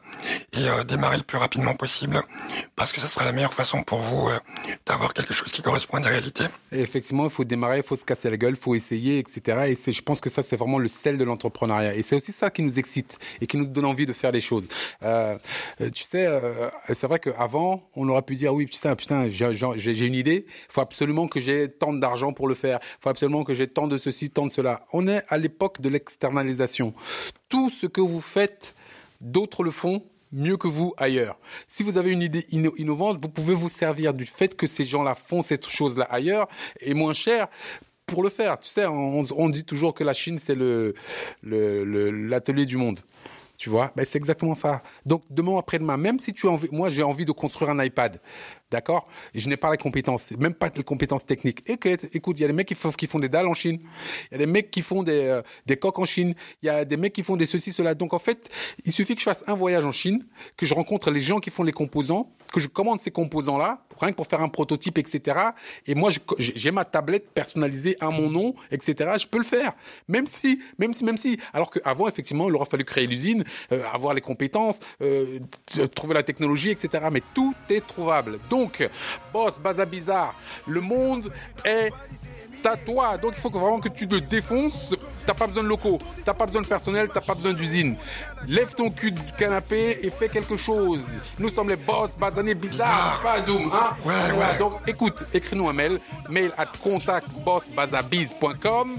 et 0.54 0.66
démarrer 0.86 1.18
le 1.18 1.24
plus 1.24 1.38
rapidement 1.38 1.76
possible 1.76 2.22
parce 2.76 2.94
que 2.94 3.02
ça 3.02 3.08
sera 3.08 3.26
la 3.26 3.34
meilleure 3.34 3.54
façon 3.54 3.84
pour 3.84 4.00
vous 4.00 4.30
d'avoir 4.86 5.14
quelque 5.14 5.34
chose 5.34 5.52
qui 5.52 5.62
correspond 5.62 5.98
à 5.98 6.00
la 6.00 6.08
réalité. 6.08 6.46
Effectivement, 6.72 7.26
il 7.26 7.30
faut 7.30 7.44
démarrer, 7.44 7.78
il 7.78 7.84
faut 7.84 7.98
se 7.98 8.06
casser 8.06 8.30
la 8.30 8.38
gueule, 8.38 8.54
il 8.54 8.62
faut 8.62 8.76
essayer, 8.76 9.20
etc. 9.20 9.76
Et 9.88 9.92
je 9.92 10.02
pense 10.02 10.22
que 10.22 10.30
ça, 10.30 10.42
c'est 10.44 10.56
vraiment 10.56 10.80
le 10.80 10.88
sel 10.88 11.18
de 11.18 11.24
l'entrepreneuriat. 11.24 11.96
Et 11.96 12.04
c'est 12.04 12.16
aussi 12.16 12.32
ça 12.32 12.50
qui 12.50 12.62
nous 12.62 12.80
excite 12.80 13.20
et 13.42 13.48
qui 13.48 13.58
nous 13.58 13.68
donne 13.68 13.86
envie 13.86 14.06
de 14.06 14.14
faire 14.14 14.32
des 14.32 14.42
choses. 14.42 14.68
Euh, 15.04 15.38
tu 15.94 16.04
sais, 16.04 16.26
euh, 16.26 16.70
c'est 16.94 17.08
vrai 17.08 17.20
qu'avant, 17.20 17.84
on 17.96 18.01
aurait 18.10 18.22
pu 18.22 18.36
dire 18.36 18.54
oui, 18.54 18.66
putain, 18.66 18.96
putain, 18.96 19.30
j'ai 19.30 20.06
une 20.06 20.16
idée. 20.16 20.46
Faut 20.70 20.82
absolument 20.82 21.28
que 21.28 21.40
j'ai 21.40 21.70
tant 21.70 21.94
d'argent 21.94 22.34
pour 22.34 22.48
le 22.48 22.56
faire. 22.56 22.80
Faut 23.00 23.10
absolument 23.10 23.44
que 23.44 23.54
j'ai 23.54 23.68
tant 23.68 23.88
de 23.88 23.98
ceci, 23.98 24.30
tant 24.30 24.46
de 24.46 24.52
cela. 24.52 24.86
On 24.94 25.08
est 25.08 25.24
à 25.28 25.38
l'époque 25.38 25.82
de 25.82 25.90
l'externalisation. 25.90 26.94
Tout 27.50 27.70
ce 27.70 27.88
que 27.88 28.02
vous 28.02 28.22
faites, 28.22 28.76
d'autres 29.20 29.64
le 29.64 29.72
font 29.72 30.04
mieux 30.32 30.58
que 30.58 30.68
vous 30.68 30.94
ailleurs. 30.98 31.38
Si 31.68 31.84
vous 31.84 31.98
avez 31.98 32.12
une 32.12 32.22
idée 32.22 32.46
inno 32.52 32.74
innovante, 32.78 33.20
vous 33.22 33.30
pouvez 33.30 33.54
vous 33.54 33.70
servir 33.70 34.14
du 34.14 34.26
fait 34.26 34.56
que 34.56 34.68
ces 34.68 34.86
gens-là 34.86 35.16
font 35.16 35.42
cette 35.42 35.68
chose-là 35.68 36.08
ailleurs 36.10 36.48
et 36.80 36.94
moins 36.94 37.14
cher 37.14 37.48
pour 38.06 38.24
le 38.24 38.30
faire. 38.30 38.60
Tu 38.60 38.70
sais, 38.70 38.86
on, 38.86 39.24
on 39.36 39.50
dit 39.50 39.66
toujours 39.66 39.94
que 39.94 40.04
la 40.04 40.14
Chine 40.14 40.38
c'est 40.38 40.56
le 40.56 40.94
l'atelier 41.44 42.66
du 42.66 42.78
monde. 42.78 43.00
Tu 43.62 43.70
vois, 43.70 43.92
ben, 43.96 44.04
c'est 44.04 44.18
exactement 44.18 44.56
ça. 44.56 44.82
Donc 45.06 45.22
demain 45.30 45.60
après-demain, 45.60 45.96
même 45.96 46.18
si 46.18 46.34
tu 46.34 46.48
as 46.48 46.50
envie, 46.50 46.68
moi 46.72 46.90
j'ai 46.90 47.04
envie 47.04 47.26
de 47.26 47.32
construire 47.32 47.70
un 47.70 47.84
iPad, 47.84 48.20
d'accord 48.72 49.08
Je 49.36 49.48
n'ai 49.50 49.58
pas 49.58 49.70
la 49.70 49.78
compétence, 49.78 50.32
même 50.40 50.54
pas 50.54 50.72
les 50.76 50.84
compétences 50.84 51.26
techniques. 51.26 51.62
Écoute, 51.68 52.06
écoute, 52.14 52.40
il 52.40 52.42
y 52.42 52.46
a 52.46 52.48
des 52.48 52.54
mecs 52.54 52.68
qui 52.68 52.76
font, 53.08 53.20
des 53.20 53.30
dalles 53.30 53.48
en 53.48 53.54
Chine, 53.54 53.80
il 54.32 54.34
y 54.34 54.36
a 54.36 54.38
des 54.40 54.52
mecs 54.52 54.72
qui 54.72 54.82
font 54.82 55.04
des, 55.04 55.26
euh, 55.26 55.42
des 55.66 55.78
coques 55.78 56.00
en 56.00 56.06
Chine, 56.06 56.34
il 56.64 56.68
y 56.68 56.70
a 56.70 56.86
des 56.86 56.98
mecs 56.98 57.14
qui 57.14 57.24
font 57.24 57.36
des 57.36 57.46
ceci, 57.46 57.72
cela. 57.72 57.94
Donc 57.94 58.14
en 58.14 58.20
fait, 58.20 58.50
il 58.86 58.92
suffit 58.92 59.14
que 59.14 59.20
je 59.20 59.26
fasse 59.26 59.44
un 59.48 59.56
voyage 59.56 59.86
en 59.86 59.92
Chine, 59.92 60.26
que 60.58 60.66
je 60.66 60.74
rencontre 60.74 61.12
les 61.12 61.22
gens 61.22 61.40
qui 61.40 61.50
font 61.50 61.64
les 61.64 61.74
composants, 61.74 62.32
que 62.52 62.60
je 62.60 62.68
commande 62.68 63.00
ces 63.00 63.12
composants-là, 63.12 63.84
rien 64.00 64.12
que 64.12 64.16
pour 64.16 64.28
faire 64.28 64.42
un 64.42 64.50
prototype, 64.50 64.98
etc. 64.98 65.38
Et 65.88 65.96
moi, 65.96 66.12
j'ai 66.38 66.72
ma 66.72 66.86
tablette 66.86 67.30
personnalisée 67.30 67.96
à 68.00 68.10
mon 68.10 68.30
nom, 68.30 68.56
etc. 68.72 69.12
Je 69.20 69.28
peux 69.28 69.38
le 69.38 69.44
faire, 69.44 69.74
même 70.08 70.28
si, 70.28 70.60
même 70.78 70.94
si, 70.94 71.04
même 71.06 71.18
si. 71.18 71.38
Alors 71.54 71.72
qu'avant, 71.72 72.08
effectivement, 72.08 72.50
il 72.50 72.56
aura 72.56 72.66
fallu 72.66 72.84
créer 72.84 73.08
l'usine, 73.08 73.44
euh, 73.72 73.84
avoir 73.92 74.14
les 74.14 74.22
compétences, 74.22 74.80
euh, 75.02 75.40
trouver 75.96 76.14
la 76.14 76.24
technologie, 76.24 76.70
etc. 76.70 77.06
Mais 77.12 77.22
tout 77.34 77.56
est 77.70 77.86
trouvable. 77.86 78.40
Boss, 79.34 79.60
Baza 79.60 79.86
Bizarre, 79.86 80.36
le 80.68 80.82
monde 80.82 81.32
est 81.64 81.92
à 82.66 82.78
toi. 82.78 83.18
Donc 83.18 83.34
il 83.36 83.42
faut 83.42 83.50
vraiment 83.50 83.80
que 83.80 83.90
tu 83.90 84.08
te 84.08 84.16
défonces. 84.16 84.92
T'as 85.26 85.34
pas 85.36 85.46
besoin 85.46 85.62
de 85.62 85.68
locaux, 85.68 86.00
t'as 86.26 86.34
pas 86.34 86.48
besoin 86.48 86.64
de 86.64 86.68
personnel, 86.68 87.08
t'as 87.14 87.22
pas 87.22 87.36
besoin 87.36 87.54
d'usine. 87.54 87.96
Lève 88.48 88.74
ton 88.74 88.90
cul 88.90 89.12
du 89.12 89.22
canapé 89.38 90.00
et 90.02 90.10
fais 90.10 90.30
quelque 90.30 90.58
chose. 90.58 91.04
Nous 91.38 91.50
sommes 91.50 91.70
les 91.70 91.76
boss 91.76 92.16
basanés 92.18 92.56
bizarres, 92.56 93.20
pas 93.22 93.40
Doom, 93.42 93.72
hein? 93.72 93.92
Ouais, 94.04 94.32
ouais. 94.36 94.58
Donc 94.58 94.80
écoute, 94.88 95.24
écris-nous 95.32 95.70
un 95.70 95.74
mail, 95.74 96.00
mail 96.28 96.52
at 96.58 96.66
contactbossbazabiz.com. 96.82 98.98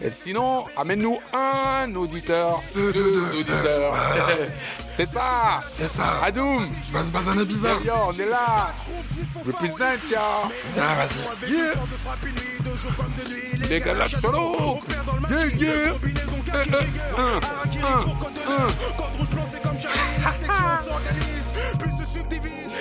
Et 0.00 0.10
sinon, 0.10 0.64
amène-nous 0.74 1.18
un 1.34 1.94
auditeur, 1.96 2.62
Deux, 2.74 2.90
deux, 2.92 3.02
deux, 3.02 3.20
deux, 3.20 3.40
auditeurs. 3.40 3.94
C'est 4.88 5.10
ça. 5.12 5.60
C'est 5.70 5.88
ça. 5.88 6.18
Adoum. 6.24 6.66
Bas 6.92 7.02
basané 7.12 7.44
bizarre. 7.44 7.78
Yo, 7.84 7.92
on 8.08 8.12
est 8.12 8.24
là. 8.26 8.72
Represent, 9.46 10.08
ya. 10.10 10.20
Ah, 10.76 10.94
vas-y. 10.96 11.52
Yeah. 11.52 11.74
Les 13.68 13.80
gars, 13.80 13.94
lâche 13.94 14.16
solo. 14.16 14.80
Yeah, 15.30 15.46
yeah. 15.58 15.92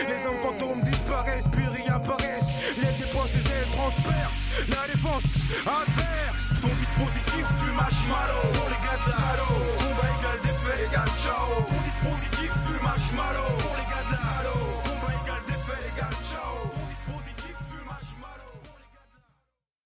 Les 0.07 0.25
hommes 0.25 0.39
fantômes 0.41 0.81
disparaissent, 0.83 1.47
puis 1.51 1.65
réapparaissent. 1.65 2.77
Les 2.77 3.05
dépenses, 3.05 3.35
ailes 3.35 3.71
transpercent. 3.71 4.47
La 4.69 4.87
défense 4.93 5.47
adverse. 5.65 6.61
Ton 6.61 6.73
dispositif 6.75 7.45
fume 7.59 7.75
marshmallow. 7.75 8.41
Pour 8.53 8.69
les 8.69 8.79
gars 8.85 8.99
de 9.05 9.09
la 9.09 9.17
halo. 9.33 9.49
Combat 9.77 10.09
égal 10.19 10.39
défaite 10.43 10.89
égal 10.89 11.09
ciao. 11.21 11.63
Ton 11.67 11.81
dispositif 11.83 12.51
fume 12.65 12.83
marshmallow. 12.83 13.51
Pour 13.59 13.75
les 13.75 13.85
gars 13.91 14.03
de 14.07 14.13
la 14.13 14.39
halo. 14.39 14.76